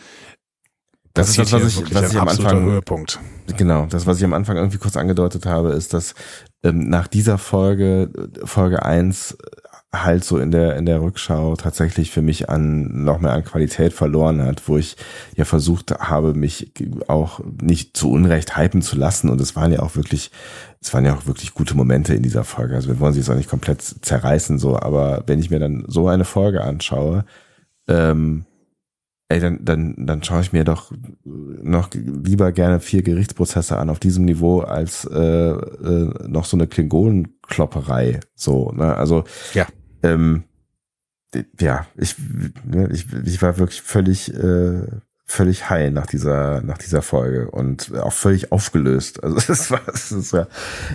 [1.13, 3.19] Das, das ist das, was ich, was ich am Anfang Höhepunkt.
[3.55, 6.13] Genau, das, was ich am Anfang irgendwie kurz angedeutet habe, ist, dass
[6.63, 8.09] ähm, nach dieser Folge,
[8.43, 9.37] Folge eins
[10.03, 13.93] halt so in der in der Rückschau tatsächlich für mich an noch mehr an Qualität
[13.93, 14.97] verloren hat, wo ich
[15.35, 16.71] ja versucht habe, mich
[17.07, 20.31] auch nicht zu Unrecht hypen zu lassen und es waren ja auch wirklich
[20.81, 22.75] es waren ja auch wirklich gute Momente in dieser Folge.
[22.75, 25.85] Also wir wollen sie jetzt auch nicht komplett zerreißen so, aber wenn ich mir dann
[25.87, 27.25] so eine Folge anschaue,
[27.87, 28.45] ähm,
[29.29, 30.91] ey, dann, dann, dann schaue ich mir doch
[31.23, 36.67] noch lieber gerne vier Gerichtsprozesse an auf diesem Niveau als äh, äh, noch so eine
[36.67, 38.19] Klingonenklopperei.
[38.35, 38.95] So, ne?
[38.95, 39.23] Also
[39.53, 39.65] ja
[40.05, 40.43] ähm,
[41.59, 42.15] ja, ich,
[42.63, 44.81] ne, ich, ich war wirklich völlig, äh,
[45.25, 49.23] völlig high nach dieser, nach dieser Folge und auch völlig aufgelöst.
[49.23, 50.47] Also es war, es war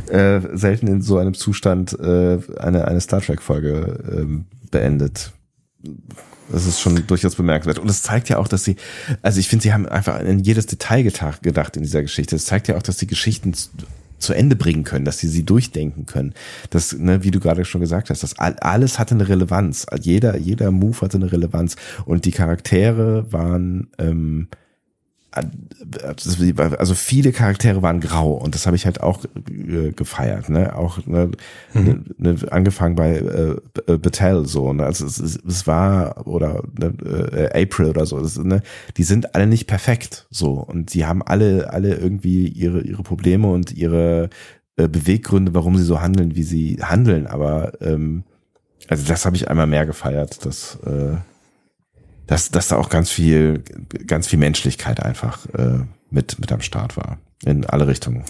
[0.08, 5.32] äh, selten in so einem Zustand äh, eine, eine Star Trek Folge ähm, beendet.
[6.50, 7.78] Das ist schon durchaus bemerkenswert.
[7.78, 8.76] Und es zeigt ja auch, dass sie,
[9.22, 12.36] also ich finde, sie haben einfach in jedes Detail gedacht in dieser Geschichte.
[12.36, 13.54] Es zeigt ja auch, dass die Geschichten
[14.20, 16.34] zu Ende bringen können, dass sie sie durchdenken können.
[16.70, 19.86] Das, ne, wie du gerade schon gesagt hast, das alles hatte eine Relevanz.
[20.00, 24.48] Jeder, jeder Move hatte eine Relevanz und die Charaktere waren ähm,
[25.32, 30.76] also viele Charaktere waren grau und das habe ich halt auch äh, gefeiert, ne?
[30.76, 31.30] Auch ne,
[31.72, 32.04] mhm.
[32.18, 34.84] ne, angefangen bei äh, Battelle so, ne?
[34.84, 36.92] Also es, es war oder ne,
[37.32, 38.62] äh, April oder so, das, ne?
[38.96, 43.48] Die sind alle nicht perfekt so und die haben alle alle irgendwie ihre ihre Probleme
[43.48, 44.30] und ihre
[44.76, 48.24] äh, Beweggründe, warum sie so handeln, wie sie handeln, aber ähm,
[48.88, 51.16] also das habe ich einmal mehr gefeiert, dass äh,
[52.30, 53.64] dass, dass da auch ganz viel,
[54.06, 55.80] ganz viel Menschlichkeit einfach äh,
[56.10, 57.18] mit, mit am Start war.
[57.44, 58.24] In alle Richtungen.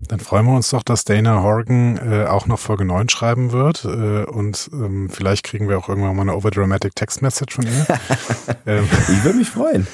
[0.00, 3.84] Dann freuen wir uns doch, dass Dana Horgan äh, auch noch Folge 9 schreiben wird.
[3.84, 7.86] Äh, und ähm, vielleicht kriegen wir auch irgendwann mal eine overdramatic Text Message von ihr.
[8.66, 9.86] ähm, ich würde mich freuen.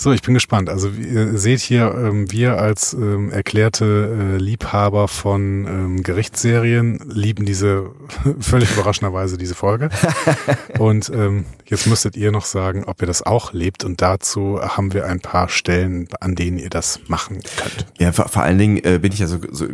[0.00, 0.70] So, ich bin gespannt.
[0.70, 7.44] Also ihr seht hier, ähm, wir als ähm, erklärte äh, Liebhaber von ähm, Gerichtsserien lieben
[7.44, 7.90] diese
[8.40, 9.90] völlig überraschenderweise diese Folge.
[10.78, 13.84] Und ähm, jetzt müsstet ihr noch sagen, ob ihr das auch lebt.
[13.84, 17.84] Und dazu haben wir ein paar Stellen, an denen ihr das machen könnt.
[17.98, 19.66] Ja, vor, vor allen Dingen äh, bin ich ja so, so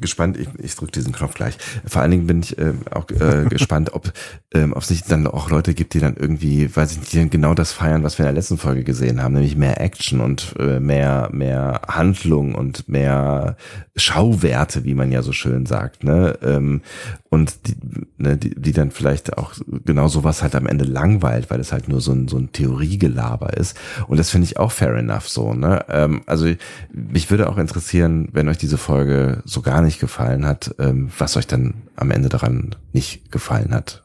[0.00, 0.36] gespannt.
[0.36, 1.56] Ich, ich drücke diesen Knopf gleich.
[1.86, 4.12] Vor allen Dingen bin ich äh, auch äh, gespannt, ob
[4.52, 7.18] ähm, ob es nicht dann auch Leute gibt, die dann irgendwie, weiß ich nicht, die
[7.18, 10.20] dann genau das feiern, was wir in der letzten Folge gesehen haben, nämlich mehr Action
[10.20, 13.56] und äh, mehr, mehr Handlung und mehr
[13.94, 16.36] Schauwerte, wie man ja so schön sagt, ne?
[16.42, 16.80] Ähm,
[17.28, 17.76] und die,
[18.18, 19.52] ne, die, die dann vielleicht auch
[19.84, 23.56] genau sowas halt am Ende langweilt, weil es halt nur so ein, so ein Theoriegelaber
[23.56, 23.78] ist.
[24.08, 25.84] Und das finde ich auch fair enough so, ne?
[25.88, 26.52] Ähm, also
[26.92, 31.36] mich würde auch interessieren, wenn euch diese Folge so gar nicht gefallen hat, ähm, was
[31.36, 34.04] euch dann am Ende daran nicht gefallen hat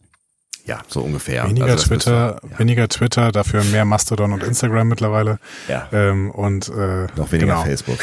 [0.71, 1.49] Ja, so ungefähr.
[1.49, 2.59] Weniger also Twitter, ja.
[2.59, 5.37] weniger Twitter, dafür mehr Mastodon und Instagram mittlerweile.
[5.67, 5.89] Ja.
[5.91, 7.63] Ähm, und äh, noch weniger genau.
[7.63, 7.99] Facebook.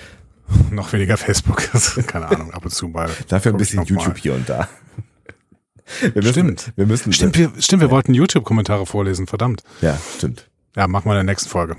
[0.70, 1.58] noch weniger Facebook.
[2.06, 3.10] Keine Ahnung, ab und zu mal.
[3.28, 4.66] Dafür ein bisschen YouTube hier und da.
[6.00, 6.72] Wir müssen, stimmt.
[6.76, 7.12] Wir müssen.
[7.12, 7.92] Stimmt, wir, stimmt, wir ja.
[7.92, 9.64] wollten YouTube-Kommentare vorlesen, verdammt.
[9.82, 10.48] Ja, stimmt.
[10.76, 11.76] Ja, machen wir in der nächsten Folge.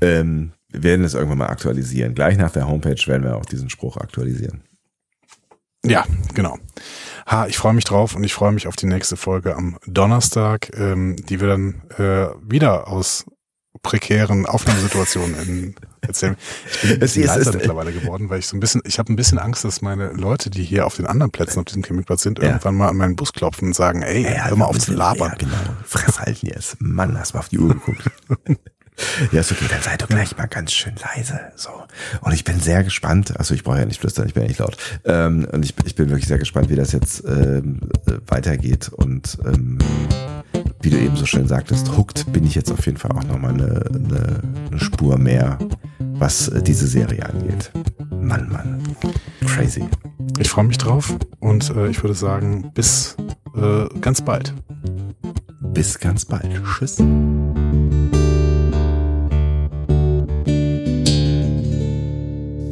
[0.00, 2.14] Ähm, wir werden es irgendwann mal aktualisieren.
[2.14, 4.62] Gleich nach der Homepage werden wir auch diesen Spruch aktualisieren.
[5.90, 6.04] Ja,
[6.34, 6.58] genau.
[7.26, 10.70] Ha, ich freue mich drauf und ich freue mich auf die nächste Folge am Donnerstag,
[10.78, 13.24] ähm, die wir dann äh, wieder aus
[13.82, 16.36] prekären Aufnahmesituationen erzählen.
[16.72, 18.98] Ich bin ein bisschen es leiser ist, mittlerweile geworden, weil ich so ein bisschen, ich
[18.98, 21.82] habe ein bisschen Angst, dass meine Leute, die hier auf den anderen Plätzen auf diesem
[21.82, 22.46] Campingplatz sind, ja.
[22.46, 25.30] irgendwann mal an meinen Bus klopfen und sagen, ey, ja, hör mal auf zu labern.
[25.32, 25.56] Ja, genau.
[25.84, 26.76] Fress halten jetzt.
[26.80, 28.10] Mann, hast mal auf die Uhr geguckt.
[29.32, 31.40] Ja, ist okay, dann sei doch gleich mal ganz schön leise.
[31.56, 31.70] So.
[32.20, 34.58] Und ich bin sehr gespannt, also ich brauche ja nicht flüstern, ich bin ja nicht
[34.60, 34.76] laut.
[35.04, 38.88] Ähm, und ich, ich bin wirklich sehr gespannt, wie das jetzt ähm, äh, weitergeht.
[38.88, 39.78] Und ähm,
[40.80, 43.54] wie du eben so schön sagtest, hooked bin ich jetzt auf jeden Fall auch nochmal
[43.54, 45.58] eine, eine, eine Spur mehr,
[45.98, 47.70] was äh, diese Serie angeht.
[48.10, 48.82] Mann, Mann.
[49.46, 49.84] Crazy.
[50.38, 53.16] Ich freue mich drauf und äh, ich würde sagen, bis
[53.56, 54.52] äh, ganz bald.
[55.60, 56.48] Bis ganz bald.
[56.64, 56.98] Tschüss.